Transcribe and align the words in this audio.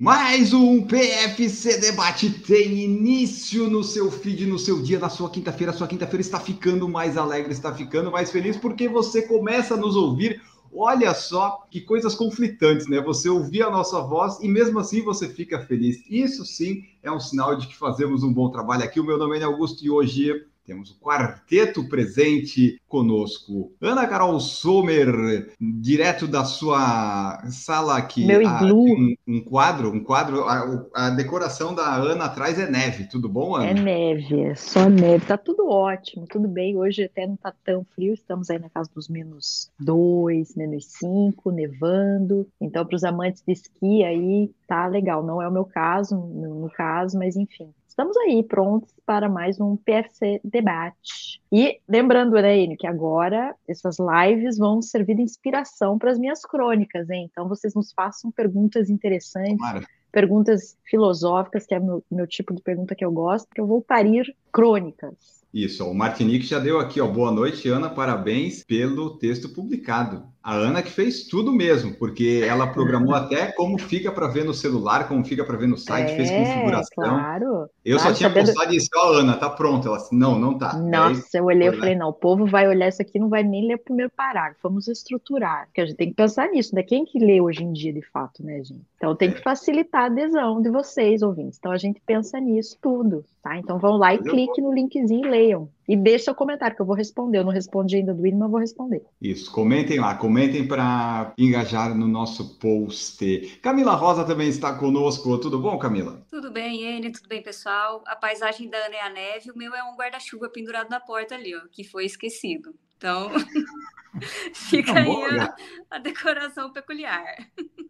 Mais 0.00 0.52
um 0.52 0.86
PFC 0.86 1.80
Debate 1.80 2.30
tem 2.30 2.84
início 2.84 3.68
no 3.68 3.82
seu 3.82 4.08
feed, 4.12 4.46
no 4.46 4.56
seu 4.56 4.80
dia, 4.80 4.96
na 4.96 5.08
sua 5.08 5.28
quinta-feira. 5.28 5.72
Sua 5.72 5.88
quinta-feira 5.88 6.20
está 6.20 6.38
ficando 6.38 6.88
mais 6.88 7.16
alegre, 7.16 7.50
está 7.50 7.74
ficando 7.74 8.08
mais 8.08 8.30
feliz 8.30 8.56
porque 8.56 8.88
você 8.88 9.22
começa 9.22 9.74
a 9.74 9.76
nos 9.76 9.96
ouvir. 9.96 10.40
Olha 10.72 11.12
só 11.14 11.66
que 11.68 11.80
coisas 11.80 12.14
conflitantes, 12.14 12.86
né? 12.86 13.00
Você 13.00 13.28
ouvir 13.28 13.62
a 13.64 13.70
nossa 13.70 14.00
voz 14.00 14.38
e 14.40 14.46
mesmo 14.46 14.78
assim 14.78 15.02
você 15.02 15.28
fica 15.28 15.66
feliz. 15.66 16.04
Isso 16.08 16.46
sim 16.46 16.84
é 17.02 17.10
um 17.10 17.18
sinal 17.18 17.56
de 17.56 17.66
que 17.66 17.76
fazemos 17.76 18.22
um 18.22 18.32
bom 18.32 18.50
trabalho 18.50 18.84
aqui. 18.84 19.00
O 19.00 19.04
meu 19.04 19.18
nome 19.18 19.40
é 19.40 19.42
Augusto 19.42 19.84
e 19.84 19.90
hoje 19.90 20.46
temos 20.68 20.90
o 20.90 21.00
quarteto 21.00 21.88
presente 21.88 22.78
conosco. 22.86 23.72
Ana 23.80 24.06
Carol 24.06 24.38
Sommer, 24.38 25.50
direto 25.58 26.28
da 26.28 26.44
sua 26.44 27.42
sala 27.48 27.96
aqui. 27.96 28.26
Meu 28.26 28.46
a- 28.46 28.62
iglu. 28.62 28.84
um, 28.84 29.14
um 29.26 29.40
quadro, 29.40 29.90
um 29.90 30.04
quadro. 30.04 30.44
A, 30.44 30.84
a 30.94 31.10
decoração 31.10 31.74
da 31.74 31.94
Ana 31.94 32.26
atrás 32.26 32.58
é 32.58 32.70
neve. 32.70 33.08
Tudo 33.08 33.30
bom, 33.30 33.56
Ana? 33.56 33.70
É 33.70 33.72
neve, 33.72 34.42
é 34.42 34.54
só 34.54 34.90
neve. 34.90 35.24
Tá 35.24 35.38
tudo 35.38 35.70
ótimo, 35.70 36.26
tudo 36.28 36.46
bem. 36.46 36.76
Hoje 36.76 37.04
até 37.04 37.26
não 37.26 37.36
tá 37.36 37.54
tão 37.64 37.82
frio, 37.94 38.12
estamos 38.12 38.50
aí 38.50 38.58
na 38.58 38.68
casa 38.68 38.90
dos 38.94 39.08
menos 39.08 39.70
2, 39.80 40.54
menos 40.54 40.84
5, 40.84 41.50
nevando. 41.50 42.46
Então, 42.60 42.84
para 42.84 42.94
os 42.94 43.04
amantes 43.04 43.42
de 43.46 43.54
esqui 43.54 44.04
aí, 44.04 44.50
tá 44.66 44.86
legal. 44.86 45.24
Não 45.24 45.40
é 45.40 45.48
o 45.48 45.52
meu 45.52 45.64
caso, 45.64 46.14
no, 46.14 46.60
no 46.60 46.70
caso, 46.70 47.18
mas 47.18 47.36
enfim. 47.36 47.70
Estamos 47.98 48.16
aí 48.18 48.44
prontos 48.44 48.94
para 49.04 49.28
mais 49.28 49.60
um 49.60 49.76
PFC 49.76 50.40
Debate. 50.44 51.42
E 51.50 51.80
lembrando, 51.88 52.38
Enio, 52.38 52.78
que 52.78 52.86
agora 52.86 53.56
essas 53.66 53.96
lives 53.98 54.56
vão 54.56 54.80
servir 54.80 55.16
de 55.16 55.22
inspiração 55.22 55.98
para 55.98 56.12
as 56.12 56.16
minhas 56.16 56.42
crônicas, 56.42 57.10
hein? 57.10 57.28
Então 57.28 57.48
vocês 57.48 57.74
nos 57.74 57.92
façam 57.92 58.30
perguntas 58.30 58.88
interessantes, 58.88 59.56
Tomara. 59.56 59.84
perguntas 60.12 60.78
filosóficas, 60.84 61.66
que 61.66 61.74
é 61.74 61.80
meu, 61.80 62.00
meu 62.08 62.28
tipo 62.28 62.54
de 62.54 62.62
pergunta 62.62 62.94
que 62.94 63.04
eu 63.04 63.10
gosto, 63.10 63.48
que 63.52 63.60
eu 63.60 63.66
vou 63.66 63.82
parir 63.82 64.32
crônicas. 64.52 65.44
Isso, 65.52 65.84
o 65.84 65.92
Martinique 65.92 66.46
já 66.46 66.60
deu 66.60 66.78
aqui, 66.78 67.00
ó. 67.00 67.08
Boa 67.08 67.32
noite, 67.32 67.68
Ana. 67.68 67.90
Parabéns 67.90 68.62
pelo 68.62 69.18
texto 69.18 69.48
publicado. 69.48 70.24
A 70.48 70.54
Ana 70.54 70.82
que 70.82 70.90
fez 70.90 71.24
tudo 71.24 71.52
mesmo, 71.52 71.92
porque 71.94 72.42
ela 72.48 72.66
programou 72.68 73.12
até 73.14 73.52
como 73.52 73.78
fica 73.78 74.10
para 74.10 74.28
ver 74.28 74.46
no 74.46 74.54
celular, 74.54 75.06
como 75.06 75.22
fica 75.22 75.44
para 75.44 75.58
ver 75.58 75.66
no 75.68 75.76
site, 75.76 76.16
fez 76.16 76.30
É, 76.30 76.36
configuração. 76.38 77.04
claro. 77.04 77.68
Eu 77.84 77.98
só 77.98 78.04
Claro, 78.04 78.16
tinha 78.16 78.28
sabendo- 78.30 78.46
postado 78.46 78.74
isso, 78.74 78.88
ó, 78.96 79.12
Ana, 79.12 79.36
tá 79.36 79.50
pronto. 79.50 79.86
Ela 79.86 79.98
disse, 79.98 80.14
não, 80.14 80.38
não 80.38 80.56
tá. 80.56 80.72
Nossa, 80.78 81.36
eu 81.36 81.44
olhei 81.44 81.68
e 81.68 81.72
falei, 81.76 81.94
não, 81.94 82.08
o 82.08 82.12
povo 82.14 82.46
vai 82.46 82.66
olhar 82.66 82.88
isso 82.88 83.02
aqui 83.02 83.18
não 83.18 83.28
vai 83.28 83.42
nem 83.42 83.66
ler 83.68 83.74
o 83.74 83.78
primeiro 83.78 84.10
parágrafo, 84.16 84.60
vamos 84.62 84.88
estruturar, 84.88 85.66
porque 85.66 85.82
a 85.82 85.86
gente 85.86 85.96
tem 85.98 86.08
que 86.08 86.14
pensar 86.14 86.48
nisso, 86.48 86.74
né? 86.74 86.82
Quem 86.82 87.04
que 87.04 87.18
lê 87.18 87.42
hoje 87.42 87.62
em 87.62 87.72
dia, 87.72 87.92
de 87.92 88.00
fato, 88.10 88.42
né, 88.42 88.64
gente? 88.64 88.80
Então 88.96 89.14
tem 89.14 89.28
É. 89.28 89.32
que 89.32 89.42
facilitar 89.42 90.04
a 90.04 90.06
adesão 90.06 90.62
de 90.62 90.70
vocês, 90.70 91.20
ouvintes. 91.20 91.58
Então 91.58 91.72
a 91.72 91.76
gente 91.78 92.00
pensa 92.06 92.40
nisso 92.40 92.74
tudo, 92.80 93.22
tá? 93.42 93.58
Então 93.58 93.78
vão 93.78 93.98
lá 93.98 94.14
e 94.14 94.18
cliquem 94.18 94.64
no 94.64 94.72
linkzinho 94.72 95.26
e 95.26 95.28
leiam. 95.30 95.68
E 95.88 95.96
deixa 95.96 96.30
o 96.30 96.34
comentário, 96.34 96.76
que 96.76 96.82
eu 96.82 96.86
vou 96.86 96.94
responder. 96.94 97.38
Eu 97.38 97.44
não 97.44 97.52
respondi 97.52 97.96
ainda 97.96 98.12
do 98.12 98.26
hino, 98.26 98.38
mas 98.38 98.46
eu 98.46 98.50
vou 98.50 98.60
responder. 98.60 99.02
Isso, 99.22 99.50
comentem 99.50 99.98
lá, 99.98 100.14
comentem 100.14 100.68
para 100.68 101.32
engajar 101.38 101.96
no 101.96 102.06
nosso 102.06 102.58
post. 102.58 103.58
Camila 103.62 103.94
Rosa 103.94 104.22
também 104.22 104.48
está 104.48 104.74
conosco. 104.74 105.38
Tudo 105.38 105.58
bom, 105.58 105.78
Camila? 105.78 106.22
Tudo 106.30 106.50
bem, 106.50 106.84
Ene? 106.84 107.10
Tudo 107.10 107.26
bem, 107.26 107.42
pessoal? 107.42 108.04
A 108.06 108.14
paisagem 108.14 108.68
da 108.68 108.76
Ana 108.76 108.96
é 108.96 109.00
a 109.00 109.10
neve, 109.10 109.50
o 109.50 109.56
meu 109.56 109.74
é 109.74 109.82
um 109.82 109.96
guarda-chuva 109.96 110.50
pendurado 110.50 110.90
na 110.90 111.00
porta 111.00 111.34
ali, 111.34 111.56
ó, 111.56 111.60
que 111.72 111.82
foi 111.82 112.04
esquecido. 112.04 112.74
Então, 112.98 113.30
fica 114.52 114.92
aí 114.92 115.38
a, 115.38 115.56
a 115.90 115.98
decoração 115.98 116.70
peculiar. 116.70 117.24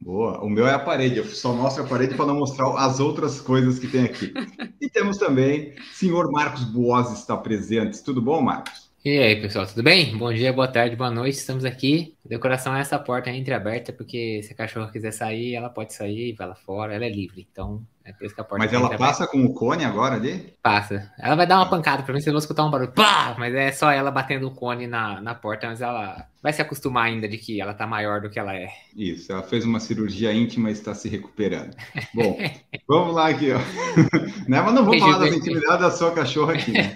Boa, 0.00 0.42
o 0.42 0.48
meu 0.48 0.66
é 0.66 0.72
a 0.72 0.78
parede, 0.78 1.18
eu 1.18 1.24
só 1.26 1.52
mostro 1.52 1.84
a 1.84 1.86
parede 1.86 2.14
para 2.14 2.24
não 2.24 2.38
mostrar 2.38 2.74
as 2.78 2.98
outras 3.00 3.38
coisas 3.38 3.78
que 3.78 3.86
tem 3.86 4.04
aqui. 4.04 4.32
E 4.80 4.88
temos 4.88 5.18
também 5.18 5.74
senhor 5.92 6.30
Marcos 6.32 6.64
Boas 6.64 7.12
está 7.12 7.36
presente. 7.36 8.02
Tudo 8.02 8.22
bom, 8.22 8.40
Marcos? 8.40 8.90
E 9.04 9.18
aí, 9.18 9.40
pessoal, 9.40 9.66
tudo 9.66 9.82
bem? 9.82 10.16
Bom 10.16 10.32
dia, 10.32 10.52
boa 10.52 10.68
tarde, 10.68 10.96
boa 10.96 11.10
noite. 11.10 11.36
Estamos 11.36 11.66
aqui. 11.66 12.14
Decoração 12.24 12.76
é 12.76 12.80
essa 12.80 12.98
porta 12.98 13.30
entreaberta, 13.30 13.92
porque 13.92 14.42
se 14.42 14.52
a 14.52 14.56
cachorra 14.56 14.90
quiser 14.92 15.12
sair, 15.12 15.54
ela 15.54 15.70
pode 15.70 15.94
sair, 15.94 16.34
vai 16.34 16.48
lá 16.48 16.54
fora, 16.54 16.94
ela 16.94 17.04
é 17.04 17.08
livre. 17.08 17.46
Então, 17.50 17.82
é 18.04 18.12
por 18.12 18.24
isso 18.24 18.34
que 18.34 18.40
a 18.40 18.44
porta 18.44 18.64
Mas 18.64 18.70
tá 18.70 18.76
ela 18.76 18.96
passa 18.96 19.26
com 19.26 19.44
o 19.44 19.54
cone 19.54 19.84
agora 19.84 20.16
ali? 20.16 20.54
Passa. 20.62 21.12
Ela 21.18 21.34
vai 21.34 21.46
dar 21.46 21.56
uma 21.56 21.68
pancada 21.68 22.02
pra 22.02 22.12
mim, 22.12 22.20
vocês 22.20 22.32
vão 22.32 22.38
escutar 22.38 22.64
um 22.64 22.70
barulho. 22.70 22.92
Pá! 22.92 23.34
Mas 23.38 23.54
é 23.54 23.70
só 23.72 23.90
ela 23.90 24.10
batendo 24.10 24.48
o 24.48 24.54
cone 24.54 24.86
na, 24.86 25.20
na 25.20 25.34
porta, 25.34 25.68
mas 25.68 25.80
ela 25.80 26.26
vai 26.42 26.52
se 26.52 26.62
acostumar 26.62 27.04
ainda 27.04 27.28
de 27.28 27.38
que 27.38 27.60
ela 27.60 27.74
tá 27.74 27.86
maior 27.86 28.20
do 28.20 28.30
que 28.30 28.38
ela 28.38 28.54
é. 28.54 28.68
Isso, 28.96 29.30
ela 29.30 29.42
fez 29.42 29.64
uma 29.64 29.78
cirurgia 29.78 30.32
íntima 30.32 30.70
e 30.70 30.72
está 30.72 30.94
se 30.94 31.08
recuperando. 31.08 31.76
Bom, 32.14 32.38
vamos 32.88 33.14
lá 33.14 33.28
aqui, 33.28 33.52
ó. 33.52 33.58
Né, 34.48 34.60
mas 34.60 34.74
não 34.74 34.84
vou 34.84 34.98
falar 34.98 35.18
das 35.18 35.34
intimidades 35.34 35.80
da 35.80 35.90
sua 35.90 36.12
cachorra 36.12 36.54
aqui, 36.54 36.72
né? 36.72 36.92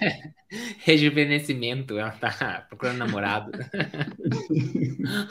Rejuvenescimento, 0.83 1.97
ela 1.97 2.11
tá 2.11 2.65
procurando 2.67 2.97
namorado. 2.97 3.51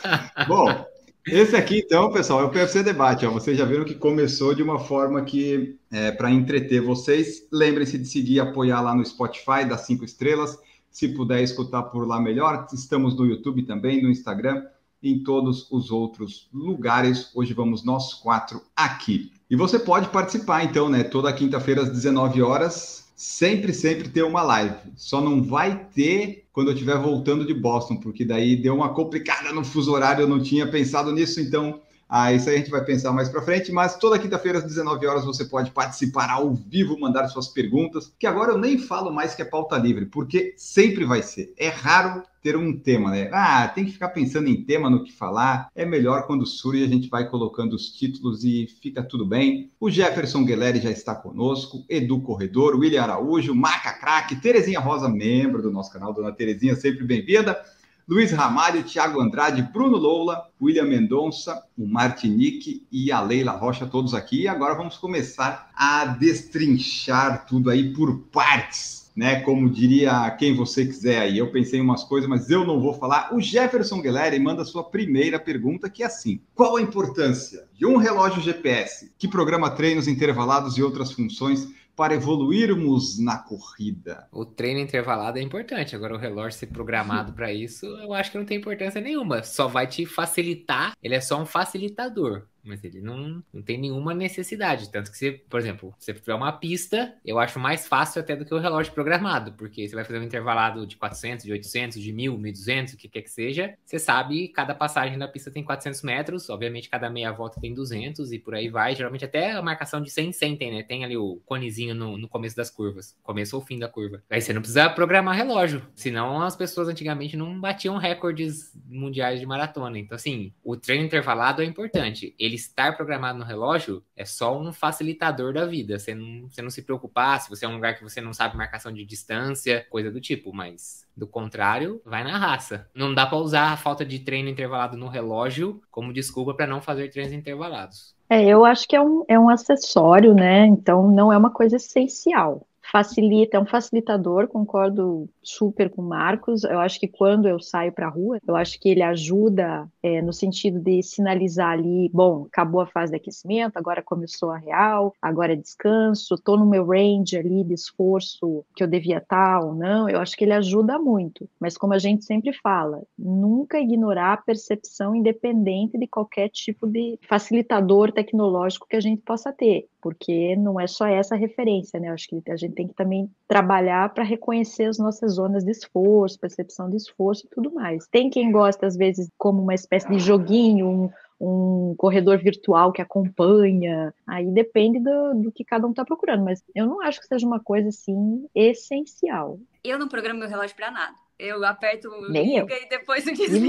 Bom, 0.48 0.86
esse 1.26 1.56
aqui 1.56 1.78
então, 1.78 2.12
pessoal, 2.12 2.42
é 2.42 2.44
o 2.44 2.50
PFC 2.50 2.82
Debate. 2.82 3.24
Ó. 3.24 3.30
Vocês 3.30 3.56
já 3.56 3.64
viram 3.64 3.84
que 3.84 3.94
começou 3.94 4.54
de 4.54 4.62
uma 4.62 4.78
forma 4.78 5.22
que 5.22 5.78
é 5.90 6.12
para 6.12 6.30
entreter 6.30 6.82
vocês. 6.82 7.46
Lembrem-se 7.50 7.96
de 7.98 8.06
seguir 8.06 8.40
apoiar 8.40 8.82
lá 8.82 8.94
no 8.94 9.04
Spotify, 9.04 9.64
das 9.66 9.82
cinco 9.82 10.04
estrelas. 10.04 10.58
Se 10.90 11.08
puder 11.08 11.42
escutar 11.42 11.84
por 11.84 12.06
lá, 12.06 12.20
melhor. 12.20 12.66
Estamos 12.72 13.16
no 13.16 13.24
YouTube 13.24 13.62
também, 13.62 14.02
no 14.02 14.10
Instagram, 14.10 14.64
em 15.02 15.22
todos 15.22 15.66
os 15.70 15.90
outros 15.90 16.48
lugares. 16.52 17.30
Hoje 17.34 17.54
vamos 17.54 17.84
nós 17.84 18.12
quatro 18.14 18.62
aqui. 18.76 19.32
E 19.48 19.56
você 19.56 19.78
pode 19.78 20.08
participar, 20.10 20.62
então, 20.62 20.90
né? 20.90 21.04
Toda 21.04 21.32
quinta-feira 21.32 21.82
às 21.82 21.90
19 21.90 22.42
horas. 22.42 23.03
Sempre, 23.14 23.72
sempre 23.72 24.08
ter 24.08 24.22
uma 24.22 24.42
live. 24.42 24.92
Só 24.96 25.20
não 25.20 25.42
vai 25.42 25.86
ter 25.94 26.44
quando 26.52 26.68
eu 26.68 26.74
estiver 26.74 26.98
voltando 26.98 27.46
de 27.46 27.54
Boston, 27.54 27.96
porque 27.96 28.24
daí 28.24 28.56
deu 28.56 28.74
uma 28.74 28.94
complicada 28.94 29.52
no 29.52 29.64
fuso 29.64 29.92
horário, 29.92 30.22
eu 30.22 30.28
não 30.28 30.42
tinha 30.42 30.66
pensado 30.66 31.12
nisso, 31.12 31.40
então 31.40 31.80
ah, 32.08 32.32
isso 32.32 32.48
aí 32.48 32.56
a 32.56 32.58
gente 32.58 32.70
vai 32.70 32.84
pensar 32.84 33.12
mais 33.12 33.28
para 33.28 33.42
frente, 33.42 33.72
mas 33.72 33.96
toda 33.96 34.18
quinta-feira 34.18 34.58
às 34.58 34.64
19 34.64 35.06
horas 35.06 35.24
você 35.24 35.44
pode 35.44 35.70
participar 35.70 36.30
ao 36.30 36.54
vivo, 36.54 36.98
mandar 36.98 37.28
suas 37.28 37.48
perguntas, 37.48 38.12
que 38.18 38.26
agora 38.26 38.52
eu 38.52 38.58
nem 38.58 38.78
falo 38.78 39.12
mais 39.12 39.34
que 39.34 39.42
é 39.42 39.44
pauta 39.44 39.76
livre, 39.76 40.06
porque 40.06 40.54
sempre 40.56 41.04
vai 41.04 41.22
ser. 41.22 41.52
É 41.56 41.68
raro 41.68 42.22
ter 42.44 42.58
um 42.58 42.78
tema, 42.78 43.10
né? 43.10 43.30
Ah, 43.32 43.66
tem 43.66 43.86
que 43.86 43.92
ficar 43.92 44.10
pensando 44.10 44.48
em 44.48 44.62
tema 44.62 44.90
no 44.90 45.02
que 45.02 45.10
falar. 45.10 45.70
É 45.74 45.86
melhor 45.86 46.26
quando 46.26 46.44
surge 46.44 46.84
a 46.84 46.88
gente 46.88 47.08
vai 47.08 47.26
colocando 47.26 47.72
os 47.72 47.88
títulos 47.88 48.44
e 48.44 48.66
fica 48.82 49.02
tudo 49.02 49.24
bem. 49.24 49.72
O 49.80 49.90
Jefferson 49.90 50.44
Gueleri 50.44 50.78
já 50.78 50.90
está 50.90 51.14
conosco, 51.14 51.86
Edu 51.88 52.20
Corredor, 52.20 52.76
William 52.76 53.02
Araújo, 53.02 53.54
Maca 53.54 53.94
Crack, 53.94 54.36
Terezinha 54.36 54.78
Rosa, 54.78 55.08
membro 55.08 55.62
do 55.62 55.70
nosso 55.70 55.90
canal, 55.90 56.12
Dona 56.12 56.32
Terezinha, 56.32 56.76
sempre 56.76 57.02
bem-vinda. 57.02 57.58
Luiz 58.06 58.32
Ramalho, 58.32 58.82
Thiago 58.82 59.18
Andrade, 59.18 59.62
Bruno 59.62 59.96
Loula, 59.96 60.50
William 60.60 60.84
Mendonça, 60.84 61.64
o 61.76 61.86
Martinique 61.86 62.86
e 62.92 63.10
a 63.10 63.22
Leila 63.22 63.52
Rocha, 63.52 63.86
todos 63.86 64.12
aqui. 64.12 64.42
E 64.42 64.48
agora 64.48 64.74
vamos 64.74 64.98
começar 64.98 65.70
a 65.74 66.04
destrinchar 66.04 67.46
tudo 67.46 67.70
aí 67.70 67.94
por 67.94 68.18
partes, 68.30 69.10
né? 69.16 69.40
Como 69.40 69.70
diria 69.70 70.30
quem 70.32 70.54
você 70.54 70.84
quiser 70.84 71.22
aí. 71.22 71.38
Eu 71.38 71.50
pensei 71.50 71.80
em 71.80 71.82
umas 71.82 72.04
coisas, 72.04 72.28
mas 72.28 72.50
eu 72.50 72.66
não 72.66 72.78
vou 72.78 72.92
falar. 72.92 73.34
O 73.34 73.40
Jefferson 73.40 74.02
Guilherme 74.02 74.38
manda 74.38 74.66
sua 74.66 74.84
primeira 74.84 75.40
pergunta, 75.40 75.88
que 75.88 76.02
é 76.02 76.06
assim: 76.06 76.38
Qual 76.54 76.76
a 76.76 76.82
importância 76.82 77.64
de 77.72 77.86
um 77.86 77.96
relógio 77.96 78.42
GPS 78.42 79.12
que 79.16 79.26
programa 79.26 79.70
treinos 79.70 80.06
intervalados 80.06 80.76
e 80.76 80.82
outras 80.82 81.10
funções 81.10 81.68
para 81.96 82.14
evoluirmos 82.14 83.18
na 83.18 83.38
corrida? 83.38 84.28
O 84.32 84.44
treino 84.44 84.80
intervalado 84.80 85.38
é 85.38 85.42
importante. 85.42 85.94
Agora, 85.94 86.14
o 86.14 86.18
relógio 86.18 86.58
ser 86.58 86.66
programado 86.66 87.32
para 87.32 87.52
isso, 87.52 87.86
eu 87.86 88.12
acho 88.12 88.32
que 88.32 88.38
não 88.38 88.44
tem 88.44 88.58
importância 88.58 89.00
nenhuma. 89.00 89.42
Só 89.42 89.68
vai 89.68 89.86
te 89.86 90.04
facilitar. 90.06 90.92
Ele 91.02 91.14
é 91.14 91.20
só 91.20 91.40
um 91.40 91.46
facilitador. 91.46 92.46
Mas 92.64 92.82
ele 92.82 93.00
não, 93.00 93.42
não 93.52 93.62
tem 93.62 93.78
nenhuma 93.78 94.14
necessidade. 94.14 94.90
Tanto 94.90 95.10
que 95.10 95.18
você, 95.18 95.32
por 95.32 95.60
exemplo, 95.60 95.94
se 95.98 96.06
você 96.06 96.14
tiver 96.14 96.34
uma 96.34 96.52
pista, 96.52 97.14
eu 97.24 97.38
acho 97.38 97.58
mais 97.58 97.86
fácil 97.86 98.20
até 98.20 98.34
do 98.34 98.44
que 98.44 98.54
o 98.54 98.58
relógio 98.58 98.92
programado, 98.92 99.52
porque 99.52 99.86
você 99.86 99.94
vai 99.94 100.04
fazer 100.04 100.18
um 100.18 100.22
intervalado 100.22 100.86
de 100.86 100.96
400, 100.96 101.44
de 101.44 101.52
800, 101.52 102.00
de 102.00 102.12
1000, 102.12 102.38
1200, 102.38 102.94
o 102.94 102.96
que 102.96 103.08
quer 103.08 103.22
que 103.22 103.30
seja. 103.30 103.74
Você 103.84 103.98
sabe, 103.98 104.48
cada 104.48 104.74
passagem 104.74 105.18
da 105.18 105.28
pista 105.28 105.50
tem 105.50 105.62
400 105.62 106.02
metros, 106.02 106.48
obviamente 106.48 106.88
cada 106.88 107.10
meia 107.10 107.32
volta 107.32 107.60
tem 107.60 107.74
200 107.74 108.32
e 108.32 108.38
por 108.38 108.54
aí 108.54 108.68
vai. 108.68 108.94
Geralmente 108.94 109.24
até 109.24 109.52
a 109.52 109.62
marcação 109.62 110.00
de 110.00 110.10
100, 110.10 110.32
100 110.32 110.56
tem, 110.56 110.72
né? 110.72 110.82
Tem 110.82 111.04
ali 111.04 111.16
o 111.16 111.40
conezinho 111.44 111.94
no, 111.94 112.16
no 112.16 112.28
começo 112.28 112.56
das 112.56 112.70
curvas, 112.70 113.16
começo 113.22 113.56
ou 113.56 113.62
fim 113.62 113.78
da 113.78 113.88
curva. 113.88 114.22
Aí 114.30 114.40
você 114.40 114.52
não 114.52 114.60
precisa 114.60 114.88
programar 114.90 115.36
relógio, 115.36 115.82
senão 115.94 116.42
as 116.42 116.56
pessoas 116.56 116.88
antigamente 116.88 117.36
não 117.36 117.60
batiam 117.60 117.96
recordes 117.96 118.72
mundiais 118.86 119.40
de 119.40 119.46
maratona. 119.46 119.98
Então, 119.98 120.16
assim, 120.16 120.52
o 120.62 120.76
treino 120.76 121.04
intervalado 121.04 121.62
é 121.62 121.64
importante. 121.64 122.34
Ele 122.38 122.53
estar 122.54 122.96
programado 122.96 123.38
no 123.38 123.44
relógio 123.44 124.02
é 124.16 124.24
só 124.24 124.58
um 124.58 124.72
facilitador 124.72 125.52
da 125.52 125.66
vida. 125.66 125.98
Você 125.98 126.14
não, 126.14 126.48
você 126.48 126.62
não 126.62 126.70
se 126.70 126.82
preocupar 126.82 127.40
se 127.40 127.50
você 127.50 127.64
é 127.64 127.68
um 127.68 127.74
lugar 127.74 127.96
que 127.96 128.02
você 128.02 128.20
não 128.20 128.32
sabe 128.32 128.56
marcação 128.56 128.92
de 128.92 129.04
distância, 129.04 129.86
coisa 129.90 130.10
do 130.10 130.20
tipo, 130.20 130.52
mas 130.52 131.06
do 131.16 131.26
contrário, 131.26 132.00
vai 132.04 132.24
na 132.24 132.38
raça. 132.38 132.88
Não 132.94 133.14
dá 133.14 133.26
para 133.26 133.38
usar 133.38 133.72
a 133.72 133.76
falta 133.76 134.04
de 134.04 134.18
treino 134.18 134.48
intervalado 134.48 134.96
no 134.96 135.08
relógio 135.08 135.80
como 135.90 136.12
desculpa 136.12 136.54
para 136.54 136.66
não 136.66 136.80
fazer 136.80 137.10
treinos 137.10 137.32
intervalados. 137.32 138.14
É, 138.28 138.42
eu 138.44 138.64
acho 138.64 138.88
que 138.88 138.96
é 138.96 139.00
um, 139.00 139.24
é 139.28 139.38
um 139.38 139.48
acessório, 139.48 140.34
né? 140.34 140.66
Então 140.66 141.08
não 141.08 141.32
é 141.32 141.36
uma 141.36 141.50
coisa 141.50 141.76
essencial 141.76 142.66
facilita, 142.90 143.56
é 143.56 143.60
um 143.60 143.66
facilitador, 143.66 144.48
concordo 144.48 145.28
super 145.42 145.90
com 145.90 146.02
o 146.02 146.08
Marcos. 146.08 146.64
Eu 146.64 146.78
acho 146.78 147.00
que 147.00 147.08
quando 147.08 147.48
eu 147.48 147.60
saio 147.60 147.92
para 147.92 148.06
a 148.06 148.10
rua, 148.10 148.38
eu 148.46 148.56
acho 148.56 148.78
que 148.78 148.88
ele 148.88 149.02
ajuda 149.02 149.88
é, 150.02 150.20
no 150.20 150.32
sentido 150.32 150.78
de 150.78 151.02
sinalizar 151.02 151.70
ali, 151.70 152.10
bom, 152.12 152.46
acabou 152.46 152.80
a 152.80 152.86
fase 152.86 153.12
de 153.12 153.16
aquecimento, 153.16 153.76
agora 153.76 154.02
começou 154.02 154.50
a 154.50 154.58
real, 154.58 155.14
agora 155.20 155.52
é 155.52 155.56
descanso, 155.56 156.34
estou 156.34 156.58
no 156.58 156.66
meu 156.66 156.86
range 156.86 157.36
ali 157.36 157.64
de 157.64 157.74
esforço 157.74 158.64
que 158.74 158.82
eu 158.82 158.88
devia 158.88 159.18
estar 159.18 159.60
tá 159.60 159.64
ou 159.64 159.74
não. 159.74 160.08
Eu 160.08 160.20
acho 160.20 160.36
que 160.36 160.44
ele 160.44 160.52
ajuda 160.52 160.98
muito. 160.98 161.48
Mas 161.58 161.76
como 161.76 161.94
a 161.94 161.98
gente 161.98 162.24
sempre 162.24 162.52
fala, 162.52 163.02
nunca 163.18 163.78
ignorar 163.78 164.34
a 164.34 164.36
percepção 164.36 165.14
independente 165.14 165.98
de 165.98 166.06
qualquer 166.06 166.48
tipo 166.48 166.86
de 166.86 167.18
facilitador 167.26 168.12
tecnológico 168.12 168.86
que 168.88 168.96
a 168.96 169.00
gente 169.00 169.22
possa 169.22 169.52
ter, 169.52 169.86
porque 170.04 170.54
não 170.54 170.78
é 170.78 170.86
só 170.86 171.06
essa 171.06 171.34
referência, 171.34 171.98
né? 171.98 172.10
Eu 172.10 172.12
acho 172.12 172.28
que 172.28 172.42
a 172.50 172.56
gente 172.56 172.74
tem 172.74 172.86
que 172.86 172.92
também 172.92 173.30
trabalhar 173.48 174.12
para 174.12 174.22
reconhecer 174.22 174.84
as 174.84 174.98
nossas 174.98 175.32
zonas 175.32 175.64
de 175.64 175.70
esforço, 175.70 176.38
percepção 176.38 176.90
de 176.90 176.96
esforço 176.98 177.46
e 177.46 177.48
tudo 177.48 177.72
mais. 177.72 178.06
Tem 178.08 178.28
quem 178.28 178.52
gosta, 178.52 178.86
às 178.86 178.98
vezes, 178.98 179.30
como 179.38 179.62
uma 179.62 179.72
espécie 179.72 180.06
de 180.10 180.18
joguinho, 180.18 180.86
um, 180.86 181.10
um 181.40 181.94
corredor 181.96 182.36
virtual 182.36 182.92
que 182.92 183.00
acompanha. 183.00 184.12
Aí 184.26 184.44
depende 184.50 185.00
do, 185.00 185.36
do 185.36 185.50
que 185.50 185.64
cada 185.64 185.86
um 185.86 185.90
está 185.90 186.04
procurando, 186.04 186.44
mas 186.44 186.62
eu 186.74 186.84
não 186.84 187.00
acho 187.00 187.18
que 187.18 187.26
seja 187.26 187.46
uma 187.46 187.58
coisa 187.58 187.88
assim 187.88 188.46
essencial. 188.54 189.58
Eu 189.82 189.98
não 189.98 190.06
programo 190.06 190.38
meu 190.38 190.50
relógio 190.50 190.76
para 190.76 190.90
nada. 190.90 191.14
Eu 191.38 191.64
aperto 191.64 192.08
Nem 192.30 192.60
liga 192.60 192.74
eu. 192.74 192.82
e 192.82 192.88
depois 192.88 193.26
eu 193.26 193.34
desligo. 193.34 193.66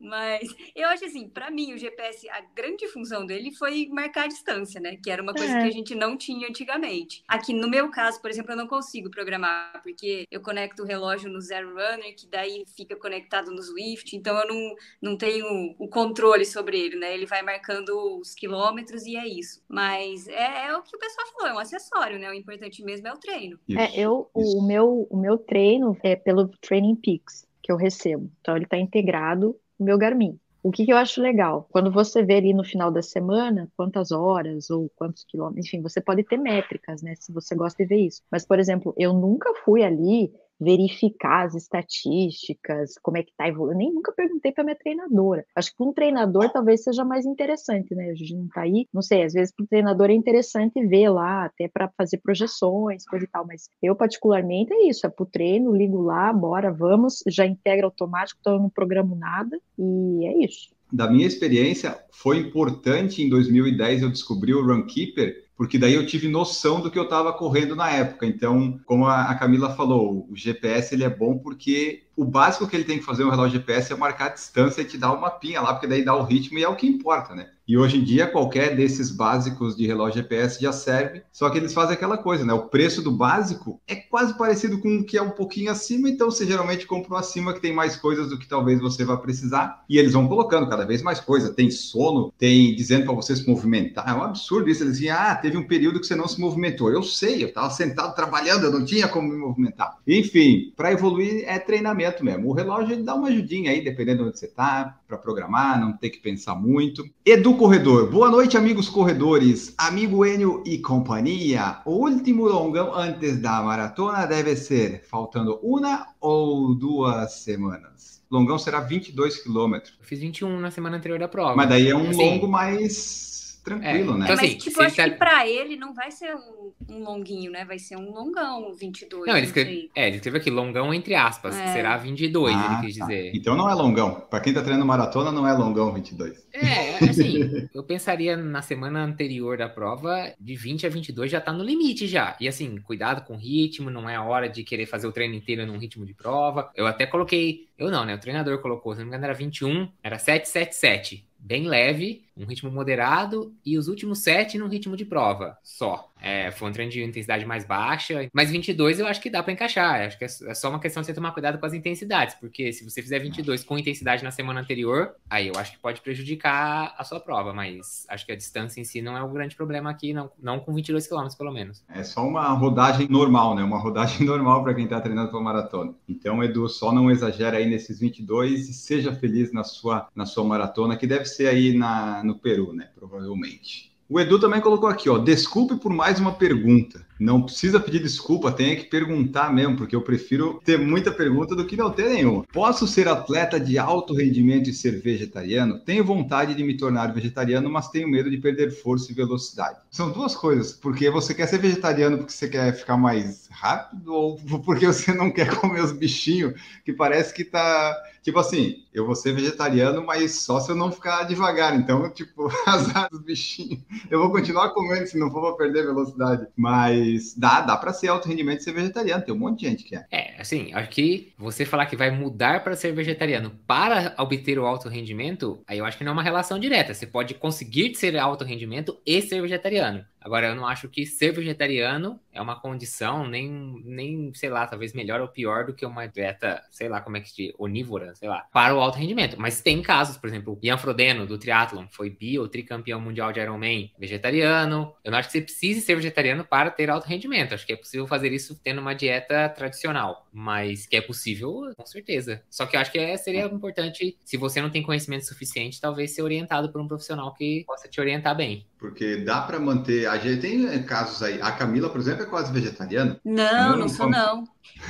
Mas 0.00 0.48
eu 0.74 0.88
acho 0.88 1.04
assim, 1.04 1.28
para 1.28 1.50
mim, 1.50 1.72
o 1.72 1.78
GPS, 1.78 2.28
a 2.30 2.40
grande 2.54 2.86
função 2.88 3.24
dele 3.26 3.52
foi 3.54 3.86
marcar 3.90 4.24
a 4.24 4.28
distância, 4.28 4.80
né? 4.80 4.96
Que 5.02 5.10
era 5.10 5.22
uma 5.22 5.32
coisa 5.32 5.52
É. 5.58 5.62
que 5.62 5.68
a 5.68 5.70
gente 5.70 5.94
não 5.94 6.16
tinha 6.16 6.48
antigamente. 6.48 7.22
Aqui, 7.28 7.52
no 7.52 7.68
meu 7.68 7.90
caso, 7.90 8.20
por 8.20 8.30
exemplo, 8.30 8.52
eu 8.52 8.56
não 8.56 8.66
consigo 8.66 9.10
programar, 9.10 9.80
porque 9.82 10.24
eu 10.30 10.40
conecto 10.40 10.82
o 10.82 10.86
relógio 10.86 11.30
no 11.30 11.40
Zero 11.40 11.70
Runner, 11.70 12.14
que 12.16 12.26
daí 12.26 12.64
fica 12.76 12.96
conectado 12.96 13.50
no 13.50 13.62
Swift, 13.62 14.16
então 14.16 14.36
eu 14.38 14.48
não, 14.48 14.74
não 15.02 15.16
tenho 15.18 15.46
o 15.78 15.88
controle 15.88 16.44
sobre 16.44 16.78
ele, 16.80 16.96
né? 16.96 17.14
Ele 17.14 17.26
vai 17.26 17.42
marcando 17.42 18.18
os 18.18 18.34
quilômetros 18.34 19.06
e 19.06 19.16
é 19.16 19.26
isso. 19.26 19.62
Mas 19.68 20.26
é, 20.28 20.66
é 20.66 20.76
o 20.76 20.82
que 20.82 20.96
o 20.96 20.98
pessoal 20.98 21.26
falou, 21.32 21.48
é 21.52 21.54
um 21.54 21.58
acessório, 21.58 22.18
né? 22.18 22.28
O 22.30 22.34
importante 22.34 22.82
mesmo 22.82 23.06
é 23.08 23.12
o 23.12 23.18
treino. 23.18 23.58
É, 23.70 23.98
eu, 24.00 24.28
isso. 24.36 24.58
o 24.58 24.66
meu, 24.66 25.06
o 25.10 25.16
meu 25.16 25.38
treino 25.38 25.96
é 26.02 26.16
pelo 26.16 26.48
Training 26.60 26.96
Peaks 27.04 27.46
que 27.62 27.70
eu 27.70 27.76
recebo. 27.76 28.30
Então 28.40 28.56
ele 28.56 28.64
está 28.64 28.78
integrado 28.78 29.56
no 29.78 29.86
meu 29.86 29.98
Garmin. 29.98 30.38
O 30.62 30.70
que, 30.70 30.86
que 30.86 30.92
eu 30.92 30.96
acho 30.96 31.20
legal? 31.20 31.68
Quando 31.70 31.92
você 31.92 32.22
vê 32.22 32.36
ali 32.36 32.54
no 32.54 32.64
final 32.64 32.90
da 32.90 33.02
semana 33.02 33.70
quantas 33.76 34.10
horas 34.10 34.70
ou 34.70 34.90
quantos 34.96 35.22
quilômetros, 35.24 35.66
enfim, 35.66 35.82
você 35.82 36.00
pode 36.00 36.24
ter 36.24 36.38
métricas, 36.38 37.02
né? 37.02 37.14
Se 37.16 37.30
você 37.32 37.54
gosta 37.54 37.82
de 37.82 37.88
ver 37.88 37.98
isso. 37.98 38.22
Mas, 38.30 38.46
por 38.46 38.58
exemplo, 38.58 38.94
eu 38.96 39.12
nunca 39.12 39.52
fui 39.62 39.82
ali 39.82 40.32
verificar 40.60 41.46
as 41.46 41.54
estatísticas, 41.54 42.94
como 43.02 43.18
é 43.18 43.22
que 43.22 43.32
tá 43.36 43.48
evoluindo. 43.48 43.78
Nem 43.78 43.92
nunca 43.92 44.12
perguntei 44.12 44.52
para 44.52 44.64
minha 44.64 44.76
treinadora. 44.76 45.44
Acho 45.54 45.74
que 45.74 45.82
um 45.82 45.92
treinador 45.92 46.50
talvez 46.50 46.82
seja 46.82 47.04
mais 47.04 47.24
interessante, 47.26 47.94
né? 47.94 48.10
A 48.10 48.14
gente 48.14 48.34
não 48.34 48.48
tá 48.48 48.62
aí, 48.62 48.86
não 48.92 49.02
sei, 49.02 49.22
às 49.24 49.32
vezes 49.32 49.54
para 49.54 49.64
o 49.64 49.68
treinador 49.68 50.10
é 50.10 50.14
interessante 50.14 50.84
ver 50.86 51.08
lá, 51.10 51.44
até 51.44 51.68
para 51.68 51.90
fazer 51.96 52.18
projeções, 52.18 53.04
coisa 53.04 53.24
e 53.24 53.28
tal, 53.28 53.46
mas 53.46 53.68
eu 53.82 53.94
particularmente 53.94 54.72
é 54.72 54.88
isso, 54.88 55.06
é 55.06 55.10
pro 55.10 55.26
treino, 55.26 55.74
ligo 55.74 56.00
lá, 56.00 56.32
bora, 56.32 56.72
vamos, 56.72 57.22
já 57.26 57.46
integra 57.46 57.86
automático, 57.86 58.38
então 58.40 58.54
eu 58.54 58.60
não 58.60 58.70
programo 58.70 59.14
nada 59.14 59.58
e 59.78 60.26
é 60.26 60.44
isso. 60.44 60.74
Da 60.92 61.10
minha 61.10 61.26
experiência, 61.26 61.98
foi 62.12 62.38
importante 62.38 63.22
em 63.22 63.28
2010 63.28 64.02
eu 64.02 64.10
descobri 64.10 64.54
o 64.54 64.64
Runkeeper, 64.64 65.43
porque 65.56 65.78
daí 65.78 65.94
eu 65.94 66.06
tive 66.06 66.28
noção 66.28 66.80
do 66.80 66.90
que 66.90 66.98
eu 66.98 67.04
estava 67.04 67.32
correndo 67.32 67.76
na 67.76 67.90
época. 67.90 68.26
Então, 68.26 68.80
como 68.84 69.06
a 69.06 69.34
Camila 69.36 69.74
falou, 69.74 70.26
o 70.28 70.36
GPS 70.36 70.94
ele 70.94 71.04
é 71.04 71.10
bom 71.10 71.38
porque 71.38 72.04
o 72.16 72.24
básico 72.24 72.66
que 72.66 72.74
ele 72.74 72.84
tem 72.84 72.98
que 72.98 73.04
fazer 73.04 73.24
no 73.24 73.30
relógio 73.30 73.58
GPS 73.58 73.92
é 73.92 73.96
marcar 73.96 74.26
a 74.26 74.34
distância 74.34 74.82
e 74.82 74.84
te 74.84 74.98
dar 74.98 75.12
uma 75.12 75.30
pinha 75.30 75.60
lá, 75.60 75.72
porque 75.72 75.86
daí 75.86 76.04
dá 76.04 76.14
o 76.14 76.24
ritmo 76.24 76.58
e 76.58 76.64
é 76.64 76.68
o 76.68 76.76
que 76.76 76.86
importa, 76.86 77.34
né? 77.34 77.50
E 77.66 77.78
hoje 77.78 77.96
em 77.96 78.04
dia, 78.04 78.26
qualquer 78.26 78.76
desses 78.76 79.10
básicos 79.10 79.74
de 79.74 79.86
relógio 79.86 80.20
GPS 80.22 80.60
já 80.60 80.70
serve, 80.70 81.22
só 81.32 81.48
que 81.48 81.56
eles 81.56 81.72
fazem 81.72 81.94
aquela 81.94 82.18
coisa, 82.18 82.44
né? 82.44 82.52
O 82.52 82.68
preço 82.68 83.00
do 83.00 83.10
básico 83.10 83.80
é 83.86 83.94
quase 83.94 84.36
parecido 84.36 84.78
com 84.80 84.98
o 84.98 85.04
que 85.04 85.16
é 85.16 85.22
um 85.22 85.30
pouquinho 85.30 85.72
acima, 85.72 86.10
então 86.10 86.30
você 86.30 86.46
geralmente 86.46 86.86
compra 86.86 87.14
o 87.14 87.16
acima 87.16 87.54
que 87.54 87.62
tem 87.62 87.72
mais 87.72 87.96
coisas 87.96 88.28
do 88.28 88.38
que 88.38 88.46
talvez 88.46 88.80
você 88.80 89.02
vá 89.02 89.16
precisar, 89.16 89.82
e 89.88 89.96
eles 89.96 90.12
vão 90.12 90.28
colocando 90.28 90.68
cada 90.68 90.84
vez 90.84 91.02
mais 91.02 91.20
coisa. 91.20 91.54
Tem 91.54 91.70
sono, 91.70 92.30
tem 92.36 92.74
dizendo 92.74 93.06
para 93.06 93.14
você 93.14 93.34
se 93.34 93.48
movimentar. 93.48 94.08
É 94.08 94.12
um 94.12 94.22
absurdo 94.22 94.68
isso. 94.68 94.82
Eles 94.82 94.98
dizem, 94.98 95.10
ah, 95.10 95.34
teve 95.34 95.56
um 95.56 95.66
período 95.66 96.00
que 96.00 96.06
você 96.06 96.14
não 96.14 96.28
se 96.28 96.38
movimentou. 96.38 96.90
Eu 96.90 97.02
sei, 97.02 97.42
eu 97.42 97.48
estava 97.48 97.70
sentado 97.70 98.14
trabalhando, 98.14 98.64
eu 98.64 98.72
não 98.72 98.84
tinha 98.84 99.08
como 99.08 99.28
me 99.28 99.38
movimentar. 99.38 99.96
Enfim, 100.06 100.72
para 100.76 100.92
evoluir 100.92 101.44
é 101.46 101.58
treinamento 101.58 102.22
mesmo. 102.22 102.50
O 102.50 102.52
relógio 102.52 103.02
dá 103.02 103.14
uma 103.14 103.28
ajudinha 103.28 103.70
aí, 103.70 103.82
dependendo 103.82 104.22
de 104.22 104.28
onde 104.28 104.38
você 104.38 104.46
está, 104.46 104.98
para 105.08 105.16
programar, 105.16 105.80
não 105.80 105.96
ter 105.96 106.10
que 106.10 106.18
pensar 106.18 106.54
muito. 106.54 107.04
Edu 107.24 107.53
Corredor, 107.56 108.10
boa 108.10 108.28
noite, 108.30 108.56
amigos 108.56 108.88
corredores, 108.88 109.74
amigo 109.78 110.26
Enio 110.26 110.62
e 110.66 110.76
companhia. 110.78 111.78
O 111.86 111.92
último 111.92 112.44
longão 112.46 112.92
antes 112.94 113.38
da 113.40 113.62
maratona 113.62 114.26
deve 114.26 114.56
ser 114.56 115.04
faltando 115.08 115.58
uma 115.62 116.08
ou 116.20 116.74
duas 116.74 117.32
semanas. 117.34 118.22
Longão 118.30 118.58
será 118.58 118.80
22 118.80 119.42
quilômetros. 119.42 119.94
Eu 120.00 120.04
fiz 120.06 120.20
21 120.20 120.58
na 120.58 120.70
semana 120.70 120.96
anterior 120.96 121.18
da 121.18 121.28
prova. 121.28 121.54
Mas 121.54 121.68
daí 121.68 121.88
é 121.88 121.96
um 121.96 122.10
Assim, 122.10 122.18
longo 122.18 122.48
mais 122.48 123.33
tranquilo, 123.64 124.14
É, 124.14 124.18
né? 124.18 124.24
então, 124.24 124.36
Mas, 124.36 124.38
assim, 124.40 124.58
tipo, 124.58 124.70
se 124.70 124.78
ele 124.80 124.86
acho 124.86 124.96
tá- 124.96 125.10
que 125.10 125.16
pra 125.16 125.48
ele 125.48 125.76
não 125.76 125.94
vai 125.94 126.10
ser 126.10 126.34
um, 126.34 126.72
um 126.90 127.02
longuinho, 127.02 127.50
né? 127.50 127.64
Vai 127.64 127.78
ser 127.78 127.96
um 127.96 128.12
longão, 128.12 128.72
22, 128.74 129.20
Não, 129.26 129.32
não, 129.32 129.36
ele 129.38 129.46
escreve, 129.46 129.90
é, 129.94 130.06
ele 130.08 130.16
escreveu 130.16 130.40
aqui 130.40 130.50
longão 130.50 130.92
entre 130.92 131.14
aspas, 131.14 131.56
que 131.56 131.62
É. 131.62 131.72
será 131.72 131.96
22, 131.96 132.54
Ah, 132.54 132.74
ele 132.78 132.86
quis 132.86 132.98
tá. 132.98 133.06
dizer. 133.06 133.32
Então 133.34 133.56
não 133.56 133.68
é 133.68 133.74
longão. 133.74 134.22
Para 134.30 134.40
quem 134.40 134.52
tá 134.52 134.60
treinando 134.62 134.86
maratona, 134.86 135.32
não 135.32 135.48
é 135.48 135.52
longão 135.52 135.92
22. 135.92 136.44
É, 136.52 137.04
assim, 137.08 137.68
eu 137.74 137.82
pensaria 137.82 138.36
na 138.36 138.62
semana 138.62 139.02
anterior 139.02 139.56
da 139.56 139.68
prova, 139.68 140.32
de 140.38 140.54
20 140.54 140.86
a 140.86 140.88
22 140.90 141.30
já 141.30 141.40
tá 141.40 141.52
no 141.52 141.64
limite 141.64 142.06
já. 142.06 142.36
E 142.40 142.46
assim, 142.46 142.76
cuidado 142.76 143.24
com 143.26 143.34
o 143.34 143.38
ritmo, 143.38 143.90
não 143.90 144.08
é 144.08 144.14
a 144.16 144.22
hora 144.22 144.48
de 144.48 144.62
querer 144.62 144.86
fazer 144.86 145.06
o 145.06 145.12
treino 145.12 145.34
inteiro 145.34 145.66
num 145.66 145.78
ritmo 145.78 146.04
de 146.04 146.12
prova. 146.14 146.70
Eu 146.76 146.86
até 146.86 147.06
coloquei, 147.06 147.66
eu 147.78 147.90
não, 147.90 148.04
né? 148.04 148.14
O 148.14 148.20
treinador 148.20 148.58
colocou, 148.58 148.92
se 148.92 148.98
não 148.98 149.06
me 149.06 149.08
engano 149.10 149.24
era 149.24 149.34
21, 149.34 149.88
era 150.02 150.18
777. 150.18 151.24
Bem 151.38 151.66
leve, 151.68 152.24
um 152.36 152.44
ritmo 152.44 152.70
moderado 152.70 153.54
e 153.64 153.76
os 153.78 153.88
últimos 153.88 154.20
sete 154.20 154.58
num 154.58 154.68
ritmo 154.68 154.96
de 154.96 155.04
prova 155.04 155.58
só. 155.62 156.10
É, 156.20 156.50
foi 156.50 156.70
um 156.70 156.72
treino 156.72 156.90
de 156.90 157.02
intensidade 157.02 157.44
mais 157.44 157.66
baixa, 157.66 158.28
mas 158.32 158.50
22 158.50 158.98
eu 158.98 159.06
acho 159.06 159.20
que 159.20 159.28
dá 159.28 159.42
pra 159.42 159.52
encaixar. 159.52 160.06
Acho 160.06 160.18
que 160.18 160.24
é 160.24 160.28
é 160.46 160.54
só 160.54 160.70
uma 160.70 160.78
questão 160.78 161.00
de 161.00 161.06
você 161.06 161.14
tomar 161.14 161.32
cuidado 161.32 161.58
com 161.58 161.66
as 161.66 161.74
intensidades, 161.74 162.34
porque 162.36 162.72
se 162.72 162.88
você 162.88 163.02
fizer 163.02 163.18
22 163.18 163.62
com 163.62 163.78
intensidade 163.78 164.24
na 164.24 164.30
semana 164.30 164.60
anterior, 164.60 165.14
aí 165.28 165.48
eu 165.48 165.54
acho 165.56 165.72
que 165.72 165.78
pode 165.78 166.00
prejudicar 166.00 166.94
a 166.96 167.04
sua 167.04 167.20
prova, 167.20 167.52
mas 167.52 168.06
acho 168.08 168.24
que 168.24 168.32
a 168.32 168.36
distância 168.36 168.80
em 168.80 168.84
si 168.84 169.02
não 169.02 169.16
é 169.16 169.22
o 169.22 169.28
grande 169.28 169.54
problema 169.54 169.90
aqui, 169.90 170.12
não, 170.12 170.30
não 170.42 170.58
com 170.58 170.72
22 170.72 171.06
km 171.06 171.28
pelo 171.36 171.52
menos. 171.52 171.84
É 171.88 172.02
só 172.02 172.26
uma 172.26 172.48
rodagem 172.54 173.06
normal, 173.08 173.54
né? 173.54 173.62
Uma 173.62 173.78
rodagem 173.78 174.24
normal 174.26 174.62
para 174.64 174.74
quem 174.74 174.84
está 174.84 175.00
treinando 175.00 175.30
para 175.30 175.40
maratona. 175.40 175.94
Então, 176.08 176.42
Edu, 176.42 176.68
só 176.68 176.90
não 176.90 177.10
exagera 177.10 177.58
aí 177.58 177.68
nesses 177.68 178.00
22 178.00 178.68
e 178.68 178.72
seja 178.72 179.14
feliz 179.14 179.52
na 179.52 179.62
sua, 179.62 180.08
na 180.14 180.24
sua 180.24 180.44
maratona, 180.44 180.96
que 180.96 181.06
deve 181.06 181.26
ser 181.26 181.48
aí 181.48 181.76
na, 181.76 182.23
no 182.24 182.38
Peru, 182.38 182.72
né? 182.72 182.88
Provavelmente. 182.94 183.92
O 184.08 184.20
Edu 184.20 184.38
também 184.38 184.60
colocou 184.60 184.88
aqui, 184.88 185.08
ó. 185.08 185.18
Desculpe 185.18 185.76
por 185.76 185.92
mais 185.92 186.18
uma 186.20 186.32
pergunta. 186.32 187.06
Não 187.18 187.42
precisa 187.42 187.78
pedir 187.78 188.00
desculpa, 188.00 188.52
tem 188.52 188.76
que 188.76 188.84
perguntar 188.84 189.52
mesmo, 189.52 189.76
porque 189.76 189.94
eu 189.94 190.02
prefiro 190.02 190.60
ter 190.64 190.78
muita 190.78 191.12
pergunta 191.12 191.54
do 191.54 191.66
que 191.66 191.76
não 191.76 191.90
ter 191.90 192.08
nenhuma. 192.08 192.44
Posso 192.52 192.86
ser 192.86 193.08
atleta 193.08 193.58
de 193.58 193.78
alto 193.78 194.14
rendimento 194.14 194.68
e 194.68 194.74
ser 194.74 195.00
vegetariano? 195.00 195.78
Tenho 195.78 196.04
vontade 196.04 196.54
de 196.54 196.64
me 196.64 196.76
tornar 196.76 197.12
vegetariano, 197.14 197.70
mas 197.70 197.88
tenho 197.88 198.08
medo 198.08 198.30
de 198.30 198.38
perder 198.38 198.70
força 198.70 199.10
e 199.10 199.14
velocidade. 199.14 199.78
São 199.90 200.10
duas 200.10 200.34
coisas, 200.34 200.72
porque 200.72 201.08
você 201.10 201.34
quer 201.34 201.46
ser 201.46 201.58
vegetariano 201.58 202.18
porque 202.18 202.32
você 202.32 202.48
quer 202.48 202.74
ficar 202.74 202.96
mais 202.96 203.48
rápido 203.50 204.12
ou 204.12 204.40
porque 204.64 204.86
você 204.86 205.12
não 205.12 205.30
quer 205.30 205.54
comer 205.56 205.82
os 205.82 205.92
bichinhos 205.92 206.54
que 206.84 206.92
parece 206.92 207.32
que 207.32 207.44
tá 207.44 207.96
tipo 208.24 208.38
assim, 208.38 208.82
eu 208.92 209.04
vou 209.04 209.14
ser 209.14 209.34
vegetariano, 209.34 210.04
mas 210.04 210.36
só 210.36 210.58
se 210.58 210.72
eu 210.72 210.74
não 210.74 210.90
ficar 210.90 211.24
devagar. 211.24 211.76
Então, 211.76 212.08
tipo, 212.10 212.50
azar 212.66 213.08
dos 213.10 213.20
bichinhos. 213.20 213.80
Eu 214.10 214.18
vou 214.18 214.32
continuar 214.32 214.70
comendo 214.70 215.06
se 215.06 215.18
não 215.18 215.30
for 215.30 215.54
para 215.54 215.66
perder 215.66 215.86
velocidade. 215.86 216.46
Mas 216.56 217.03
dá, 217.36 217.60
dá 217.60 217.76
para 217.76 217.92
ser 217.92 218.08
alto 218.08 218.28
rendimento 218.28 218.60
e 218.60 218.62
ser 218.62 218.72
vegetariano. 218.72 219.24
Tem 219.24 219.34
um 219.34 219.38
monte 219.38 219.60
de 219.60 219.68
gente 219.68 219.84
que 219.84 219.96
é. 219.96 220.04
É, 220.10 220.40
assim, 220.40 220.72
acho 220.72 220.90
que 220.90 221.32
você 221.38 221.64
falar 221.64 221.86
que 221.86 221.96
vai 221.96 222.10
mudar 222.10 222.62
para 222.62 222.76
ser 222.76 222.92
vegetariano 222.92 223.50
para 223.66 224.14
obter 224.18 224.58
o 224.58 224.66
alto 224.66 224.88
rendimento, 224.88 225.62
aí 225.66 225.78
eu 225.78 225.84
acho 225.84 225.98
que 225.98 226.04
não 226.04 226.10
é 226.10 226.12
uma 226.12 226.22
relação 226.22 226.58
direta. 226.58 226.94
Você 226.94 227.06
pode 227.06 227.34
conseguir 227.34 227.94
ser 227.94 228.16
alto 228.16 228.44
rendimento 228.44 228.98
e 229.06 229.20
ser 229.22 229.40
vegetariano. 229.40 230.04
Agora, 230.24 230.48
eu 230.48 230.54
não 230.54 230.66
acho 230.66 230.88
que 230.88 231.04
ser 231.04 231.32
vegetariano 231.32 232.18
é 232.32 232.40
uma 232.40 232.58
condição, 232.58 233.28
nem, 233.28 233.48
nem, 233.84 234.32
sei 234.32 234.48
lá, 234.48 234.66
talvez 234.66 234.94
melhor 234.94 235.20
ou 235.20 235.28
pior 235.28 235.66
do 235.66 235.74
que 235.74 235.84
uma 235.84 236.06
dieta, 236.06 236.62
sei 236.70 236.88
lá 236.88 237.00
como 237.02 237.18
é 237.18 237.20
que 237.20 237.28
se 237.28 237.36
diz, 237.36 237.54
onívora, 237.58 238.14
sei 238.14 238.28
lá, 238.28 238.46
para 238.50 238.74
o 238.74 238.80
alto 238.80 238.98
rendimento. 238.98 239.36
Mas 239.38 239.60
tem 239.60 239.82
casos, 239.82 240.16
por 240.16 240.28
exemplo, 240.28 240.58
Ian 240.62 240.78
Frodeno, 240.78 241.26
do 241.26 241.36
triatlon, 241.36 241.86
foi 241.90 242.08
bi 242.08 242.38
ou 242.38 242.48
tricampeão 242.48 242.98
mundial 242.98 243.32
de 243.32 243.40
Ironman, 243.40 243.92
vegetariano. 243.98 244.94
Eu 245.04 245.10
não 245.10 245.18
acho 245.18 245.28
que 245.28 245.32
você 245.32 245.42
precise 245.42 245.80
ser 245.82 245.94
vegetariano 245.94 246.42
para 246.42 246.70
ter 246.70 246.88
alto 246.88 247.06
rendimento. 247.06 247.54
Acho 247.54 247.66
que 247.66 247.74
é 247.74 247.76
possível 247.76 248.06
fazer 248.06 248.32
isso 248.32 248.58
tendo 248.64 248.80
uma 248.80 248.94
dieta 248.94 249.48
tradicional. 249.50 250.26
Mas 250.32 250.86
que 250.86 250.96
é 250.96 251.02
possível, 251.02 251.70
com 251.76 251.84
certeza. 251.84 252.42
Só 252.48 252.64
que 252.64 252.76
eu 252.76 252.80
acho 252.80 252.90
que 252.90 252.98
é, 252.98 253.16
seria 253.18 253.44
importante, 253.44 254.16
se 254.24 254.36
você 254.38 254.62
não 254.62 254.70
tem 254.70 254.82
conhecimento 254.82 255.26
suficiente, 255.26 255.80
talvez 255.80 256.12
ser 256.12 256.22
orientado 256.22 256.72
por 256.72 256.80
um 256.80 256.88
profissional 256.88 257.34
que 257.34 257.62
possa 257.66 257.88
te 257.88 258.00
orientar 258.00 258.34
bem. 258.34 258.66
Porque 258.84 259.16
dá 259.16 259.40
para 259.40 259.58
manter. 259.58 260.06
A 260.06 260.18
gente 260.18 260.42
tem 260.42 260.82
casos 260.82 261.22
aí. 261.22 261.40
A 261.40 261.50
Camila, 261.52 261.88
por 261.88 261.98
exemplo, 261.98 262.24
é 262.24 262.26
quase 262.26 262.52
vegetariana. 262.52 263.18
Não, 263.24 263.70
não, 263.70 263.78
não 263.78 263.88
sou, 263.88 264.04
come... 264.04 264.18
não. 264.18 264.44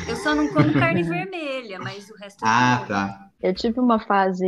Eu 0.09 0.17
só 0.17 0.35
não 0.35 0.49
como 0.49 0.73
carne 0.73 1.05
vermelha, 1.07 1.79
mas 1.79 2.11
o 2.11 2.17
resto. 2.17 2.41
Ah, 2.43 2.85
tá. 2.89 3.31
Eu 3.45 3.53
tive 3.53 3.79
uma 3.79 3.99
fase, 3.99 4.47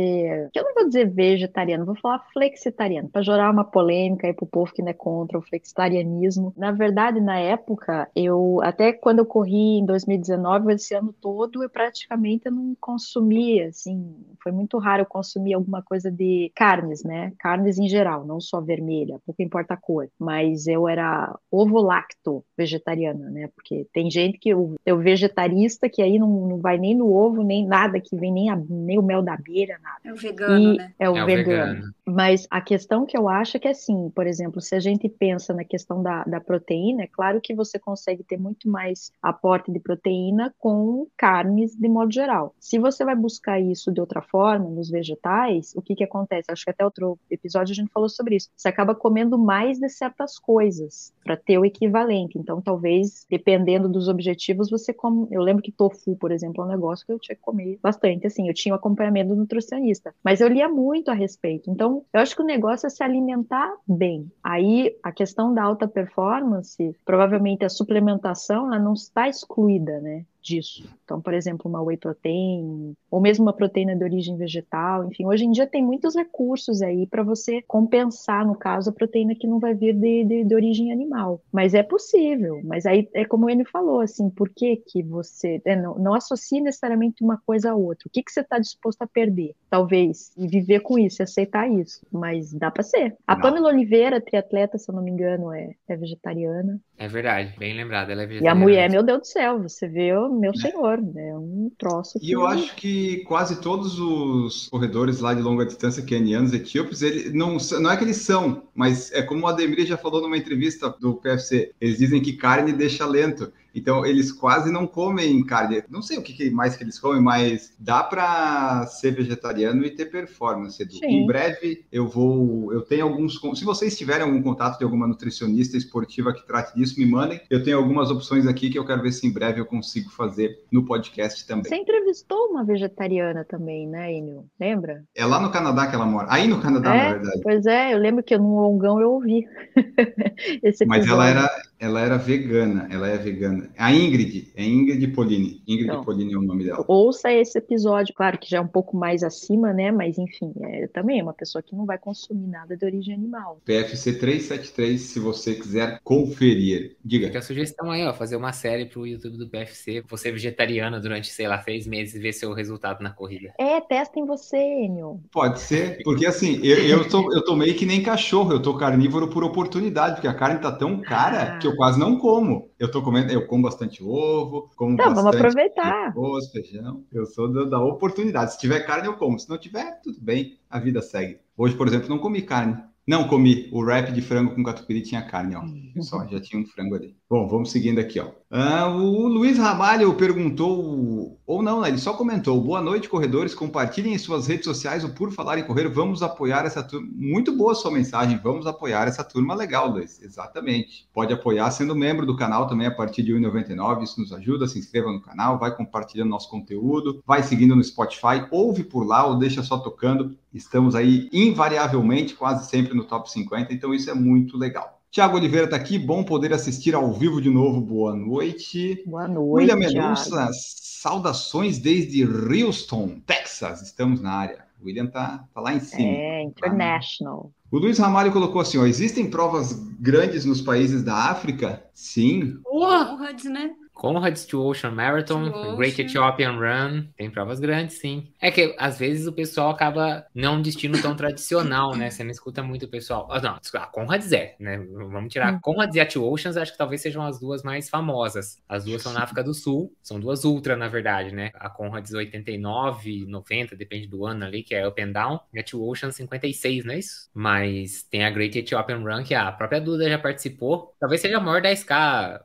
que 0.51 0.59
eu 0.59 0.63
não 0.63 0.73
vou 0.73 0.87
dizer 0.87 1.07
vegetariano, 1.07 1.85
vou 1.85 1.95
falar 1.95 2.25
flexitariano, 2.33 3.07
para 3.07 3.21
gerar 3.21 3.51
uma 3.51 3.63
polêmica 3.63 4.25
aí 4.25 4.33
pro 4.33 4.47
povo 4.47 4.73
que 4.73 4.81
não 4.81 4.89
é 4.89 4.93
contra 4.93 5.37
o 5.37 5.41
flexitarianismo. 5.43 6.51
Na 6.57 6.71
verdade, 6.71 7.21
na 7.21 7.37
época, 7.37 8.09
eu 8.15 8.59
até 8.63 8.91
quando 8.91 9.19
eu 9.19 9.25
corri 9.27 9.77
em 9.77 9.85
2019, 9.85 10.73
esse 10.73 10.95
ano 10.95 11.13
todo, 11.21 11.61
eu 11.61 11.69
praticamente 11.69 12.49
não 12.49 12.75
consumia, 12.81 13.67
assim, 13.67 14.15
foi 14.41 14.51
muito 14.51 14.79
raro 14.79 15.03
eu 15.03 15.05
consumir 15.05 15.53
alguma 15.53 15.83
coisa 15.83 16.09
de 16.09 16.51
carnes, 16.55 17.03
né? 17.03 17.33
Carnes 17.37 17.77
em 17.77 17.87
geral, 17.87 18.25
não 18.25 18.41
só 18.41 18.59
vermelha, 18.59 19.21
pouco 19.23 19.43
importa 19.43 19.75
a 19.75 19.77
cor, 19.77 20.09
mas 20.17 20.65
eu 20.65 20.87
era 20.87 21.37
ovo-lacto 21.51 22.43
vegetariana, 22.57 23.29
né? 23.29 23.47
Porque 23.53 23.85
tem 23.93 24.09
gente 24.09 24.39
que 24.39 24.49
eu, 24.49 24.73
eu 24.83 24.97
vegetarista 24.97 25.87
que 25.87 26.01
aí 26.01 26.17
não, 26.17 26.47
não 26.47 26.57
vai 26.57 26.79
nem 26.79 26.95
no 26.95 27.13
ovo, 27.13 27.43
nem 27.43 27.63
nada, 27.63 28.01
que 28.01 28.15
vem 28.15 28.33
nem 28.33 28.49
a 28.49 28.55
nem 28.87 28.97
o 28.97 29.03
mel 29.03 29.21
da 29.21 29.33
abelha, 29.33 29.79
nada. 29.83 29.99
É 30.03 30.13
o 30.13 30.15
vegano, 30.15 30.73
e 30.73 30.77
né? 30.77 30.93
É 30.97 31.09
o, 31.09 31.17
É 31.17 31.23
o 31.23 31.25
vegano. 31.25 31.73
vegano. 31.73 31.93
Mas 32.05 32.47
a 32.49 32.61
questão 32.61 33.05
que 33.05 33.17
eu 33.17 33.27
acho 33.27 33.57
é 33.57 33.59
que, 33.59 33.67
assim, 33.67 34.09
por 34.15 34.25
exemplo, 34.25 34.61
se 34.61 34.73
a 34.73 34.79
gente 34.79 35.09
pensa 35.09 35.53
na 35.53 35.63
questão 35.63 36.01
da, 36.01 36.23
da 36.23 36.39
proteína, 36.39 37.03
é 37.03 37.07
claro 37.07 37.41
que 37.41 37.53
você 37.53 37.77
consegue 37.77 38.23
ter 38.23 38.37
muito 38.37 38.69
mais 38.69 39.11
aporte 39.21 39.71
de 39.71 39.79
proteína 39.79 40.53
com 40.57 41.05
carnes 41.17 41.75
de 41.75 41.89
modo 41.89 42.11
geral. 42.11 42.55
Se 42.59 42.79
você 42.79 43.03
vai 43.03 43.15
buscar 43.15 43.59
isso 43.59 43.91
de 43.91 43.99
outra 43.99 44.21
forma, 44.21 44.69
nos 44.69 44.89
vegetais, 44.89 45.73
o 45.75 45.81
que 45.81 45.95
que 45.95 46.03
acontece? 46.03 46.49
Acho 46.49 46.63
que 46.63 46.71
até 46.71 46.85
outro 46.85 47.19
episódio 47.29 47.73
a 47.73 47.75
gente 47.75 47.91
falou 47.91 48.07
sobre 48.07 48.37
isso. 48.37 48.49
Você 48.55 48.69
acaba 48.69 48.95
comendo 48.95 49.37
mais 49.37 49.77
de 49.77 49.89
certas 49.89 50.39
coisas 50.39 51.11
para 51.23 51.35
ter 51.35 51.57
o 51.57 51.65
equivalente. 51.65 52.37
Então, 52.37 52.61
talvez, 52.61 53.25
dependendo 53.29 53.89
dos 53.89 54.07
objetivos, 54.07 54.69
você 54.69 54.93
come. 54.93 55.27
Eu 55.29 55.41
lembro 55.41 55.61
que 55.61 55.71
tofu, 55.71 56.15
por 56.15 56.31
exemplo, 56.31 56.63
é 56.63 56.65
um 56.65 56.69
negócio 56.69 57.05
que 57.05 57.11
eu 57.11 57.19
tinha 57.19 57.35
que 57.35 57.41
comer 57.41 57.77
bastante. 57.81 58.25
Assim, 58.25 58.47
eu 58.47 58.53
tinha 58.53 58.76
acompanhamento 58.77 59.29
do 59.29 59.35
nutricionista, 59.35 60.13
mas 60.23 60.41
eu 60.41 60.47
lia 60.47 60.69
muito 60.69 61.09
a 61.11 61.13
respeito. 61.13 61.69
Então, 61.69 62.03
eu 62.13 62.21
acho 62.21 62.35
que 62.35 62.41
o 62.41 62.45
negócio 62.45 62.87
é 62.87 62.89
se 62.89 63.03
alimentar 63.03 63.73
bem. 63.87 64.31
Aí, 64.43 64.95
a 65.03 65.11
questão 65.11 65.53
da 65.53 65.63
alta 65.63 65.87
performance, 65.87 66.95
provavelmente 67.05 67.65
a 67.65 67.69
suplementação, 67.69 68.67
ela 68.67 68.79
não 68.79 68.93
está 68.93 69.27
excluída, 69.27 69.99
né? 69.99 70.25
Disso. 70.47 70.87
Então, 71.03 71.21
por 71.21 71.33
exemplo, 71.33 71.69
uma 71.69 71.81
whey 71.81 71.97
protein, 71.97 72.95
ou 73.11 73.19
mesmo 73.19 73.43
uma 73.45 73.53
proteína 73.53 73.95
de 73.95 74.03
origem 74.03 74.37
vegetal, 74.37 75.05
enfim, 75.05 75.25
hoje 75.25 75.45
em 75.45 75.51
dia 75.51 75.67
tem 75.67 75.83
muitos 75.83 76.15
recursos 76.15 76.81
aí 76.81 77.05
para 77.05 77.23
você 77.23 77.61
compensar, 77.67 78.45
no 78.45 78.55
caso, 78.55 78.89
a 78.89 78.93
proteína 78.93 79.35
que 79.35 79.45
não 79.45 79.59
vai 79.59 79.73
vir 79.73 79.93
de, 79.93 80.23
de, 80.23 80.43
de, 80.45 80.55
origem 80.55 80.91
animal. 80.91 81.41
Mas 81.51 81.73
é 81.73 81.83
possível, 81.83 82.61
mas 82.63 82.85
aí 82.85 83.09
é 83.13 83.25
como 83.25 83.49
ele 83.49 83.65
falou, 83.65 83.99
assim, 83.99 84.29
por 84.29 84.49
que 84.49 84.77
que 84.77 85.03
você, 85.03 85.61
é, 85.65 85.75
não, 85.75 85.95
não 85.95 86.13
associe 86.13 86.61
necessariamente 86.61 87.23
uma 87.23 87.37
coisa 87.45 87.71
a 87.71 87.75
outra, 87.75 88.07
o 88.07 88.09
que 88.09 88.23
que 88.23 88.31
você 88.31 88.41
está 88.41 88.57
disposto 88.57 89.01
a 89.01 89.07
perder, 89.07 89.53
talvez, 89.69 90.31
e 90.37 90.47
viver 90.47 90.79
com 90.79 90.97
isso, 90.97 91.21
e 91.21 91.23
aceitar 91.23 91.69
isso, 91.69 92.05
mas 92.11 92.53
dá 92.53 92.71
para 92.71 92.83
ser. 92.83 93.15
A 93.27 93.35
Não. 93.35 93.41
Pamela 93.41 93.69
Oliveira, 93.69 94.21
triatleta, 94.21 94.77
se 94.77 94.89
eu 94.89 94.95
não 94.95 95.03
me 95.03 95.11
engano, 95.11 95.51
é, 95.51 95.75
é 95.87 95.95
vegetariana, 95.95 96.79
É 96.99 97.07
verdade, 97.07 97.53
bem 97.59 97.75
lembrado. 97.75 98.09
Ela 98.09 98.23
é 98.23 98.39
e 98.41 98.47
a 98.47 98.55
mulher, 98.55 98.89
meu 98.89 99.03
Deus 99.03 99.19
do 99.19 99.27
céu, 99.27 99.61
você 99.61 99.87
vê, 99.87 100.17
o 100.17 100.33
meu 100.33 100.51
senhor, 100.57 100.97
é 100.97 101.37
um 101.37 101.71
troço 101.77 102.17
E 102.19 102.31
eu 102.31 102.43
acho 102.43 102.75
que 102.75 103.17
quase 103.25 103.61
todos 103.61 103.99
os 103.99 104.67
corredores 104.67 105.19
lá 105.19 105.35
de 105.35 105.41
longa 105.41 105.63
distância 105.63 106.01
quenianos, 106.01 106.53
etíopes, 106.53 107.03
ele 107.03 107.29
não, 107.37 107.57
não 107.79 107.91
é 107.91 107.97
que 107.97 108.03
eles 108.03 108.17
são, 108.17 108.63
mas 108.73 109.11
é 109.11 109.21
como 109.21 109.45
o 109.45 109.47
Ademir 109.47 109.85
já 109.85 109.95
falou 109.95 110.21
numa 110.21 110.37
entrevista 110.37 110.89
do 110.99 111.13
PFC, 111.13 111.71
eles 111.79 111.99
dizem 111.99 112.19
que 112.19 112.33
carne 112.33 112.73
deixa 112.73 113.05
lento. 113.05 113.53
Então, 113.73 114.05
eles 114.05 114.31
quase 114.31 114.71
não 114.71 114.87
comem 114.87 115.43
carne. 115.45 115.83
Não 115.89 116.01
sei 116.01 116.17
o 116.17 116.21
que 116.21 116.49
mais 116.49 116.75
que 116.75 116.83
eles 116.83 116.99
comem, 116.99 117.21
mas 117.21 117.73
dá 117.79 118.03
para 118.03 118.85
ser 118.87 119.11
vegetariano 119.11 119.85
e 119.85 119.91
ter 119.91 120.05
performance, 120.05 120.81
Edu. 120.81 120.93
Sim. 120.93 121.05
Em 121.05 121.27
breve, 121.27 121.85
eu 121.91 122.07
vou... 122.07 122.71
Eu 122.73 122.81
tenho 122.81 123.05
alguns... 123.05 123.39
Se 123.55 123.65
vocês 123.65 123.97
tiverem 123.97 124.23
algum 124.25 124.41
contato 124.41 124.77
de 124.77 124.83
alguma 124.83 125.07
nutricionista 125.07 125.77
esportiva 125.77 126.33
que 126.33 126.45
trate 126.45 126.75
disso, 126.75 126.99
me 126.99 127.05
mandem. 127.05 127.39
Eu 127.49 127.63
tenho 127.63 127.77
algumas 127.77 128.09
opções 128.09 128.47
aqui 128.47 128.69
que 128.69 128.77
eu 128.77 128.85
quero 128.85 129.01
ver 129.01 129.11
se 129.11 129.27
em 129.27 129.31
breve 129.31 129.59
eu 129.59 129.65
consigo 129.65 130.09
fazer 130.09 130.63
no 130.71 130.85
podcast 130.85 131.45
também. 131.45 131.65
Você 131.65 131.75
entrevistou 131.75 132.47
uma 132.49 132.63
vegetariana 132.63 133.43
também, 133.45 133.87
né, 133.87 134.13
Enio? 134.13 134.45
Lembra? 134.59 135.03
É 135.15 135.25
lá 135.25 135.39
no 135.39 135.51
Canadá 135.51 135.87
que 135.87 135.95
ela 135.95 136.05
mora. 136.05 136.27
Aí 136.29 136.47
no 136.47 136.61
Canadá, 136.61 136.95
É? 136.95 137.03
na 137.03 137.13
verdade. 137.13 137.41
Pois 137.43 137.65
é, 137.65 137.93
eu 137.93 137.97
lembro 137.97 138.23
que 138.23 138.37
no 138.37 138.61
longão 138.61 138.99
eu 138.99 139.11
ouvi 139.11 139.47
esse 140.63 140.85
Mas 140.85 141.07
ela 141.07 141.27
era, 141.27 141.49
ela 141.79 142.01
era 142.01 142.17
vegana. 142.17 142.87
Ela 142.91 143.07
é 143.09 143.17
vegana. 143.17 143.69
A 143.77 143.93
Ingrid. 143.93 144.51
É 144.55 144.63
Ingrid 144.63 145.07
Polini. 145.09 145.61
Ingrid 145.67 145.89
Então. 145.89 146.03
Polini 146.03 146.33
é 146.33 146.37
o 146.37 146.41
nome 146.41 146.63
dela. 146.65 146.83
Ouça 146.87 147.31
esse 147.31 147.57
episódio, 147.57 148.13
claro 148.15 148.37
que 148.37 148.49
já 148.49 148.57
é 148.57 148.61
um 148.61 148.67
pouo 148.67 148.87
mais 148.95 149.23
acima, 149.23 149.73
né? 149.73 149.91
Mas 149.91 150.17
enfim, 150.17 150.53
é 150.61 150.87
também 150.87 151.19
é 151.19 151.23
uma 151.23 151.33
pessoa 151.33 151.61
que 151.61 151.75
não 151.75 151.85
vai 151.85 151.97
consumir 151.97 152.47
nada 152.47 152.75
de 152.75 152.85
origem 152.85 153.13
animal. 153.13 153.61
PFC 153.65 154.13
373, 154.17 154.99
se 155.01 155.19
você 155.19 155.55
quiser 155.55 155.99
conferir. 156.03 156.95
Diga. 157.03 157.27
Fica 157.27 157.39
a 157.39 157.41
sugestão 157.41 157.91
aí, 157.91 158.05
ó, 158.05 158.13
fazer 158.13 158.35
uma 158.35 158.53
série 158.53 158.85
pro 158.85 159.05
YouTube 159.05 159.37
do 159.37 159.49
PFC, 159.49 160.03
você 160.09 160.31
vegetariano 160.31 160.99
durante, 161.01 161.29
sei 161.31 161.47
lá, 161.47 161.61
seis 161.61 161.85
meses 161.87 162.15
e 162.15 162.19
ver 162.19 162.33
seu 162.33 162.53
resultado 162.53 163.01
na 163.03 163.09
corrida. 163.11 163.53
É, 163.59 163.79
testa 163.81 164.19
em 164.19 164.25
você, 164.25 164.57
Enio. 164.57 165.19
Pode 165.31 165.59
ser, 165.59 166.01
porque 166.03 166.25
assim, 166.25 166.59
eu, 166.63 166.77
eu, 166.87 167.07
tô, 167.09 167.31
eu 167.33 167.43
tô 167.43 167.55
meio 167.55 167.75
que 167.75 167.85
nem 167.85 168.01
cachorro, 168.01 168.51
eu 168.53 168.61
tô 168.61 168.75
carnívoro 168.77 169.27
por 169.27 169.43
oportunidade, 169.43 170.15
porque 170.15 170.27
a 170.27 170.33
carne 170.33 170.59
tá 170.59 170.71
tão 170.71 171.01
cara 171.01 171.37
Ah. 171.37 171.57
que 171.59 171.66
eu 171.67 171.75
quase 171.75 171.99
não 171.99 172.17
como. 172.17 172.69
Eu 172.79 172.89
tô 172.89 173.01
comendo, 173.01 173.31
eu 173.31 173.45
como 173.47 173.63
bastante 173.63 174.03
ovo, 174.03 174.69
como 174.75 174.93
Então, 174.93 175.07
vamos 175.13 175.23
bastante 175.23 175.45
aproveitar. 175.45 176.07
arroz, 176.07 176.49
feijão. 176.51 177.03
Eu 177.11 177.25
sou 177.25 177.47
do- 177.51 177.69
da 177.69 177.79
oportunidade. 177.79 178.53
Se 178.53 178.59
tiver 178.59 178.79
carne, 178.81 179.07
eu 179.07 179.13
como. 179.17 179.37
Se 179.39 179.49
não 179.49 179.57
tiver, 179.57 179.99
tudo 180.01 180.17
bem, 180.21 180.57
a 180.69 180.79
vida 180.79 181.01
segue. 181.01 181.39
Hoje, 181.55 181.75
por 181.75 181.87
exemplo, 181.87 182.09
não 182.09 182.17
comi 182.19 182.41
carne. 182.41 182.77
Não 183.07 183.27
comi. 183.27 183.69
O 183.71 183.79
wrap 183.81 184.11
de 184.11 184.21
frango 184.21 184.53
com 184.53 184.63
catupiry 184.63 185.01
tinha 185.01 185.21
carne, 185.21 185.55
ó. 185.55 185.63
Só, 186.01 186.27
já 186.27 186.41
tinha 186.41 186.61
um 186.61 186.65
frango 186.65 186.95
ali. 186.95 187.15
Bom, 187.29 187.47
vamos 187.47 187.71
seguindo 187.71 187.99
aqui, 187.99 188.19
ó. 188.19 188.31
Ah, 188.49 188.87
o 188.87 189.27
Luiz 189.27 189.57
Ramalho 189.57 190.13
perguntou, 190.13 191.37
ou 191.45 191.61
não, 191.61 191.81
né? 191.81 191.89
Ele 191.89 191.97
só 191.97 192.13
comentou: 192.13 192.61
Boa 192.61 192.81
noite, 192.81 193.09
corredores. 193.09 193.53
Compartilhem 193.53 194.13
em 194.13 194.17
suas 194.17 194.47
redes 194.47 194.63
sociais 194.63 195.03
o 195.03 195.09
Por 195.09 195.33
Falar 195.33 195.59
em 195.59 195.65
Correr. 195.65 195.89
Vamos 195.89 196.23
apoiar 196.23 196.65
essa 196.65 196.81
turma. 196.81 197.09
Muito 197.13 197.51
boa 197.51 197.75
sua 197.75 197.91
mensagem. 197.91 198.39
Vamos 198.41 198.65
apoiar 198.65 199.05
essa 199.05 199.21
turma 199.21 199.53
legal, 199.53 199.89
Luiz. 199.89 200.21
Exatamente. 200.21 201.09
Pode 201.13 201.33
apoiar 201.33 201.69
sendo 201.71 201.93
membro 201.93 202.25
do 202.25 202.37
canal 202.37 202.67
também 202.67 202.87
a 202.87 202.95
partir 202.95 203.21
de 203.21 203.33
R$ 203.33 203.39
1,99. 203.41 204.03
Isso 204.03 204.21
nos 204.21 204.31
ajuda. 204.31 204.65
Se 204.65 204.79
inscreva 204.79 205.11
no 205.11 205.21
canal, 205.21 205.59
vai 205.59 205.75
compartilhando 205.75 206.29
nosso 206.29 206.49
conteúdo, 206.49 207.21
vai 207.27 207.43
seguindo 207.43 207.75
no 207.75 207.83
Spotify, 207.83 208.47
ouve 208.49 208.85
por 208.85 209.05
lá 209.05 209.25
ou 209.25 209.37
deixa 209.37 209.61
só 209.61 209.77
tocando. 209.77 210.37
Estamos 210.53 210.95
aí 210.95 211.29
invariavelmente, 211.33 212.33
quase 212.33 212.69
sempre 212.69 212.93
no 212.93 213.03
top 213.03 213.29
50, 213.29 213.73
então 213.73 213.93
isso 213.93 214.09
é 214.09 214.13
muito 214.13 214.57
legal. 214.57 214.96
Tiago 215.17 215.35
Oliveira 215.35 215.65
está 215.65 215.75
aqui, 215.75 215.97
bom 215.97 216.23
poder 216.23 216.53
assistir 216.53 216.93
ao 216.93 217.11
vivo 217.11 217.41
de 217.41 217.49
novo. 217.49 217.81
Boa 217.81 218.15
noite. 218.15 219.01
Boa 219.03 219.27
noite. 219.27 219.71
William 219.71 219.75
Mendonça, 219.75 220.47
saudações 220.53 221.79
desde 221.79 222.23
Houston, 222.23 223.19
Texas. 223.25 223.81
Estamos 223.81 224.21
na 224.21 224.31
área. 224.31 224.63
O 224.79 224.85
William 224.85 225.07
tá, 225.07 225.43
tá 225.51 225.59
lá 225.59 225.73
em 225.73 225.79
cima. 225.79 226.07
É, 226.07 226.43
international. 226.43 227.51
O 227.71 227.79
Luiz 227.79 227.97
Ramalho 227.97 228.31
colocou 228.31 228.61
assim: 228.61 228.77
ó, 228.77 228.85
existem 228.85 229.27
provas 229.27 229.73
grandes 229.99 230.45
nos 230.45 230.61
países 230.61 231.01
da 231.01 231.15
África? 231.31 231.83
Sim. 231.95 232.59
Conrads, 232.63 233.45
né? 233.45 233.71
Conrad's 233.97 234.45
to 234.45 234.61
Ocean 234.61 234.91
Marathon, 234.91 235.51
To 235.51 235.75
Great. 235.75 236.01
Ethiopian 236.01 236.57
Run, 236.57 237.07
tem 237.17 237.29
provas 237.29 237.59
grandes, 237.59 237.97
sim. 237.97 238.31
É 238.39 238.51
que 238.51 238.75
às 238.77 238.99
vezes 238.99 239.27
o 239.27 239.33
pessoal 239.33 239.71
acaba 239.71 240.25
não 240.33 240.55
um 240.55 240.61
destino 240.61 241.01
tão 241.01 241.15
tradicional, 241.15 241.95
né? 241.95 242.09
Você 242.09 242.23
não 242.23 242.31
escuta 242.31 242.61
muito 242.61 242.85
o 242.85 242.89
pessoal. 242.89 243.27
Ah, 243.31 243.41
não, 243.41 243.57
a 243.81 243.87
Conrad's 243.87 244.31
é, 244.31 244.55
né? 244.59 244.77
Vamos 244.77 245.33
tirar. 245.33 245.53
Hum. 245.53 245.59
Conrad's 245.61 245.95
e 245.95 245.99
a 245.99 246.05
Two 246.05 246.31
Oceans, 246.31 246.57
acho 246.57 246.71
que 246.71 246.77
talvez 246.77 247.01
sejam 247.01 247.23
as 247.23 247.39
duas 247.39 247.63
mais 247.63 247.89
famosas. 247.89 248.61
As 248.69 248.85
duas 248.85 249.01
são 249.01 249.13
na 249.13 249.23
África 249.23 249.43
do 249.43 249.53
Sul, 249.53 249.91
são 250.01 250.19
duas 250.19 250.45
ultra, 250.45 250.75
na 250.75 250.87
verdade, 250.87 251.33
né? 251.33 251.51
A 251.55 251.69
Conrad's 251.69 252.13
89, 252.13 253.25
90, 253.27 253.75
depende 253.75 254.07
do 254.07 254.25
ano 254.25 254.45
ali, 254.45 254.63
que 254.63 254.75
é 254.75 254.87
up 254.87 255.01
and 255.01 255.11
down, 255.11 255.39
e 255.53 255.59
a 255.59 255.63
Two 255.63 255.87
Oceans 255.87 256.15
56, 256.15 256.85
não 256.85 256.93
é 256.93 256.99
isso? 256.99 257.29
Mas 257.33 258.03
tem 258.03 258.23
a 258.23 258.29
Great 258.29 258.57
Ethiopian 258.57 258.99
Run, 258.99 259.23
que 259.23 259.33
a 259.33 259.51
própria 259.51 259.81
Duda 259.81 260.09
já 260.09 260.19
participou. 260.19 260.93
Talvez 260.99 261.21
seja 261.21 261.37
a 261.37 261.41
maior 261.41 261.61
da 261.61 261.75
SK, 261.75 261.91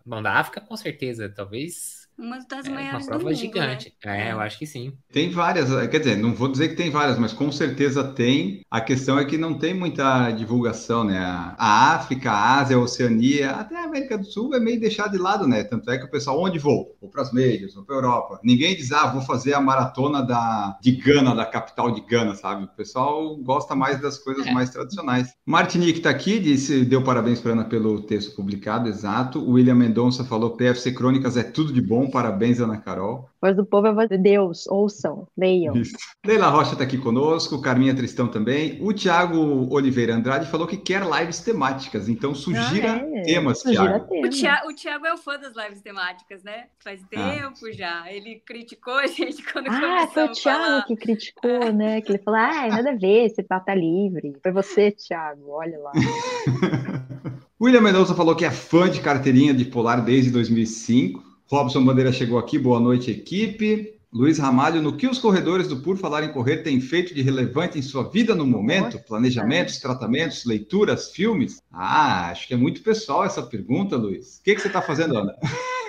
bom, 0.04 0.22
da 0.22 0.32
África, 0.32 0.60
com 0.60 0.76
certeza. 0.76 1.28
Talvez 1.42 2.01
Uma 2.22 2.38
das 2.48 2.66
é 2.66 2.68
uma 2.70 2.80
maiores 2.80 3.04
do 3.04 3.08
prova 3.08 3.24
mundo, 3.24 3.34
gigante. 3.34 3.92
né? 4.04 4.28
É, 4.28 4.32
eu 4.32 4.40
acho 4.40 4.58
que 4.58 4.66
sim. 4.66 4.92
Tem 5.12 5.28
várias, 5.30 5.68
quer 5.88 5.98
dizer, 5.98 6.16
não 6.16 6.32
vou 6.32 6.48
dizer 6.48 6.68
que 6.68 6.76
tem 6.76 6.88
várias, 6.88 7.18
mas 7.18 7.32
com 7.32 7.50
certeza 7.50 8.04
tem. 8.04 8.60
A 8.70 8.80
questão 8.80 9.18
é 9.18 9.24
que 9.24 9.36
não 9.36 9.54
tem 9.58 9.74
muita 9.74 10.30
divulgação, 10.30 11.02
né? 11.04 11.18
A 11.18 11.94
África, 11.94 12.30
a 12.30 12.60
Ásia, 12.60 12.76
a 12.76 12.80
Oceania, 12.80 13.50
até 13.50 13.76
a 13.76 13.84
América 13.84 14.16
do 14.16 14.24
Sul 14.24 14.54
é 14.54 14.60
meio 14.60 14.78
deixado 14.78 15.12
de 15.12 15.18
lado, 15.18 15.46
né? 15.48 15.64
Tanto 15.64 15.90
é 15.90 15.98
que 15.98 16.04
o 16.04 16.10
pessoal, 16.10 16.40
onde 16.40 16.58
vou? 16.58 16.96
Vou 17.00 17.10
para 17.10 17.22
as 17.22 17.32
meias, 17.32 17.74
vou 17.74 17.84
para 17.84 17.96
a 17.96 17.98
Europa. 17.98 18.40
Ninguém 18.44 18.76
diz, 18.76 18.92
ah, 18.92 19.06
vou 19.08 19.22
fazer 19.22 19.54
a 19.54 19.60
maratona 19.60 20.22
da, 20.22 20.78
de 20.80 20.92
Gana, 20.92 21.34
da 21.34 21.44
capital 21.44 21.90
de 21.90 22.00
Gana, 22.02 22.34
sabe? 22.36 22.64
O 22.64 22.68
pessoal 22.68 23.36
gosta 23.38 23.74
mais 23.74 24.00
das 24.00 24.18
coisas 24.18 24.46
É. 24.46 24.52
mais 24.52 24.70
tradicionais. 24.70 25.34
Martinique 25.44 25.98
está 25.98 26.10
aqui, 26.10 26.38
disse, 26.38 26.84
deu 26.84 27.02
parabéns 27.02 27.40
para 27.40 27.52
Ana 27.52 27.64
pelo 27.64 28.00
texto 28.02 28.34
publicado, 28.36 28.88
exato. 28.88 29.40
O 29.40 29.52
William 29.52 29.74
Mendonça 29.74 30.24
falou, 30.24 30.56
PFC 30.56 30.92
Crônicas 30.92 31.36
é 31.36 31.42
tudo 31.42 31.72
de 31.72 31.80
bom, 31.82 32.11
parabéns, 32.12 32.60
Ana 32.60 32.76
Carol. 32.78 33.28
Voz 33.40 33.56
do 33.56 33.64
povo 33.66 33.88
é 33.88 33.92
voz 33.92 34.08
de 34.08 34.16
Deus. 34.18 34.66
Ouçam, 34.68 35.26
leiam. 35.36 35.74
Isso. 35.76 35.96
Leila 36.24 36.48
Rocha 36.48 36.72
está 36.74 36.84
aqui 36.84 36.96
conosco, 36.96 37.60
Carminha 37.60 37.92
Tristão 37.94 38.28
também. 38.28 38.78
O 38.80 38.92
Tiago 38.92 39.66
Oliveira 39.74 40.14
Andrade 40.14 40.48
falou 40.48 40.66
que 40.68 40.76
quer 40.76 41.02
lives 41.02 41.40
temáticas, 41.40 42.08
então 42.08 42.34
sugira 42.34 42.92
Ah, 43.02 43.18
é. 43.18 43.22
temas, 43.22 43.60
Sugira 43.60 43.82
Tiago. 43.84 44.08
tema. 44.08 44.26
O 44.26 44.30
Thiago, 44.30 44.68
o 44.68 44.74
Thiago 44.74 45.06
é 45.06 45.14
o 45.14 45.18
fã 45.18 45.38
das 45.40 45.56
lives 45.56 45.80
temáticas, 45.82 46.44
né? 46.44 46.66
Faz 46.84 47.00
tempo 47.10 47.72
já. 47.72 48.04
Ele 48.12 48.40
criticou 48.46 48.94
a 48.94 49.06
gente 49.08 49.42
quando 49.52 49.66
Ah, 49.68 50.06
foi 50.12 50.24
o 50.24 50.26
começamos 50.28 50.38
a 50.38 50.42
falar. 50.42 50.66
Thiago 50.68 50.86
que 50.86 50.96
criticou, 50.96 51.72
né? 51.72 52.00
Que 52.02 52.12
ele 52.12 52.22
falou, 52.22 52.38
ah, 52.38 52.68
nada 52.68 52.90
a 52.90 52.94
ver, 52.96 53.24
esse 53.26 53.42
pata 53.42 53.66
tá 53.66 53.74
livre. 53.74 54.36
Foi 54.42 54.52
você, 54.52 54.90
Thiago, 54.92 55.48
olha 55.48 55.78
lá. 55.80 55.92
William 57.60 57.80
Mendonça 57.80 58.14
falou 58.14 58.34
que 58.34 58.44
é 58.44 58.50
fã 58.50 58.90
de 58.90 59.00
carteirinha 59.00 59.54
de 59.54 59.64
Polar 59.64 60.04
desde 60.04 60.30
2005. 60.32 61.22
Robson 61.52 61.84
Bandeira 61.84 62.10
chegou 62.10 62.38
aqui, 62.38 62.58
boa 62.58 62.80
noite, 62.80 63.10
equipe. 63.10 64.00
Luiz 64.10 64.38
Ramalho, 64.38 64.80
no 64.80 64.96
que 64.96 65.06
os 65.06 65.18
corredores 65.18 65.68
do 65.68 65.82
Por 65.82 65.98
Falar 65.98 66.24
em 66.24 66.32
Correr 66.32 66.62
têm 66.62 66.80
feito 66.80 67.14
de 67.14 67.20
relevante 67.20 67.78
em 67.78 67.82
sua 67.82 68.08
vida 68.08 68.34
no 68.34 68.46
momento? 68.46 68.98
Planejamentos, 69.00 69.78
tratamentos, 69.78 70.46
leituras, 70.46 71.10
filmes? 71.10 71.60
Ah, 71.70 72.30
acho 72.30 72.48
que 72.48 72.54
é 72.54 72.56
muito 72.56 72.82
pessoal 72.82 73.22
essa 73.22 73.42
pergunta, 73.42 73.98
Luiz. 73.98 74.38
O 74.38 74.44
que, 74.44 74.54
que 74.54 74.62
você 74.62 74.68
está 74.68 74.80
fazendo, 74.80 75.14
Ana? 75.14 75.34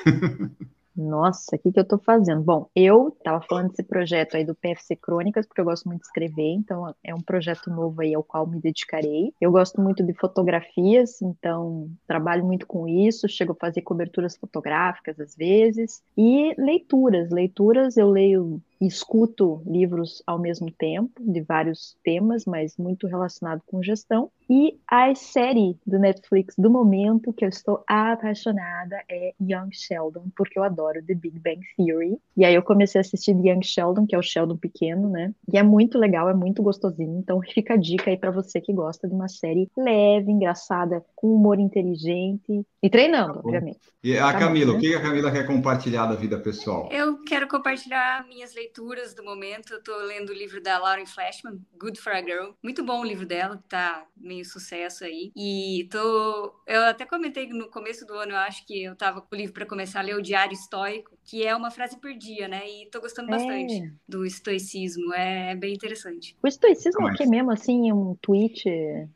Nossa, 0.96 1.56
o 1.56 1.60
que, 1.60 1.72
que 1.72 1.80
eu 1.80 1.88
tô 1.88 1.98
fazendo? 1.98 2.44
Bom, 2.44 2.70
eu 2.76 3.18
tava 3.24 3.44
falando 3.50 3.70
desse 3.70 3.84
projeto 3.84 4.38
aí 4.38 4.46
do 4.46 4.54
PFC 4.54 4.96
Crônicas, 4.96 5.48
porque 5.48 5.60
eu 5.60 5.66
gosto 5.66 5.88
muito 5.88 6.02
de 6.02 6.08
escrever, 6.08 6.52
então 6.54 6.94
é 7.04 7.16
um 7.16 7.22
projeto 7.22 7.72
novo 7.72 8.02
aí 8.02 8.14
ao 8.14 8.24
qual 8.24 8.46
me 8.46 8.60
dedicarei. 8.60 9.34
Eu 9.42 9.52
gosto 9.52 9.82
muito 9.82 10.04
de 10.04 10.14
fotografias, 10.14 11.20
então 11.22 11.90
trabalho 12.06 12.46
muito 12.46 12.68
com 12.68 12.88
isso, 12.88 13.28
chego 13.28 13.54
a 13.54 13.56
fazer 13.56 13.82
coberturas 13.82 14.38
fotográficas 14.38 15.20
às 15.20 15.36
vezes, 15.36 16.04
e 16.16 16.54
leituras. 16.60 17.32
Leituras 17.32 17.98
eu 17.98 18.10
leio 18.10 18.62
escuto 18.88 19.62
livros 19.66 20.22
ao 20.25 20.40
mesmo 20.40 20.72
tempo, 20.72 21.12
de 21.20 21.42
vários 21.42 21.96
temas, 22.04 22.46
mas 22.46 22.78
muito 22.78 23.08
relacionado 23.08 23.62
com 23.66 23.82
gestão. 23.82 24.32
E 24.50 24.78
a 24.88 25.13
série 25.16 25.78
do 25.86 25.98
Netflix 25.98 26.56
do 26.58 26.70
momento 26.70 27.34
que 27.34 27.46
eu 27.46 27.50
estou 27.50 27.84
apaixonada 27.88 29.02
é 29.10 29.34
Young 29.42 29.70
Sheldon, 29.72 30.28
porque 30.36 30.60
eu 30.60 30.63
adoro 30.63 31.04
The 31.04 31.13
Big 31.13 31.40
Bang 31.40 31.62
Theory. 31.78 32.18
E 32.36 32.44
aí 32.46 32.54
eu 32.54 32.62
comecei 32.63 33.00
a 33.00 33.02
assistir 33.02 33.32
Young 33.36 33.63
Sheldon, 33.63 34.06
que 34.06 34.16
é 34.16 34.18
o 34.18 34.22
Sheldon 34.22 34.58
pequeno, 34.58 35.10
né? 35.10 35.34
E 35.52 35.58
é 35.58 35.63
muito 35.63 35.98
legal, 35.98 36.30
é 36.30 36.34
muito 36.34 36.62
gostosinho. 36.62 37.18
Então 37.20 37.40
fica 37.53 37.75
a 37.75 37.77
dica 37.77 38.10
aí 38.12 38.18
pra 38.18 38.31
você 38.31 38.60
que 38.60 38.74
gosta 38.74 39.07
de 39.07 39.14
uma 39.14 39.27
série 39.27 39.70
leve, 39.77 40.31
engraçada, 40.31 41.03
com 41.16 41.34
humor 41.36 41.60
inteligente 41.60 42.66
e 42.81 42.90
treinando, 42.90 43.42
bom. 43.42 43.50
obviamente. 43.50 43.79
E 44.03 44.18
a 44.18 44.34
Tá 44.34 44.40
Camila, 44.40 44.74
bom, 44.74 44.77
o 44.77 44.81
que 44.81 44.94
a 44.94 45.01
Camila 45.01 45.31
quer 45.31 45.46
compartilhar 45.48 46.05
da 46.07 46.16
vida 46.16 46.38
pessoal? 46.40 46.90
Eu 46.92 47.24
quero 47.24 47.48
compartilhar 47.48 48.27
minhas 48.27 48.53
leituras 48.53 48.73
do 48.81 49.24
momento. 49.24 49.74
Eu 49.74 49.83
tô 49.83 49.96
lendo 49.98 50.29
o 50.29 50.33
livro 50.33 50.62
da 50.62 50.77
Lauren 50.79 51.05
Flashman, 51.05 51.59
Good 51.77 52.00
for 52.00 52.14
a 52.14 52.22
Girl. 52.22 52.51
Muito 52.64 52.83
bom 52.83 53.01
o 53.01 53.03
livro 53.05 53.25
dela, 53.25 53.57
que 53.57 53.70
tá 53.70 54.05
meio 54.18 54.44
sucesso 54.46 55.03
aí. 55.03 55.31
E 55.36 55.88
tô. 55.92 56.53
Eu 56.66 56.81
até 56.86 57.05
comentei 57.05 57.48
no 57.48 57.70
começo 57.70 58.05
do 58.05 58.14
ano, 58.14 58.31
eu 58.31 58.38
acho 58.38 58.66
que 58.66 58.83
eu 58.83 58.96
tava 58.96 59.22
com 59.22 59.36
o 59.36 59.38
livro 59.38 59.53
para 59.53 59.66
começar 59.66 60.00
a 60.00 60.03
ler 60.03 60.16
o 60.16 60.22
Diário 60.22 60.53
Estoico, 60.53 61.12
que 61.24 61.46
é 61.46 61.55
uma 61.55 61.70
frase 61.72 62.00
por 62.00 62.14
dia, 62.14 62.48
né? 62.48 62.64
E 62.68 62.90
tô 62.90 63.00
gostando 63.00 63.29
bastante 63.29 63.74
É. 63.75 63.92
do 64.07 64.25
estoicismo. 64.25 65.14
É 65.14 65.55
bem 65.55 65.74
interessante. 65.74 66.36
O 66.42 66.48
estoicismo 66.48 67.07
é 67.09 67.14
que 67.16 67.25
mesmo, 67.25 67.51
assim, 67.51 67.92
um 67.92 68.16
tweet... 68.22 68.64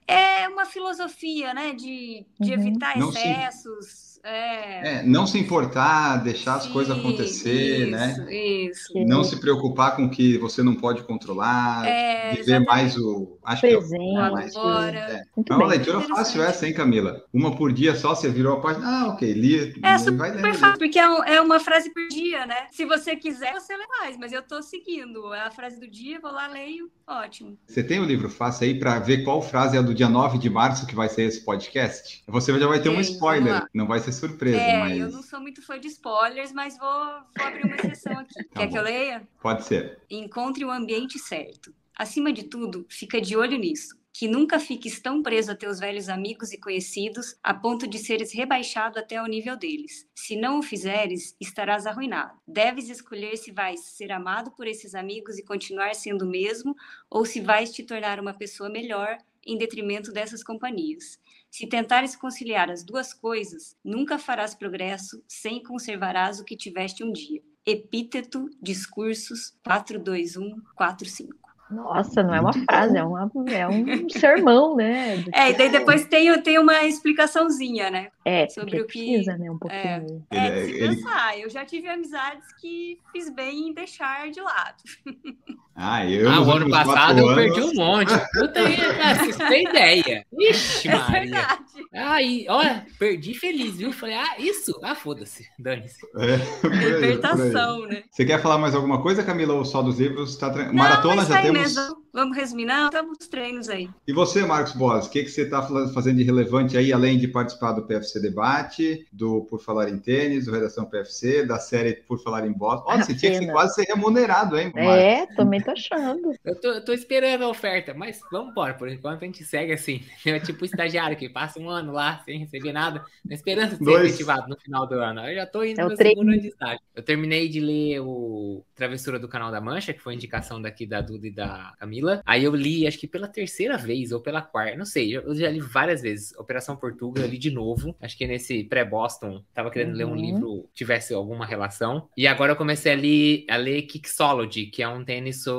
É 0.08 0.48
uma 0.48 0.65
filosofia, 0.65 1.54
né? 1.54 1.74
De, 1.74 2.26
de 2.39 2.54
Uhum. 2.54 2.60
evitar 2.60 2.98
Não 2.98 3.10
excessos. 3.10 4.16
É. 4.28 4.98
É, 5.00 5.04
não 5.04 5.26
se 5.26 5.40
importar, 5.40 6.18
deixar 6.18 6.56
as 6.56 6.68
coisas 6.68 6.98
acontecer, 6.98 7.82
isso, 7.84 7.92
né? 7.92 8.28
Isso. 8.32 8.94
Não 9.08 9.24
se 9.24 9.40
preocupar 9.40 9.96
com 9.96 10.06
o 10.06 10.10
que 10.10 10.38
você 10.38 10.62
não 10.62 10.76
pode 10.76 11.04
controlar, 11.04 11.86
É, 11.88 12.30
viver 12.32 12.42
exatamente. 12.42 12.68
mais 12.68 12.98
o. 12.98 13.38
Acho 13.44 13.62
que 13.62 13.68
é 13.68 13.78
o- 13.78 13.80
Presente. 13.80 14.13
mais. 14.32 14.56
Agora. 14.56 14.98
É. 14.98 15.22
Muito 15.36 15.52
É 15.54 15.56
uma 15.56 15.68
bem. 15.68 15.78
leitura 15.78 16.02
fácil 16.02 16.44
essa, 16.44 16.68
hein, 16.68 16.74
Camila? 16.74 17.24
Uma 17.34 17.56
por 17.56 17.72
dia 17.72 17.96
só, 17.96 18.13
você 18.13 18.30
virou 18.30 18.58
a 18.58 18.62
página. 18.62 18.86
Ah, 18.88 19.08
ok, 19.10 19.34
li. 19.34 19.74
É 19.84 19.98
super 19.98 20.36
lendo. 20.36 20.54
fácil, 20.56 20.78
porque 20.78 21.00
é, 21.00 21.10
um- 21.10 21.24
é 21.24 21.42
uma 21.42 21.60
frase 21.60 21.90
por 21.94 22.08
dia, 22.10 22.46
né? 22.46 22.68
Se 22.72 22.86
você 22.86 23.16
quiser, 23.16 23.54
você 23.54 23.76
lê 23.76 23.86
mais, 24.00 24.18
mas 24.18 24.32
eu 24.32 24.42
tô 24.42 24.62
seguindo. 24.62 25.34
É 25.34 25.42
a 25.42 25.52
frase 25.52 25.80
do 25.80 25.88
dia, 25.88 26.20
vou 26.22 26.32
lá, 26.32 26.48
leio, 26.48 26.90
ótimo. 27.08 27.58
Você 27.66 27.84
tem 27.84 28.00
o 28.00 28.06
livro 28.06 28.30
fácil 28.30 28.66
aí 28.68 28.78
para 28.78 29.00
ver 29.00 29.24
qual 29.24 29.42
frase 29.42 29.78
é 29.78 29.82
do 29.82 29.94
dia 29.94 30.10
9 30.10 30.38
de 30.38 30.50
março 30.50 30.86
que 30.86 30.96
vai 30.96 31.08
sair 31.10 31.26
esse 31.26 31.44
podcast? 31.44 32.24
Você 32.28 32.58
já 32.60 32.68
vai 32.68 32.80
ter 32.80 32.90
um 32.90 32.94
Tem, 32.94 33.02
spoiler, 33.02 33.63
não 33.74 33.88
vai 33.88 34.00
ser 34.00 34.12
surpresa, 34.17 34.58
é, 34.58 34.77
mas 34.80 34.97
eu 34.97 35.10
não 35.12 35.23
sou 35.23 35.39
muito 35.39 35.62
fã 35.62 35.80
de 35.80 35.88
spoilers, 35.88 36.51
mas 36.51 36.77
vou, 36.77 36.89
vou 37.38 37.47
abrir 37.47 37.65
uma 37.65 37.75
exceção 37.75 38.13
aqui. 38.19 38.43
Tá 38.45 38.62
Quer 38.62 38.65
bom. 38.67 38.71
que 38.71 38.77
eu 38.77 38.84
leia? 38.84 39.27
pode 39.41 39.63
ser. 39.65 39.99
Encontre 40.10 40.65
o 40.65 40.71
ambiente 40.71 41.17
certo. 41.19 41.73
Acima 41.95 42.32
de 42.32 42.43
tudo, 42.43 42.86
fica 42.89 43.19
de 43.19 43.36
olho 43.36 43.58
nisso. 43.58 43.95
Que 44.13 44.27
nunca 44.27 44.60
fiques 44.60 44.99
tão 44.99 45.21
preso 45.21 45.51
a 45.51 45.56
teus 45.56 45.80
velhos 45.80 46.10
amigos 46.10 46.51
e 46.51 46.58
conhecidos 46.60 47.36
a 47.43 47.53
ponto 47.53 47.88
de 47.88 47.99
seres 47.99 48.34
rebaixado 48.34 48.97
até 48.97 49.17
ao 49.17 49.27
nível 49.27 49.56
deles. 49.56 50.08
Se 50.15 50.36
não 50.36 50.58
o 50.58 50.63
fizeres, 50.63 51.36
estarás 51.39 51.86
arruinado. 51.86 52.34
Deves 52.47 52.89
escolher 52.89 53.38
se 53.38 53.51
vais 53.51 53.80
ser 53.82 54.12
amado 54.12 54.49
por 54.51 54.65
esses 54.65 54.95
amigos 54.95 55.38
e 55.38 55.43
continuar 55.43 55.93
sendo 55.93 56.25
o 56.25 56.30
mesmo, 56.30 56.75
ou 57.12 57.25
se 57.25 57.39
vais 57.39 57.71
te 57.71 57.84
tornar 57.84 58.19
uma 58.19 58.34
pessoa 58.34 58.69
melhor 58.69 59.17
em 59.45 59.56
detrimento 59.58 60.12
dessas 60.12 60.43
companhias. 60.43 61.19
Se 61.50 61.66
tentares 61.68 62.16
conciliar 62.16 62.70
as 62.70 62.84
duas 62.84 63.14
coisas, 63.14 63.76
nunca 63.84 64.20
farás 64.20 64.54
progresso 64.54 65.24
sem 65.28 65.64
conservarás 65.64 66.40
o 66.40 66.46
que 66.46 66.56
tiveste 66.58 67.04
um 67.04 67.12
dia. 67.12 67.42
Epíteto, 67.66 68.50
Discursos 68.62 69.54
42145. 69.64 71.36
Nossa, 71.70 72.24
não 72.24 72.34
é 72.34 72.40
uma 72.40 72.54
frase, 72.54 72.98
é, 72.98 73.04
uma, 73.04 73.30
é 73.52 73.68
um 73.68 74.08
sermão, 74.10 74.74
né? 74.78 75.16
É, 75.34 75.50
e 75.50 75.54
daí 75.58 75.70
depois 75.70 76.06
tem, 76.06 76.42
tem 76.42 76.58
uma 76.60 76.86
explicaçãozinha, 76.86 77.90
né? 77.92 78.10
É, 78.24 78.48
sobre 78.48 78.78
porque 78.78 78.82
o 78.84 78.88
que- 78.88 79.06
precisa, 79.12 79.38
né? 79.38 79.52
Um 79.52 79.58
pouquinho. 79.58 80.26
É, 80.32 80.48
Ele- 80.48 80.62
de 80.62 80.66
se 80.74 80.78
ele- 80.80 80.96
pensar. 80.96 81.38
Eu 81.38 81.50
já 81.50 81.66
tive 81.66 81.90
amizades 81.90 82.54
que 82.62 83.02
fiz 83.12 83.30
bem 83.30 83.68
em 83.70 83.74
deixar 83.74 84.32
de 84.32 84.40
lado. 84.40 84.82
Ah, 85.80 86.04
eu 86.10 86.28
Ah, 86.30 86.42
o 86.42 86.52
ano 86.52 86.70
passado 86.72 87.20
eu 87.20 87.36
perdi 87.36 87.62
um 87.62 87.74
monte. 87.76 88.12
Puta 88.34 88.60
aí, 88.62 88.76
cara, 88.78 89.16
vocês 89.16 89.38
têm 89.38 89.63
ideia. 89.70 90.26
Ixi, 90.40 90.88
É 90.90 90.96
Maria. 90.98 91.20
verdade. 91.22 91.62
Aí, 91.94 92.46
olha, 92.50 92.86
perdi 92.98 93.34
feliz, 93.36 93.78
viu? 93.78 93.94
Falei, 93.94 94.16
ah, 94.16 94.36
isso? 94.40 94.78
Ah, 94.84 94.96
foda-se, 94.96 95.46
dane-se. 95.60 95.98
É. 96.18 96.88
Libertação, 96.96 97.86
né? 97.88 98.04
Você 98.12 98.26
quer 98.26 98.42
falar 98.42 98.58
mais 98.58 98.74
alguma 98.76 99.02
coisa, 99.02 99.24
Camila, 99.24 99.54
ou 99.54 99.63
só 99.66 99.82
dos 99.82 100.00
livros? 100.00 100.36
Tá 100.36 100.50
tra- 100.50 100.66
Não, 100.66 100.74
Maratona 100.74 101.22
é 101.22 101.26
já 101.26 101.42
temos. 101.42 101.60
mesmo. 101.62 101.98
Vamos 102.13 102.36
resumir? 102.36 102.66
Não, 102.66 102.86
estamos 102.88 103.18
treinos 103.30 103.70
aí. 103.70 103.88
E 104.08 104.12
você, 104.13 104.44
Marcos 104.44 104.74
Boas, 104.74 105.06
o 105.06 105.10
que, 105.12 105.22
que 105.24 105.30
você 105.30 105.44
está 105.44 105.62
fazendo 105.94 106.18
de 106.18 106.24
relevante 106.24 106.76
aí, 106.76 106.92
além 106.92 107.20
de 107.20 107.28
participar 107.28 107.74
do 107.74 107.84
PFC 107.86 108.20
Debate, 108.20 109.06
do 109.13 109.42
Por 109.42 109.62
Falar 109.62 109.88
em 109.90 110.00
Tênis, 110.00 110.46
do 110.46 110.52
Redação 110.52 110.86
PFC, 110.86 111.46
da 111.46 111.60
série 111.60 111.94
Por 112.08 112.18
Falar 112.24 112.48
em 112.48 112.52
Boston? 112.54 112.86
Olha, 112.92 113.04
você 113.04 113.13
tinha 113.13 113.40
que 113.40 113.46
quase 113.48 113.76
ser 113.76 113.84
remunerado, 113.84 114.58
hein, 114.58 114.72
Marcos? 114.74 114.94
É, 114.96 115.26
também 115.36 115.62
tô 115.67 115.71
achando. 115.71 116.34
Eu 116.43 116.56
tô, 116.60 116.67
eu 116.69 116.86
tô 116.86 116.93
esperando 116.93 117.43
a 117.43 117.49
oferta, 117.49 117.93
mas 117.93 118.19
vamos 118.32 118.51
embora. 118.51 118.73
Por 118.73 118.88
enquanto 118.89 119.23
a 119.23 119.25
gente 119.25 119.43
segue 119.43 119.73
assim. 119.73 120.01
É 120.25 120.39
tipo 120.39 120.62
o 120.62 120.65
estagiário 120.65 121.17
que 121.17 121.30
passa 121.30 121.60
um 121.60 121.69
ano 121.69 121.91
lá 121.93 122.21
sem 122.25 122.38
receber 122.39 122.71
nada, 122.73 123.03
na 123.25 123.34
esperança 123.34 123.71
de 123.77 123.77
ser 123.80 123.84
Dois. 123.86 124.08
efetivado 124.10 124.47
no 124.49 124.58
final 124.60 124.86
do 124.88 124.95
ano. 124.95 125.21
Eu 125.27 125.36
já 125.36 125.45
tô 125.45 125.63
indo 125.63 125.80
É 125.82 125.84
no 125.86 125.95
segundo 125.95 126.30
ano 126.32 126.39
de 126.41 126.47
estágio. 126.49 126.80
Eu 126.95 127.01
terminei 127.03 127.47
de 127.49 127.60
ler 127.60 127.99
o 128.01 128.63
Travessura 128.75 129.17
do 129.19 129.27
Canal 129.27 129.51
da 129.51 129.60
Mancha, 129.62 129.93
que 129.93 129.99
foi 130.01 130.13
indicação 130.13 130.62
daqui 130.62 130.86
da 130.86 131.01
Duda 131.01 131.27
e 131.27 131.32
da 131.32 131.73
Camila. 131.80 132.21
Aí 132.25 132.43
eu 132.43 132.53
li, 132.56 132.86
acho 132.88 132.97
que 132.99 133.08
pela 133.08 133.27
terceira 133.27 133.77
vez 133.77 134.12
ou 134.12 134.19
pela 134.21 134.41
quarta, 134.41 134.77
não 134.77 134.86
sei. 134.86 135.15
Eu 135.17 135.34
já 135.36 135.49
li 135.49 135.60
várias 135.60 136.01
vezes. 136.01 136.34
Operação 136.38 136.75
Portuga, 136.75 137.21
eu 137.21 137.27
li 137.27 137.38
de 137.38 137.51
novo. 137.51 137.95
Acho 138.01 138.17
que 138.17 138.27
nesse 138.27 138.63
pré-Boston, 138.65 139.43
tava 139.53 139.71
querendo 139.71 139.95
ler 139.95 140.06
um 140.06 140.10
Uhum. 140.12 140.15
livro 140.15 140.63
que 140.69 140.75
tivesse 140.75 141.13
alguma 141.13 141.45
relação. 141.45 142.08
E 142.17 142.27
agora 142.27 142.51
eu 142.53 142.56
comecei 142.56 142.93
a 142.93 142.95
ler, 142.95 143.45
a 143.49 143.58
ler 143.58 143.82
Kicksology, 143.84 144.67
que 144.67 144.82
é 144.84 144.88
um 144.88 145.03
tênis 145.03 145.43
sobre 145.43 145.57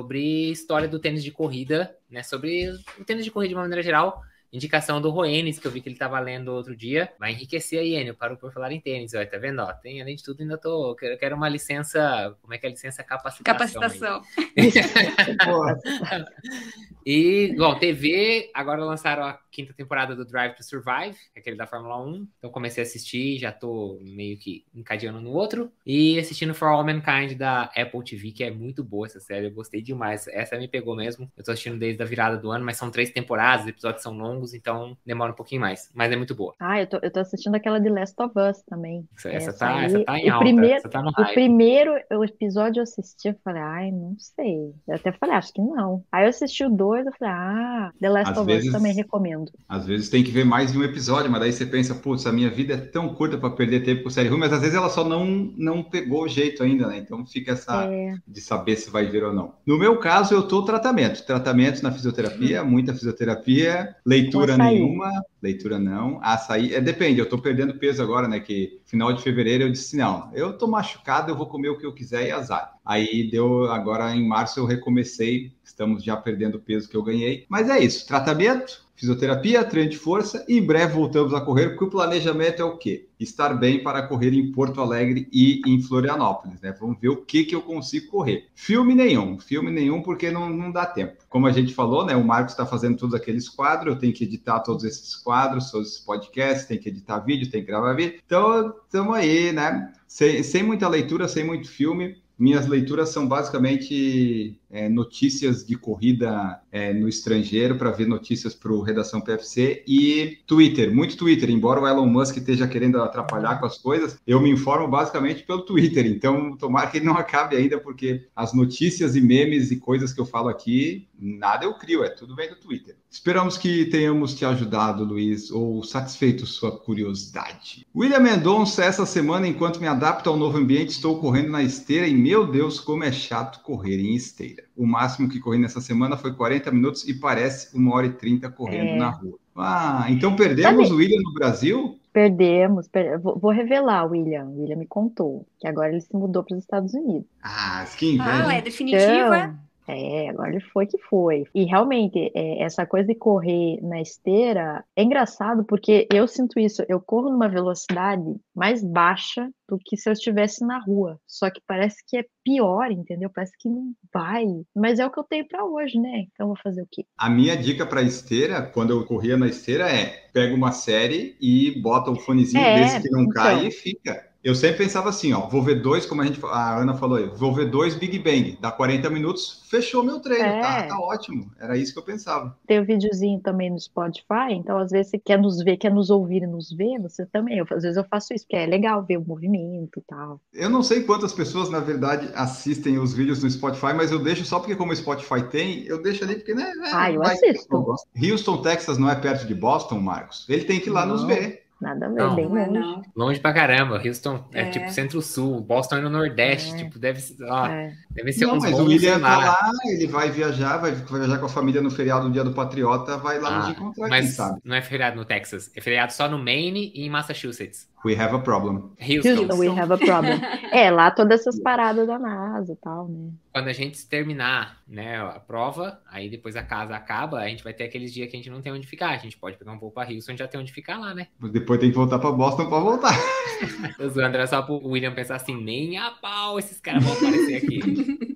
história 0.50 0.88
do 0.88 0.98
tênis 0.98 1.22
de 1.22 1.30
corrida, 1.30 1.94
né? 2.10 2.22
Sobre 2.22 2.70
o 2.98 3.04
tênis 3.04 3.24
de 3.24 3.30
corrida 3.30 3.50
de 3.50 3.54
uma 3.54 3.62
maneira 3.62 3.82
geral. 3.82 4.22
Indicação 4.50 4.98
do 4.98 5.10
Roenis, 5.10 5.58
que 5.58 5.66
eu 5.66 5.70
vi 5.70 5.82
que 5.82 5.90
ele 5.90 5.98
tava 5.98 6.18
lendo 6.18 6.48
outro 6.48 6.74
dia. 6.74 7.12
Vai 7.18 7.32
enriquecer 7.32 7.80
aí, 7.80 7.94
Enio. 7.94 8.14
Parou 8.14 8.38
por 8.38 8.50
falar 8.50 8.72
em 8.72 8.80
tênis, 8.80 9.12
ó. 9.12 9.22
Tá 9.26 9.36
vendo? 9.36 9.60
Ó, 9.60 9.70
tem, 9.74 10.00
além 10.00 10.16
de 10.16 10.22
tudo, 10.22 10.40
ainda 10.40 10.56
tô. 10.56 10.96
Eu 11.02 11.18
quero 11.18 11.36
uma 11.36 11.50
licença. 11.50 12.34
Como 12.40 12.54
é 12.54 12.58
que 12.58 12.64
é 12.64 12.70
a 12.70 12.72
licença 12.72 13.04
capacitação? 13.04 13.44
Capacitação. 13.44 14.22
E, 17.10 17.54
bom, 17.56 17.74
TV, 17.78 18.50
agora 18.52 18.84
lançaram 18.84 19.22
a 19.24 19.40
quinta 19.50 19.72
temporada 19.72 20.14
do 20.14 20.26
Drive 20.26 20.54
to 20.54 20.62
Survive, 20.62 21.16
que 21.32 21.40
aquele 21.40 21.56
da 21.56 21.66
Fórmula 21.66 21.98
1. 22.04 22.28
Então 22.38 22.50
comecei 22.50 22.84
a 22.84 22.86
assistir, 22.86 23.38
já 23.38 23.50
tô 23.50 23.98
meio 24.02 24.36
que 24.36 24.66
encadeando 24.74 25.18
no 25.18 25.32
outro. 25.32 25.72
E 25.86 26.18
assistindo 26.18 26.54
For 26.54 26.68
All 26.68 26.84
Mankind 26.84 27.32
da 27.32 27.62
Apple 27.74 28.04
TV, 28.04 28.30
que 28.32 28.44
é 28.44 28.50
muito 28.50 28.84
boa 28.84 29.06
essa 29.06 29.20
série, 29.20 29.46
eu 29.46 29.50
gostei 29.50 29.80
demais. 29.80 30.28
Essa 30.28 30.58
me 30.58 30.68
pegou 30.68 30.94
mesmo. 30.94 31.32
Eu 31.34 31.42
tô 31.42 31.50
assistindo 31.50 31.78
desde 31.78 32.02
a 32.02 32.04
virada 32.04 32.36
do 32.36 32.50
ano, 32.50 32.62
mas 32.62 32.76
são 32.76 32.90
três 32.90 33.10
temporadas, 33.10 33.62
os 33.62 33.70
episódios 33.70 34.02
são 34.02 34.12
longos, 34.12 34.52
então 34.52 34.94
demora 35.06 35.32
um 35.32 35.34
pouquinho 35.34 35.62
mais. 35.62 35.90
Mas 35.94 36.12
é 36.12 36.16
muito 36.16 36.34
boa. 36.34 36.54
Ah, 36.60 36.78
eu 36.78 36.86
tô, 36.86 36.98
eu 37.02 37.10
tô 37.10 37.20
assistindo 37.20 37.54
aquela 37.54 37.80
de 37.80 37.88
Last 37.88 38.14
of 38.22 38.34
Us 38.38 38.62
também. 38.68 39.08
Essa, 39.16 39.30
essa 39.30 39.48
Essa 39.50 39.58
tá, 39.58 39.76
aí, 39.78 39.84
essa 39.86 40.04
tá 40.04 40.18
em 40.18 40.28
o 40.28 40.34
alta, 40.34 40.44
primeiro- 40.44 40.74
essa 40.76 40.88
tá 40.90 41.02
no 41.02 41.08
O 41.08 41.32
primeiro 41.32 41.92
episódio 42.22 42.80
eu 42.80 42.82
assisti, 42.82 43.28
eu 43.28 43.34
falei, 43.42 43.62
ai, 43.62 43.90
não 43.90 44.14
sei. 44.18 44.74
Eu 44.86 44.94
até 44.94 45.10
falei, 45.12 45.36
acho 45.36 45.54
que 45.54 45.62
não. 45.62 46.04
Aí 46.12 46.24
eu 46.24 46.28
assisti 46.28 46.64
o 46.64 46.70
dois, 46.70 46.97
eu 47.06 47.12
falei, 47.18 47.34
ah, 47.34 47.90
The 48.00 48.08
Last 48.08 48.32
Às 48.32 48.38
of 48.38 48.52
Us 48.52 48.68
também 48.68 48.94
recomendo. 48.94 49.50
Às 49.68 49.86
vezes 49.86 50.08
tem 50.08 50.24
que 50.24 50.30
ver 50.30 50.44
mais 50.44 50.72
de 50.72 50.78
um 50.78 50.84
episódio, 50.84 51.30
mas 51.30 51.40
daí 51.40 51.52
você 51.52 51.66
pensa, 51.66 51.94
putz, 51.94 52.26
a 52.26 52.32
minha 52.32 52.50
vida 52.50 52.74
é 52.74 52.76
tão 52.78 53.14
curta 53.14 53.38
para 53.38 53.50
perder 53.50 53.82
tempo 53.84 54.02
com 54.04 54.10
série 54.10 54.28
ruim, 54.28 54.38
mas 54.38 54.52
às 54.52 54.60
vezes 54.60 54.76
ela 54.76 54.88
só 54.88 55.04
não, 55.04 55.24
não 55.56 55.82
pegou 55.82 56.24
o 56.24 56.28
jeito 56.28 56.62
ainda, 56.62 56.86
né? 56.86 56.98
Então 56.98 57.24
fica 57.26 57.52
essa 57.52 57.84
É, 57.84 58.14
de 58.26 58.40
saber 58.40 58.76
se 58.76 58.90
vai 58.90 59.06
ver 59.06 59.24
ou 59.24 59.32
não. 59.32 59.54
No 59.66 59.78
meu 59.78 59.98
caso, 59.98 60.34
eu 60.34 60.46
tô 60.46 60.64
tratamento. 60.64 61.24
Tratamento 61.24 61.82
na 61.82 61.92
fisioterapia, 61.92 62.64
muita 62.64 62.94
fisioterapia, 62.94 63.94
leitura 64.04 64.54
açaí. 64.54 64.74
nenhuma, 64.74 65.10
leitura 65.42 65.78
não. 65.78 66.18
Açaí, 66.22 66.74
é, 66.74 66.80
depende, 66.80 67.20
eu 67.20 67.28
tô 67.28 67.38
perdendo 67.38 67.78
peso 67.78 68.02
agora, 68.02 68.28
né? 68.28 68.40
Que 68.40 68.80
final 68.86 69.12
de 69.12 69.22
fevereiro 69.22 69.64
eu 69.64 69.70
disse, 69.72 69.96
não, 69.96 70.30
eu 70.34 70.56
tô 70.56 70.66
machucado, 70.66 71.30
eu 71.30 71.36
vou 71.36 71.46
comer 71.48 71.68
o 71.70 71.78
que 71.78 71.86
eu 71.86 71.94
quiser 71.94 72.28
e 72.28 72.32
azar. 72.32 72.77
Aí 72.88 73.30
deu, 73.30 73.70
agora 73.70 74.16
em 74.16 74.26
março 74.26 74.58
eu 74.58 74.64
recomecei, 74.64 75.52
estamos 75.62 76.02
já 76.02 76.16
perdendo 76.16 76.54
o 76.54 76.60
peso 76.60 76.88
que 76.88 76.96
eu 76.96 77.02
ganhei. 77.02 77.44
Mas 77.46 77.68
é 77.68 77.78
isso, 77.78 78.06
tratamento, 78.06 78.82
fisioterapia, 78.96 79.62
treino 79.62 79.90
de 79.90 79.98
força 79.98 80.42
e 80.48 80.56
em 80.56 80.64
breve 80.64 80.94
voltamos 80.94 81.34
a 81.34 81.40
correr, 81.42 81.68
porque 81.68 81.84
o 81.84 81.90
planejamento 81.90 82.62
é 82.62 82.64
o 82.64 82.78
quê? 82.78 83.06
Estar 83.20 83.52
bem 83.52 83.82
para 83.82 84.08
correr 84.08 84.32
em 84.32 84.50
Porto 84.50 84.80
Alegre 84.80 85.28
e 85.30 85.60
em 85.66 85.82
Florianópolis, 85.82 86.62
né? 86.62 86.74
Vamos 86.80 86.98
ver 86.98 87.10
o 87.10 87.18
que, 87.18 87.44
que 87.44 87.54
eu 87.54 87.60
consigo 87.60 88.10
correr. 88.10 88.46
Filme 88.54 88.94
nenhum, 88.94 89.38
filme 89.38 89.70
nenhum 89.70 90.00
porque 90.00 90.30
não, 90.30 90.48
não 90.48 90.72
dá 90.72 90.86
tempo. 90.86 91.18
Como 91.28 91.46
a 91.46 91.52
gente 91.52 91.74
falou, 91.74 92.06
né? 92.06 92.16
O 92.16 92.24
Marcos 92.24 92.54
está 92.54 92.64
fazendo 92.64 92.96
todos 92.96 93.14
aqueles 93.14 93.50
quadros, 93.50 93.92
eu 93.92 94.00
tenho 94.00 94.14
que 94.14 94.24
editar 94.24 94.60
todos 94.60 94.82
esses 94.82 95.14
quadros, 95.14 95.70
todos 95.70 95.88
esses 95.88 96.00
podcasts, 96.00 96.66
tem 96.66 96.78
que 96.78 96.88
editar 96.88 97.18
vídeo, 97.18 97.50
tem 97.50 97.60
que 97.60 97.66
gravar 97.66 97.92
vídeo. 97.92 98.18
Então, 98.24 98.74
estamos 98.82 99.14
aí, 99.14 99.52
né? 99.52 99.92
Sem, 100.06 100.42
sem 100.42 100.62
muita 100.62 100.88
leitura, 100.88 101.28
sem 101.28 101.44
muito 101.44 101.68
filme. 101.68 102.16
Minhas 102.38 102.66
leituras 102.66 103.08
são 103.08 103.26
basicamente 103.26 104.60
é, 104.70 104.88
notícias 104.88 105.66
de 105.66 105.76
corrida 105.76 106.60
é, 106.70 106.92
no 106.92 107.08
estrangeiro 107.08 107.76
para 107.76 107.90
ver 107.90 108.06
notícias 108.06 108.54
para 108.54 108.72
o 108.72 108.80
Redação 108.80 109.20
PFC 109.20 109.82
e 109.86 110.38
Twitter, 110.46 110.94
muito 110.94 111.16
Twitter. 111.16 111.50
Embora 111.50 111.80
o 111.80 111.86
Elon 111.86 112.06
Musk 112.06 112.36
esteja 112.36 112.68
querendo 112.68 113.02
atrapalhar 113.02 113.58
com 113.58 113.66
as 113.66 113.78
coisas, 113.78 114.18
eu 114.26 114.40
me 114.40 114.50
informo 114.50 114.86
basicamente 114.86 115.42
pelo 115.42 115.62
Twitter. 115.62 116.06
Então, 116.06 116.56
tomara 116.56 116.88
que 116.88 116.98
ele 116.98 117.06
não 117.06 117.16
acabe 117.16 117.56
ainda, 117.56 117.80
porque 117.80 118.26
as 118.36 118.52
notícias 118.52 119.16
e 119.16 119.20
memes 119.20 119.70
e 119.70 119.76
coisas 119.76 120.12
que 120.12 120.20
eu 120.20 120.26
falo 120.26 120.48
aqui, 120.48 121.08
nada 121.18 121.64
eu 121.64 121.74
crio, 121.74 122.04
é 122.04 122.08
tudo 122.08 122.36
vem 122.36 122.48
do 122.48 122.56
Twitter. 122.56 122.96
Esperamos 123.10 123.56
que 123.56 123.86
tenhamos 123.86 124.34
te 124.34 124.44
ajudado, 124.44 125.02
Luiz, 125.02 125.50
ou 125.50 125.82
satisfeito 125.82 126.44
sua 126.46 126.70
curiosidade. 126.78 127.86
William 127.96 128.20
Mendonça, 128.20 128.84
essa 128.84 129.06
semana, 129.06 129.46
enquanto 129.48 129.80
me 129.80 129.86
adapto 129.86 130.28
ao 130.28 130.36
novo 130.36 130.58
ambiente, 130.58 130.90
estou 130.90 131.18
correndo 131.18 131.50
na 131.50 131.62
esteira 131.62 132.06
e, 132.06 132.14
meu 132.14 132.46
Deus, 132.46 132.78
como 132.78 133.04
é 133.04 133.10
chato 133.10 133.62
correr 133.62 133.98
em 133.98 134.14
esteira. 134.14 134.64
O 134.76 134.86
máximo 134.86 135.28
que 135.28 135.40
corri 135.40 135.58
nessa 135.58 135.80
semana 135.80 136.16
foi 136.16 136.34
40 136.34 136.70
minutos 136.70 137.08
e 137.08 137.14
parece 137.14 137.74
uma 137.76 137.94
hora 137.94 138.06
e 138.06 138.12
30 138.12 138.50
correndo 138.50 138.90
É. 138.90 138.96
na 138.98 139.10
rua. 139.10 139.38
Ah, 139.56 140.06
então 140.08 140.36
perdemos 140.36 140.90
o 140.90 140.96
William 140.96 141.20
no 141.22 141.32
Brasil? 141.34 141.98
perdemos. 142.12 142.88
per- 142.88 143.20
Vou, 143.20 143.50
revelar, 143.52 144.04
William. 144.10 144.44
O 144.46 144.60
William 144.60 144.76
me 144.76 144.86
contou 144.86 145.46
que 145.60 145.68
agora 145.68 145.90
ele 145.90 146.00
se 146.00 146.12
mudou 146.14 146.42
para 146.42 146.56
os 146.56 146.62
Estados 146.64 146.92
Unidos. 146.92 147.26
Ah, 147.40 147.84
que 147.96 148.14
inveja. 148.14 148.46
Ah, 148.48 148.54
é 148.54 148.60
definitivo, 148.60 149.02
é? 149.34 149.44
Então, 149.44 149.58
é, 149.88 150.28
agora 150.28 150.50
ele 150.50 150.60
foi 150.60 150.86
que 150.86 150.98
foi. 150.98 151.44
E 151.54 151.64
realmente, 151.64 152.30
é, 152.34 152.62
essa 152.62 152.86
coisa 152.86 153.06
de 153.08 153.14
correr 153.14 153.80
na 153.82 154.00
esteira 154.00 154.84
é 154.96 155.02
engraçado 155.02 155.64
porque 155.64 156.06
eu 156.12 156.28
sinto 156.28 156.60
isso. 156.60 156.84
Eu 156.88 157.00
corro 157.00 157.30
numa 157.30 157.48
velocidade 157.48 158.22
mais 158.54 158.82
baixa 158.84 159.50
do 159.68 159.78
que 159.78 159.96
se 159.96 160.08
eu 160.08 160.12
estivesse 160.12 160.64
na 160.64 160.78
rua. 160.78 161.20
Só 161.26 161.50
que 161.50 161.60
parece 161.66 161.96
que 162.06 162.18
é 162.18 162.24
pior, 162.44 162.90
entendeu? 162.90 163.30
Parece 163.30 163.52
que 163.58 163.68
não 163.68 163.92
vai. 164.12 164.44
Mas 164.74 164.98
é 164.98 165.06
o 165.06 165.10
que 165.10 165.18
eu 165.18 165.24
tenho 165.24 165.46
para 165.48 165.64
hoje, 165.64 165.98
né? 165.98 166.20
Então 166.32 166.44
eu 166.44 166.48
vou 166.48 166.56
fazer 166.62 166.82
o 166.82 166.88
quê? 166.90 167.04
A 167.16 167.28
minha 167.28 167.56
dica 167.56 167.84
para 167.86 168.02
esteira, 168.02 168.62
quando 168.62 168.90
eu 168.92 169.04
corria 169.04 169.36
na 169.36 169.46
esteira, 169.48 169.88
é 169.90 170.28
pega 170.32 170.54
uma 170.54 170.72
série 170.72 171.36
e 171.40 171.80
bota 171.80 172.10
o 172.10 172.16
fonezinho 172.16 172.60
É, 172.62 172.72
desse 172.72 173.00
que 173.00 173.10
não 173.10 173.22
então. 173.22 173.32
cai 173.32 173.66
e 173.66 173.70
fica. 173.70 174.27
Eu 174.42 174.54
sempre 174.54 174.78
pensava 174.78 175.08
assim, 175.08 175.32
ó, 175.32 175.48
vou 175.48 175.62
ver 175.62 175.82
dois, 175.82 176.06
como 176.06 176.22
a, 176.22 176.26
gente, 176.26 176.38
a 176.44 176.78
Ana 176.78 176.94
falou 176.94 177.18
aí, 177.18 177.26
vou 177.26 177.52
ver 177.52 177.68
dois 177.70 177.94
Big 177.96 178.18
Bang, 178.20 178.56
dá 178.60 178.70
40 178.70 179.10
minutos, 179.10 179.64
fechou 179.68 180.02
meu 180.02 180.20
treino, 180.20 180.44
É. 180.44 180.60
tá, 180.60 180.82
tá 180.84 180.98
ótimo. 180.98 181.50
Era 181.58 181.76
isso 181.76 181.92
que 181.92 181.98
eu 181.98 182.04
pensava. 182.04 182.56
Tem 182.66 182.78
o 182.78 182.84
videozinho 182.84 183.40
também 183.40 183.68
no 183.68 183.78
Spotify, 183.78 184.52
então 184.52 184.78
às 184.78 184.90
vezes 184.92 185.10
você 185.10 185.18
quer 185.18 185.38
nos 185.38 185.62
ver, 185.62 185.76
quer 185.76 185.92
nos 185.92 186.08
ouvir 186.08 186.42
e 186.42 186.46
nos 186.46 186.70
ver, 186.70 187.00
você 187.00 187.26
também. 187.26 187.58
Eu, 187.58 187.66
às 187.70 187.82
vezes 187.82 187.96
eu 187.96 188.04
faço 188.04 188.32
isso, 188.32 188.44
porque 188.44 188.56
é 188.56 188.66
legal 188.66 189.04
ver 189.04 189.18
o 189.18 189.24
movimento 189.26 189.98
e 189.98 190.02
tal. 190.02 190.40
Eu 190.54 190.70
não 190.70 190.82
sei 190.82 191.02
quantas 191.02 191.32
pessoas, 191.32 191.68
na 191.68 191.80
verdade, 191.80 192.30
assistem 192.34 192.98
os 192.98 193.12
vídeos 193.12 193.42
no 193.42 193.50
Spotify, 193.50 193.92
mas 193.94 194.12
eu 194.12 194.18
deixo 194.20 194.44
só 194.44 194.60
porque 194.60 194.76
como 194.76 194.92
o 194.92 194.96
Spotify 194.96 195.42
tem, 195.50 195.84
eu 195.84 196.00
deixo 196.00 196.22
ali 196.24 196.36
porque, 196.36 196.54
né? 196.54 196.72
é, 196.86 196.90
Ah, 196.94 197.12
eu 197.12 197.22
assisto. 197.22 197.96
Houston, 198.16 198.62
Texas 198.62 198.98
não 198.98 199.10
é 199.10 199.16
perto 199.16 199.46
de 199.46 199.54
Boston, 199.54 199.98
Marcos? 199.98 200.46
Ele 200.48 200.64
tem 200.64 200.78
que 200.78 200.88
ir 200.88 200.92
lá 200.92 201.04
nos 201.04 201.22
Não. 201.22 201.28
ver. 201.28 201.67
Nada 201.80 202.06
a 202.06 202.08
ver, 202.08 202.14
Não. 202.16 202.34
bem 202.34 202.44
é, 202.44 202.48
longe. 202.48 202.70
não. 202.72 203.02
Longe 203.14 203.38
pra 203.38 203.52
caramba. 203.52 204.02
Houston 204.04 204.44
é, 204.52 204.62
É. 204.62 204.70
tipo 204.70 204.90
centro-sul, 204.90 205.60
Boston 205.60 205.98
é 205.98 206.00
no 206.00 206.10
nordeste. 206.10 206.74
É. 206.74 206.78
Tipo, 206.78 206.98
deve, 206.98 207.20
ser- 207.20 207.36
ó, 207.44 207.66
É. 207.66 207.94
deve 208.10 208.32
ser 208.32 208.46
Não, 208.46 208.54
uns 208.56 208.64
mas 208.64 208.78
o 208.78 208.84
William 208.84 209.20
tá 209.20 209.36
lá. 209.38 209.70
ele 209.86 210.08
vai 210.08 210.28
viajar, 210.28 210.78
vai, 210.78 210.90
viajar 210.92 211.38
com 211.38 211.46
a 211.46 211.48
família 211.48 211.80
no 211.80 211.88
feriado 211.90 212.26
do 212.26 212.32
Dia 212.32 212.42
do 212.42 212.52
Patriota, 212.52 213.16
vai 213.18 213.38
lá 213.38 213.58
nos 213.58 213.66
Ah, 213.68 213.70
encontrar, 213.70 214.08
quem 214.08 214.10
mas 214.10 214.30
sabe? 214.34 214.60
não 214.64 214.74
é 214.74 214.82
feriado 214.82 215.14
no 215.16 215.24
Texas, 215.24 215.70
é 215.76 215.80
feriado 215.80 216.12
só 216.12 216.28
no 216.28 216.36
Maine 216.36 216.90
e 216.94 217.06
em 217.06 217.10
Massachusetts. 217.10 217.86
We 218.04 218.14
have 218.14 218.34
a 218.34 218.38
problem. 218.38 218.92
Houston. 219.00 219.40
Houston, 219.40 219.58
we 219.58 219.68
have 219.68 219.92
a 219.92 219.98
problem. 219.98 220.40
É, 220.70 220.90
lá 220.90 221.10
todas 221.10 221.40
essas 221.40 221.58
paradas 221.60 222.06
da 222.06 222.18
NASA 222.18 222.72
e 222.72 222.76
tal, 222.76 223.08
né? 223.08 223.30
Quando 223.52 223.68
a 223.68 223.72
gente 223.72 224.06
terminar 224.06 224.82
né, 224.86 225.18
a 225.18 225.40
prova, 225.40 225.98
aí 226.10 226.28
depois 226.28 226.56
a 226.56 226.62
casa 226.62 226.94
acaba, 226.94 227.38
a 227.38 227.48
gente 227.48 227.64
vai 227.64 227.72
ter 227.72 227.84
aqueles 227.84 228.12
dias 228.12 228.30
que 228.30 228.36
a 228.36 228.38
gente 228.38 228.50
não 228.50 228.60
tem 228.60 228.70
onde 228.70 228.86
ficar. 228.86 229.10
A 229.10 229.16
gente 229.16 229.36
pode 229.38 229.56
pegar 229.56 229.72
um 229.72 229.78
voo 229.78 229.90
para 229.90 230.12
Houston 230.12 230.32
e 230.32 230.36
já 230.36 230.46
tem 230.46 230.60
onde 230.60 230.72
ficar 230.72 230.98
lá, 230.98 231.14
né? 231.14 231.28
Depois 231.40 231.80
tem 231.80 231.90
que 231.90 231.96
voltar 231.96 232.18
para 232.18 232.30
Boston 232.30 232.68
para 232.68 232.78
voltar. 232.78 233.18
Os 233.98 234.16
André 234.18 234.46
só 234.46 234.60
pro 234.60 234.86
William 234.86 235.14
pensar 235.14 235.36
assim, 235.36 235.56
nem 235.56 235.96
a 235.96 236.10
pau 236.10 236.58
esses 236.58 236.78
caras 236.80 237.02
vão 237.02 237.14
aparecer 237.14 237.56
aqui. 237.56 238.18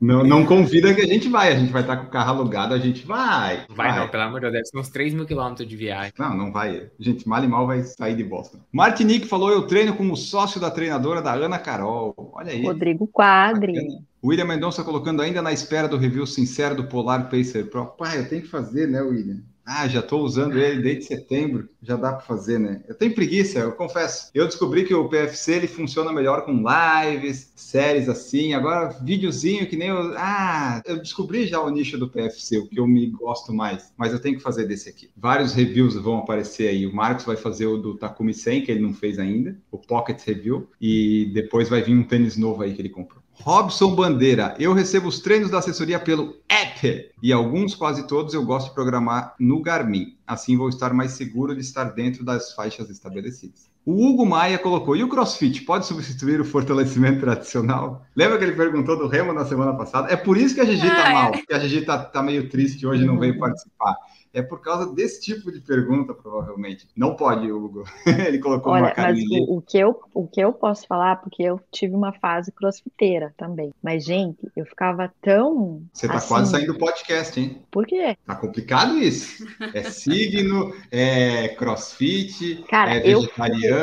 Não, 0.00 0.22
não 0.24 0.46
convida 0.46 0.94
que 0.94 1.00
a 1.00 1.06
gente 1.06 1.28
vai. 1.28 1.52
A 1.52 1.56
gente 1.56 1.72
vai 1.72 1.82
estar 1.82 1.96
com 1.96 2.06
o 2.06 2.10
carro 2.10 2.30
alugado, 2.30 2.72
a 2.72 2.78
gente 2.78 3.04
vai. 3.04 3.64
Vai, 3.68 3.88
vai. 3.90 3.98
não, 3.98 4.08
pelo 4.08 4.22
amor 4.22 4.40
de 4.40 4.42
Deus, 4.42 4.52
deve 4.52 4.64
ser 4.66 4.78
uns 4.78 4.88
3 4.88 5.14
mil 5.14 5.26
quilômetros 5.26 5.66
de 5.66 5.76
viagem. 5.76 6.12
Não, 6.18 6.36
não 6.36 6.52
vai. 6.52 6.88
A 6.98 7.02
gente 7.02 7.28
mal 7.28 7.42
e 7.42 7.48
mal 7.48 7.66
vai 7.66 7.82
sair 7.82 8.14
de 8.14 8.24
Boston. 8.24 8.58
Martinique 8.98 9.28
falou: 9.28 9.50
eu 9.50 9.62
treino 9.66 9.94
como 9.94 10.16
sócio 10.16 10.60
da 10.60 10.70
treinadora 10.70 11.22
da 11.22 11.32
Ana 11.32 11.58
Carol. 11.58 12.14
Olha 12.32 12.50
aí. 12.50 12.64
Rodrigo 12.64 13.06
Quadri. 13.06 13.74
Bacana. 13.74 14.08
William 14.24 14.44
Mendonça 14.44 14.82
colocando 14.82 15.22
ainda 15.22 15.40
na 15.40 15.52
espera 15.52 15.86
do 15.86 15.96
review 15.96 16.26
sincero 16.26 16.74
do 16.74 16.88
Polar 16.88 17.30
Pacer 17.30 17.70
Pro. 17.70 17.86
Pai, 17.86 18.18
eu 18.18 18.28
tenho 18.28 18.42
que 18.42 18.48
fazer, 18.48 18.88
né, 18.88 19.00
William? 19.00 19.40
Ah, 19.70 19.86
já 19.86 20.00
estou 20.00 20.22
usando 20.22 20.58
ele 20.58 20.80
desde 20.80 21.04
setembro, 21.04 21.68
já 21.82 21.94
dá 21.94 22.12
para 22.12 22.22
fazer, 22.22 22.58
né? 22.58 22.82
Eu 22.88 22.94
tenho 22.94 23.14
preguiça, 23.14 23.58
eu 23.58 23.72
confesso. 23.72 24.30
Eu 24.32 24.46
descobri 24.46 24.82
que 24.86 24.94
o 24.94 25.10
PFC 25.10 25.56
ele 25.56 25.66
funciona 25.68 26.10
melhor 26.10 26.46
com 26.46 26.64
lives, 26.64 27.52
séries 27.54 28.08
assim. 28.08 28.54
Agora, 28.54 28.88
videozinho 29.02 29.68
que 29.68 29.76
nem 29.76 29.88
eu. 29.88 30.14
Ah, 30.16 30.80
eu 30.86 30.96
descobri 30.96 31.46
já 31.46 31.60
o 31.60 31.68
nicho 31.68 31.98
do 31.98 32.08
PFC, 32.08 32.56
o 32.56 32.66
que 32.66 32.80
eu 32.80 32.86
me 32.86 33.10
gosto 33.10 33.52
mais. 33.52 33.92
Mas 33.94 34.14
eu 34.14 34.18
tenho 34.18 34.38
que 34.38 34.42
fazer 34.42 34.66
desse 34.66 34.88
aqui. 34.88 35.10
Vários 35.14 35.52
reviews 35.52 35.96
vão 35.96 36.16
aparecer 36.16 36.68
aí. 36.68 36.86
O 36.86 36.94
Marcos 36.94 37.26
vai 37.26 37.36
fazer 37.36 37.66
o 37.66 37.76
do 37.76 37.94
Takumi 37.94 38.32
100, 38.32 38.62
que 38.62 38.70
ele 38.70 38.80
não 38.80 38.94
fez 38.94 39.18
ainda, 39.18 39.54
o 39.70 39.76
Pocket 39.76 40.18
Review. 40.24 40.66
E 40.80 41.30
depois 41.34 41.68
vai 41.68 41.82
vir 41.82 41.94
um 41.94 42.04
tênis 42.04 42.38
novo 42.38 42.62
aí 42.62 42.72
que 42.72 42.80
ele 42.80 42.88
comprou. 42.88 43.17
Robson 43.40 43.94
Bandeira, 43.94 44.54
eu 44.58 44.72
recebo 44.72 45.08
os 45.08 45.20
treinos 45.20 45.50
da 45.50 45.58
assessoria 45.58 45.98
pelo 45.98 46.34
app 46.48 47.12
e 47.22 47.32
alguns, 47.32 47.74
quase 47.74 48.06
todos, 48.06 48.34
eu 48.34 48.44
gosto 48.44 48.68
de 48.68 48.74
programar 48.74 49.34
no 49.38 49.62
Garmin. 49.62 50.16
Assim 50.26 50.56
vou 50.56 50.68
estar 50.68 50.92
mais 50.92 51.12
seguro 51.12 51.54
de 51.54 51.60
estar 51.60 51.84
dentro 51.84 52.24
das 52.24 52.52
faixas 52.52 52.90
estabelecidas. 52.90 53.70
O 53.88 54.06
Hugo 54.06 54.26
Maia 54.26 54.58
colocou: 54.58 54.94
e 54.94 55.02
o 55.02 55.08
crossfit 55.08 55.62
pode 55.62 55.86
substituir 55.86 56.38
o 56.42 56.44
fortalecimento 56.44 57.20
tradicional? 57.20 58.04
Lembra 58.14 58.36
que 58.36 58.44
ele 58.44 58.52
perguntou 58.52 58.98
do 58.98 59.08
Remo 59.08 59.32
na 59.32 59.46
semana 59.46 59.72
passada? 59.72 60.12
É 60.12 60.16
por 60.16 60.36
isso 60.36 60.54
que 60.54 60.60
a 60.60 60.64
Gigi 60.66 60.86
tá 60.86 61.10
mal, 61.10 61.32
que 61.32 61.54
a 61.54 61.58
Gigi 61.58 61.86
tá, 61.86 61.98
tá 62.04 62.22
meio 62.22 62.50
triste 62.50 62.86
hoje 62.86 63.02
e 63.02 63.06
não 63.06 63.18
veio 63.18 63.38
participar. 63.38 63.96
É 64.32 64.42
por 64.42 64.60
causa 64.60 64.92
desse 64.94 65.20
tipo 65.20 65.50
de 65.50 65.60
pergunta, 65.60 66.12
provavelmente. 66.12 66.86
Não 66.94 67.16
pode, 67.16 67.50
Hugo. 67.50 67.84
Ele 68.06 68.38
colocou 68.38 68.72
Olha, 68.72 68.84
uma 68.84 68.90
carinha 68.90 69.40
mas 69.40 69.48
o, 69.48 69.56
o, 69.56 69.62
que 69.62 69.78
eu, 69.78 70.00
o 70.12 70.26
que 70.26 70.40
eu 70.40 70.52
posso 70.52 70.86
falar, 70.86 71.16
porque 71.16 71.42
eu 71.42 71.60
tive 71.72 71.94
uma 71.94 72.12
fase 72.12 72.52
crossfiteira 72.52 73.34
também. 73.36 73.72
Mas, 73.82 74.04
gente, 74.04 74.48
eu 74.54 74.66
ficava 74.66 75.12
tão. 75.22 75.82
Você 75.92 76.06
tá 76.06 76.16
assim... 76.16 76.28
quase 76.28 76.50
saindo 76.50 76.72
do 76.72 76.78
podcast, 76.78 77.40
hein? 77.40 77.62
Por 77.70 77.86
quê? 77.86 78.16
Tá 78.26 78.36
complicado 78.36 78.98
isso. 78.98 79.46
É 79.72 79.82
signo, 79.84 80.74
é 80.90 81.48
crossfit, 81.48 82.64
Cara, 82.68 82.94
é 82.94 83.00
vegetariana, 83.00 83.76
eu, 83.76 83.77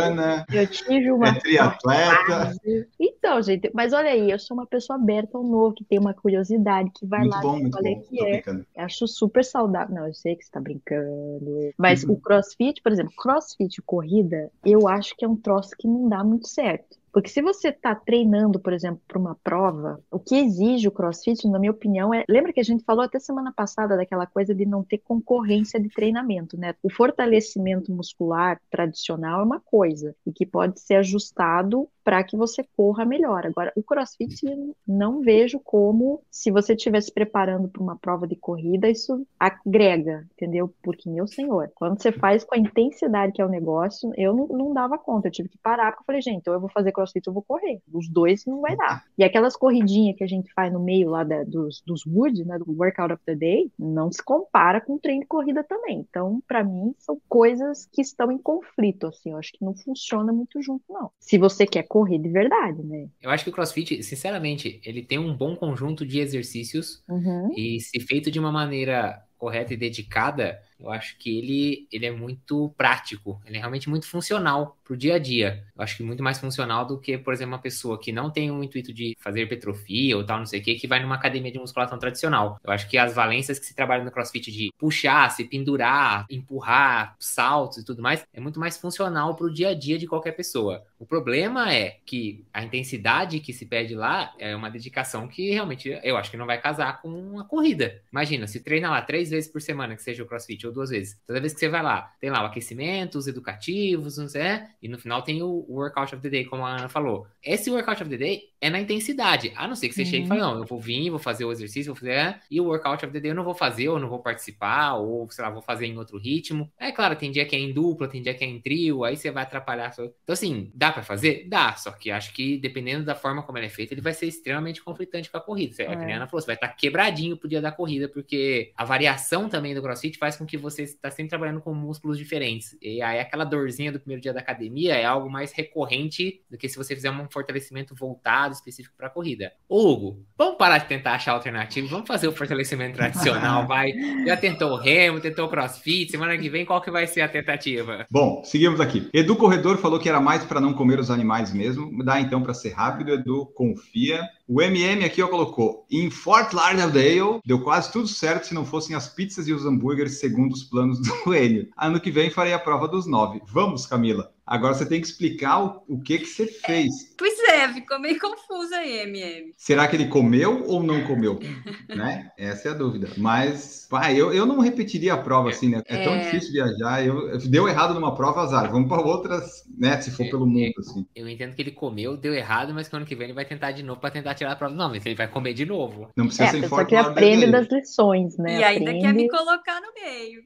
eu 0.54 0.68
tive 0.68 1.12
uma. 1.12 1.30
É 1.30 1.40
triatleta. 1.40 2.54
Então, 3.00 3.42
gente, 3.42 3.70
mas 3.74 3.94
olha 3.94 4.10
aí, 4.12 4.30
eu 4.32 4.40
sou 4.40 4.56
uma 4.56 4.66
pessoa 4.66 4.98
aberta 5.00 5.38
ao 5.38 5.44
novo, 5.44 5.74
que 5.74 5.84
tem 5.84 6.00
uma 6.00 6.14
curiosidade, 6.14 6.92
que 6.96 7.06
vai 7.06 7.22
muito 7.22 7.34
lá 7.34 7.42
bom, 7.42 7.58
e 7.60 7.72
falei 7.72 7.96
bom. 7.96 8.02
que 8.02 8.18
Tô 8.18 8.26
é. 8.26 8.32
brincando. 8.32 8.66
Acho 8.78 9.08
super 9.08 9.44
saudável. 9.44 9.96
Não, 9.96 10.08
eu 10.08 10.14
sei 10.14 10.36
que 10.36 10.44
você 10.46 10.52
tá 10.52 10.60
brincando. 10.60 11.74
Mas 11.78 12.04
Uhum. 12.04 12.14
o 12.14 12.18
crossfit, 12.20 12.82
por 12.82 12.92
exemplo, 12.92 13.14
crossfit 13.18 13.82
corrida, 13.84 14.52
eu 14.66 14.88
acho 14.88 15.16
que 15.16 15.26
é 15.26 15.28
um 15.28 15.36
troço 15.36 15.72
que 15.78 15.88
não 15.88 16.08
dá 16.08 16.24
muito 16.24 16.48
certo. 16.48 16.98
Porque 17.16 17.30
se 17.30 17.42
você 17.42 17.70
está 17.70 17.96
treinando, 17.96 18.60
por 18.60 18.74
exemplo, 18.74 19.02
para 19.08 19.18
uma 19.18 19.36
prova, 19.36 20.04
o 20.12 20.20
que 20.20 20.36
exige 20.36 20.90
o 20.90 20.92
crossfit, 20.92 21.48
na 21.48 21.58
minha 21.58 21.72
opinião, 21.72 22.14
é. 22.14 22.26
Lembra 22.28 22.52
que 22.52 22.60
a 22.60 22.64
gente 22.64 22.84
falou 22.84 23.06
até 23.06 23.20
semana 23.20 23.54
passada 23.54 23.96
daquela 23.96 24.28
coisa 24.28 24.54
de 24.54 24.66
não 24.66 24.84
ter 24.84 24.98
concorrência 24.98 25.80
de 25.80 25.88
treinamento, 25.88 26.58
né? 26.58 26.76
O 26.84 26.92
fortalecimento 26.92 27.90
muscular 27.90 28.60
tradicional 28.70 29.40
é 29.40 29.46
uma 29.46 29.62
coisa 29.62 30.14
e 30.26 30.34
que 30.34 30.46
pode 30.46 30.82
ser 30.82 30.96
ajustado 30.96 31.88
para 32.06 32.24
que 32.24 32.38
você 32.38 32.64
corra 32.78 33.04
melhor. 33.04 33.48
Agora, 33.48 33.74
o 33.76 33.82
crossfit 33.82 34.46
não 34.88 35.22
vejo 35.22 35.60
como, 35.60 36.22
se 36.30 36.52
você 36.52 36.74
estiver 36.74 37.02
se 37.02 37.12
preparando 37.12 37.68
para 37.68 37.82
uma 37.82 37.98
prova 37.98 38.28
de 38.28 38.36
corrida, 38.36 38.88
isso 38.88 39.26
agrega, 39.40 40.24
entendeu? 40.34 40.72
Porque, 40.84 41.10
meu 41.10 41.26
senhor, 41.26 41.72
quando 41.74 42.00
você 42.00 42.12
faz 42.12 42.44
com 42.44 42.54
a 42.54 42.60
intensidade 42.60 43.34
que 43.34 43.42
é 43.42 43.46
o 43.46 43.50
negócio, 43.50 44.12
eu 44.16 44.36
não, 44.36 44.48
não 44.48 44.74
dava 44.74 45.00
conta, 45.00 45.28
eu 45.28 45.32
tive 45.32 45.50
que 45.50 45.58
parar, 45.58 45.92
porque 45.92 46.04
eu 46.04 46.06
falei, 46.06 46.22
gente, 46.22 46.48
ou 46.48 46.56
eu 46.56 46.62
vou 46.62 46.70
fazer 46.70 46.92
crossfit 46.92 47.28
ou 47.28 47.32
eu 47.32 47.34
vou 47.34 47.44
correr. 47.44 47.82
Os 47.92 48.08
dois 48.08 48.46
não 48.46 48.62
vai 48.62 48.76
dar. 48.76 49.04
E 49.18 49.24
aquelas 49.24 49.56
corridinhas 49.56 50.16
que 50.16 50.24
a 50.24 50.28
gente 50.28 50.54
faz 50.54 50.72
no 50.72 50.80
meio 50.80 51.10
lá 51.10 51.24
da, 51.24 51.44
dos, 51.44 51.82
dos 51.88 52.06
wood, 52.06 52.46
né, 52.46 52.60
do 52.60 52.72
workout 52.72 53.14
of 53.14 53.24
the 53.26 53.34
day, 53.34 53.72
não 53.80 54.12
se 54.12 54.24
compara 54.24 54.80
com 54.80 55.00
treino 55.00 55.22
de 55.22 55.28
corrida 55.28 55.64
também. 55.64 56.06
Então, 56.08 56.40
para 56.48 56.64
mim, 56.64 56.94
são 57.00 57.20
coisas 57.28 57.90
que 57.92 58.02
estão 58.02 58.32
em 58.32 58.38
conflito, 58.38 59.08
assim, 59.08 59.32
eu 59.32 59.38
acho 59.38 59.52
que 59.54 59.66
não 59.66 59.74
funciona 59.74 60.32
muito 60.32 60.62
junto, 60.62 60.84
não. 60.88 61.10
Se 61.20 61.40
você 61.40 61.66
quer 61.66 61.84
correr 61.96 62.18
de 62.20 62.28
verdade, 62.30 62.84
né? 62.84 63.08
Eu 63.22 63.30
acho 63.30 63.46
que 63.46 63.50
o 63.50 63.54
CrossFit, 63.54 64.04
sinceramente, 64.04 64.82
ele 64.84 65.02
tem 65.02 65.18
um 65.18 65.34
bom 65.34 65.56
conjunto 65.56 66.06
de 66.06 66.20
exercícios 66.20 67.02
Uhum. 67.08 67.54
e 67.56 67.80
se 67.80 68.02
feito 68.02 68.30
de 68.30 68.38
uma 68.38 68.52
maneira 68.52 69.24
correta 69.38 69.74
e 69.74 69.78
dedicada, 69.78 70.62
eu 70.80 70.90
acho 70.90 71.18
que 71.18 71.38
ele, 71.38 71.88
ele 71.92 72.06
é 72.06 72.12
muito 72.12 72.74
prático, 72.78 73.42
ele 73.46 73.58
é 73.58 73.60
realmente 73.60 73.90
muito 73.90 74.08
funcional 74.08 74.78
pro 74.84 74.98
dia 74.98 75.16
a 75.16 75.20
dia. 75.20 75.64
Eu 75.76 75.84
acho 75.84 75.98
que 75.98 76.04
muito 76.04 76.22
mais 76.22 76.38
funcional 76.38 76.86
do 76.86 77.00
que, 77.00 77.18
por 77.18 77.34
exemplo, 77.34 77.54
uma 77.54 77.62
pessoa 77.62 78.00
que 78.00 78.12
não 78.12 78.30
tem 78.30 78.52
o 78.52 78.64
intuito 78.64 78.94
de 78.94 79.16
fazer 79.20 79.42
hipertrofia 79.42 80.16
ou 80.18 80.26
tal, 80.26 80.40
não 80.40 80.46
sei 80.46 80.60
o 80.60 80.64
que, 80.64 80.76
que 80.76 80.88
vai 80.88 81.02
numa 81.02 81.16
academia 81.16 81.52
de 81.52 81.60
musculação 81.60 81.98
tradicional. 81.98 82.60
Eu 82.64 82.72
acho 82.72 82.88
que 82.90 82.98
as 82.98 83.14
valências 83.14 83.58
que 83.58 83.66
se 83.66 83.76
trabalha 83.76 84.04
no 84.04 84.12
CrossFit 84.12 84.52
de 84.52 84.72
puxar, 84.78 85.30
se 85.32 85.46
pendurar, 85.46 86.26
empurrar, 86.30 87.16
saltos 87.20 87.80
e 87.80 87.86
tudo 87.86 88.02
mais, 88.02 88.24
é 88.34 88.40
muito 88.40 88.60
mais 88.60 88.78
funcional 88.78 89.36
pro 89.36 89.52
dia 89.52 89.70
a 89.70 89.74
dia 89.74 89.98
de 89.98 90.08
qualquer 90.08 90.34
pessoa. 90.34 90.84
O 91.00 91.06
problema 91.06 91.74
é 91.74 91.98
que 92.06 92.46
a 92.54 92.64
intensidade 92.64 93.40
que 93.40 93.54
se 93.54 93.66
pede 93.66 93.96
lá 93.96 94.34
é 94.38 94.56
uma 94.56 94.70
dedicação 94.70 95.28
que 95.28 95.52
realmente 95.52 95.90
eu 96.04 96.18
acho 96.18 96.30
que 96.30 96.38
não 96.38 96.46
vai 96.46 96.60
casar 96.60 97.02
com 97.02 97.10
uma 97.10 97.46
corrida. 97.46 98.02
Imagina, 98.12 98.48
se 98.48 98.60
treina 98.60 98.90
lá 98.90 99.02
três 99.02 99.25
vezes 99.30 99.50
por 99.52 99.62
semana, 99.62 99.96
que 99.96 100.02
seja 100.04 100.24
o 100.24 100.26
CrossFit, 100.26 100.66
ou 100.68 100.74
duas 100.74 100.90
vezes. 100.90 101.20
Toda 101.26 101.40
vez 101.40 101.54
que 101.54 101.60
você 101.60 101.70
vai 101.70 101.82
lá, 101.84 102.14
tem 102.20 102.30
lá 102.30 102.44
o 102.44 102.46
aquecimento, 102.48 103.18
os 103.18 103.28
educativos, 103.28 104.18
não 104.18 104.28
sei, 104.28 104.42
e 104.82 104.88
no 104.88 104.98
final 104.98 105.22
tem 105.22 105.42
o 105.42 105.66
workout 105.70 106.14
of 106.16 106.22
the 106.22 106.30
day, 106.30 106.46
como 106.46 106.66
a 106.66 106.78
Ana 106.78 106.90
falou. 106.90 107.28
Esse 107.44 107.70
workout 107.72 108.02
of 108.02 108.10
the 108.10 108.18
day 108.18 108.44
é 108.62 108.70
na 108.70 108.80
intensidade, 108.80 109.52
a 109.56 109.68
não 109.68 109.76
ser 109.76 109.90
que 109.90 109.96
você 109.96 110.02
Uhum. 110.02 110.08
chegue 110.08 110.26
e 110.26 110.28
fale, 110.28 110.42
não, 110.42 110.58
eu 110.58 110.66
vou 110.66 110.80
vir, 110.80 111.10
vou 111.10 111.20
fazer 111.20 111.46
o 111.46 111.52
exercício, 111.52 111.94
vou 111.94 112.00
fazer, 112.00 112.40
e 112.50 112.60
o 112.60 112.66
workout 112.66 113.06
of 113.06 113.14
the 113.14 113.20
day 113.20 113.32
eu 113.32 113.36
não 113.36 113.44
vou 113.44 113.54
fazer, 113.54 113.90
ou 113.90 114.00
não 114.00 114.10
vou 114.10 114.20
participar, 114.20 114.96
ou, 114.96 115.30
sei 115.30 115.44
lá, 115.44 115.50
vou 115.50 115.62
fazer 115.62 115.86
em 115.86 115.98
outro 115.98 116.18
ritmo. 116.18 116.72
É 116.80 116.92
claro, 116.92 117.16
tem 117.16 117.32
dia 117.32 117.46
que 117.46 117.56
é 117.56 117.60
em 117.60 117.72
dupla, 117.74 118.08
tem 118.08 118.22
dia 118.22 118.34
que 118.34 118.44
é 118.44 118.48
em 118.48 118.60
trio, 118.60 119.04
aí 119.04 119.16
você 119.18 119.30
vai 119.32 119.44
atrapalhar. 119.44 119.92
Então, 119.94 120.12
assim, 120.34 120.72
dá 120.74 120.92
pra 120.92 121.04
fazer? 121.04 121.46
Dá, 121.48 121.74
só 121.76 121.92
que 121.92 122.10
acho 122.12 122.34
que 122.34 122.58
dependendo 122.58 123.06
da 123.06 123.14
forma 123.16 123.44
como 123.44 123.58
ele 123.58 123.68
é 123.68 123.70
feito, 123.70 123.92
ele 123.94 124.02
vai 124.02 124.14
ser 124.14 124.26
extremamente 124.28 124.82
conflitante 124.84 125.30
com 125.30 125.38
a 125.38 125.42
corrida. 125.42 125.84
É. 125.84 125.96
nem 125.96 126.14
a 126.14 126.18
Ana 126.18 126.28
falou, 126.28 126.42
você 126.42 126.48
vai 126.48 126.56
estar 126.56 126.68
quebradinho 126.70 127.38
pro 127.38 127.48
dia 127.50 127.62
da 127.62 127.72
corrida, 127.72 128.08
porque 128.10 128.72
a 128.76 128.84
variação 128.86 129.15
também 129.50 129.74
do 129.74 129.82
CrossFit 129.82 130.18
faz 130.18 130.36
com 130.36 130.46
que 130.46 130.58
você 130.58 130.84
está 130.84 131.10
sempre 131.10 131.30
trabalhando 131.30 131.62
com 131.62 131.74
músculos 131.74 132.18
diferentes. 132.18 132.78
E 132.82 133.02
aí 133.02 133.20
aquela 133.20 133.44
dorzinha 133.44 133.92
do 133.92 134.00
primeiro 134.00 134.22
dia 134.22 134.34
da 134.34 134.40
academia 134.40 134.96
é 134.96 135.06
algo 135.06 135.30
mais 135.30 135.52
recorrente 135.52 136.42
do 136.50 136.58
que 136.58 136.70
se 136.70 136.78
você 136.78 136.96
fizer 136.96 137.12
um 137.12 137.30
fortalecimento 137.30 137.96
voltado 137.96 138.54
específico 138.54 138.96
para 138.98 139.08
a 139.08 139.10
corrida. 139.10 139.52
Hugo, 139.70 140.24
vamos 140.38 140.58
parar 140.58 140.78
de 140.80 140.88
tentar 140.88 141.16
achar 141.16 141.34
alternativo, 141.34 141.88
vamos 141.88 142.08
fazer 142.08 142.28
o 142.28 142.32
fortalecimento 142.32 142.96
tradicional, 142.96 143.66
vai. 143.68 143.92
Já 144.26 144.38
tentou 144.38 144.72
o 144.72 144.78
remo, 144.78 145.20
tentou 145.20 145.46
o 145.46 145.50
crossfit, 145.50 146.12
semana 146.12 146.38
que 146.38 146.50
vem 146.50 146.66
qual 146.66 146.82
que 146.82 146.92
vai 146.92 147.08
ser 147.08 147.22
a 147.22 147.28
tentativa? 147.28 148.06
Bom, 148.10 148.44
seguimos 148.44 148.80
aqui. 148.80 149.10
Edu 149.14 149.36
Corredor 149.36 149.78
falou 149.78 150.00
que 150.00 150.10
era 150.10 150.20
mais 150.20 150.44
para 150.44 150.62
não 150.62 150.74
comer 150.74 151.00
os 151.00 151.12
animais 151.12 151.54
mesmo. 151.54 152.04
Dá 152.04 152.20
então 152.20 152.42
para 152.42 152.54
ser 152.54 152.72
rápido, 152.72 153.12
Edu, 153.12 153.46
confia. 153.56 154.22
O 154.48 154.62
MM 154.62 155.04
aqui 155.04 155.24
ó, 155.24 155.28
colocou: 155.28 155.88
em 155.90 156.12
Fort 156.12 156.54
Lauderdale 156.54 157.40
deu 157.44 157.62
quase 157.62 157.92
tudo 157.92 158.08
certo 158.08 158.46
se 158.46 158.54
não 158.54 158.64
fossem 158.64 158.96
as 158.96 159.10
pizzas 159.10 159.48
e 159.48 159.54
os 159.54 159.66
hambúrgueres 159.66 160.20
segundo 160.20 160.54
os 160.54 160.64
planos 160.64 161.02
do 161.02 161.16
Coelho. 161.24 161.68
Ano 161.76 162.00
que 162.00 162.12
vem 162.12 162.30
farei 162.30 162.54
a 162.54 162.60
prova 162.60 162.88
dos 162.88 163.08
nove. 163.08 163.42
Vamos, 163.48 163.88
Camila. 163.88 164.35
Agora 164.46 164.74
você 164.74 164.86
tem 164.86 165.02
que 165.02 165.08
explicar 165.08 165.64
o, 165.64 165.84
o 165.88 166.00
que 166.02 166.20
que 166.20 166.26
você 166.26 166.46
fez. 166.46 166.92
Pois 167.18 167.34
é, 167.50 167.68
ficou 167.74 168.00
meio 168.00 168.20
confusa 168.20 168.78
aí, 168.78 169.00
MM. 169.00 169.54
Será 169.58 169.88
que 169.88 169.96
ele 169.96 170.08
comeu 170.08 170.64
ou 170.68 170.84
não 170.84 171.04
comeu? 171.06 171.40
né? 171.90 172.30
Essa 172.38 172.70
é 172.70 172.72
a 172.72 172.76
dúvida. 172.76 173.10
Mas, 173.18 173.88
pai, 173.90 174.20
eu, 174.20 174.32
eu 174.34 174.46
não 174.46 174.60
repetiria 174.60 175.14
a 175.14 175.18
prova 175.18 175.50
assim, 175.50 175.70
né? 175.70 175.82
É, 175.88 176.04
tão 176.04 176.14
É. 176.14 176.20
difícil 176.26 176.52
viajar. 176.52 177.06
Eu, 177.06 177.38
deu 177.50 177.68
errado 177.68 177.94
numa 177.94 178.14
prova, 178.16 178.42
azar. 178.42 178.72
Vamos 178.72 178.88
para 178.88 179.02
outras, 179.02 179.64
né? 179.78 180.00
Se 180.02 180.12
for 180.12 180.30
pelo 180.30 180.46
mundo, 180.46 180.74
assim. 180.80 181.06
Eu 181.16 181.28
entendo 181.28 181.56
que 181.56 181.62
ele 181.62 181.72
comeu, 181.72 182.16
deu 182.16 182.34
errado, 182.34 182.74
mas 182.74 182.88
que 182.88 182.96
ano 182.96 183.06
que 183.06 183.16
vem 183.16 183.26
ele 183.26 183.34
vai 183.34 183.46
tentar 183.46 183.72
de 183.72 183.82
novo 183.82 184.00
para 184.00 184.12
tentar 184.12 184.36
tirar 184.36 184.52
a 184.52 184.56
prova. 184.56 184.76
Não, 184.76 184.90
mas 184.90 185.06
ele 185.06 185.16
vai 185.16 185.28
comer 185.28 185.54
de 185.54 185.66
novo. 185.66 186.10
Não 186.16 186.28
precisa 186.28 186.46
É, 186.46 186.52
ser 186.52 186.58
a 186.58 186.62
pessoa 186.62 186.80
Fort 186.82 186.90
que 186.90 186.96
aprende 186.96 187.48
das 187.48 187.68
lições, 187.72 188.38
né? 188.38 188.60
e 188.60 188.64
ainda 188.64 188.92
quer 188.94 189.14
me 189.14 189.28
colocar 189.28 189.82
no 189.82 189.94
meio. 189.94 190.44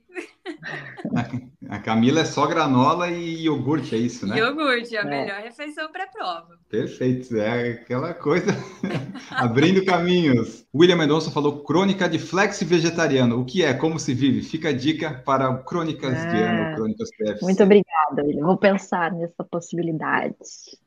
A 1.69 1.79
Camila 1.79 2.21
é 2.21 2.25
só 2.25 2.47
granola 2.47 3.09
e 3.09 3.43
iogurte, 3.43 3.95
é 3.95 3.97
isso, 3.97 4.25
né? 4.27 4.37
Iogurte, 4.37 4.97
a 4.97 5.01
É. 5.01 5.05
melhor 5.05 5.41
refeição 5.41 5.91
pré-prova. 5.91 6.57
Perfeito, 6.69 7.35
é 7.37 7.71
aquela 7.71 8.13
coisa 8.13 8.47
abrindo 9.31 9.83
caminhos. 9.85 10.65
William 10.75 10.97
Mendonça 10.97 11.31
falou 11.31 11.63
crônica 11.63 12.07
de 12.07 12.19
flex 12.19 12.61
vegetariano. 12.61 13.41
O 13.41 13.45
que 13.45 13.63
é? 13.63 13.73
Como 13.73 13.97
se 13.99 14.13
vive? 14.13 14.43
Fica 14.43 14.69
a 14.69 14.73
dica 14.73 15.19
para 15.25 15.49
o 15.49 15.63
Crônicas 15.63 16.13
de 16.29 16.37
Ah, 16.37 16.67
Ano, 16.67 16.75
Crônicas 16.75 17.09
PFC. 17.17 17.43
Muito 17.43 17.63
obrigada, 17.63 18.23
William. 18.23 18.45
Vou 18.45 18.55
pensar 18.57 19.11
nessa 19.11 19.43
possibilidade. 19.43 20.35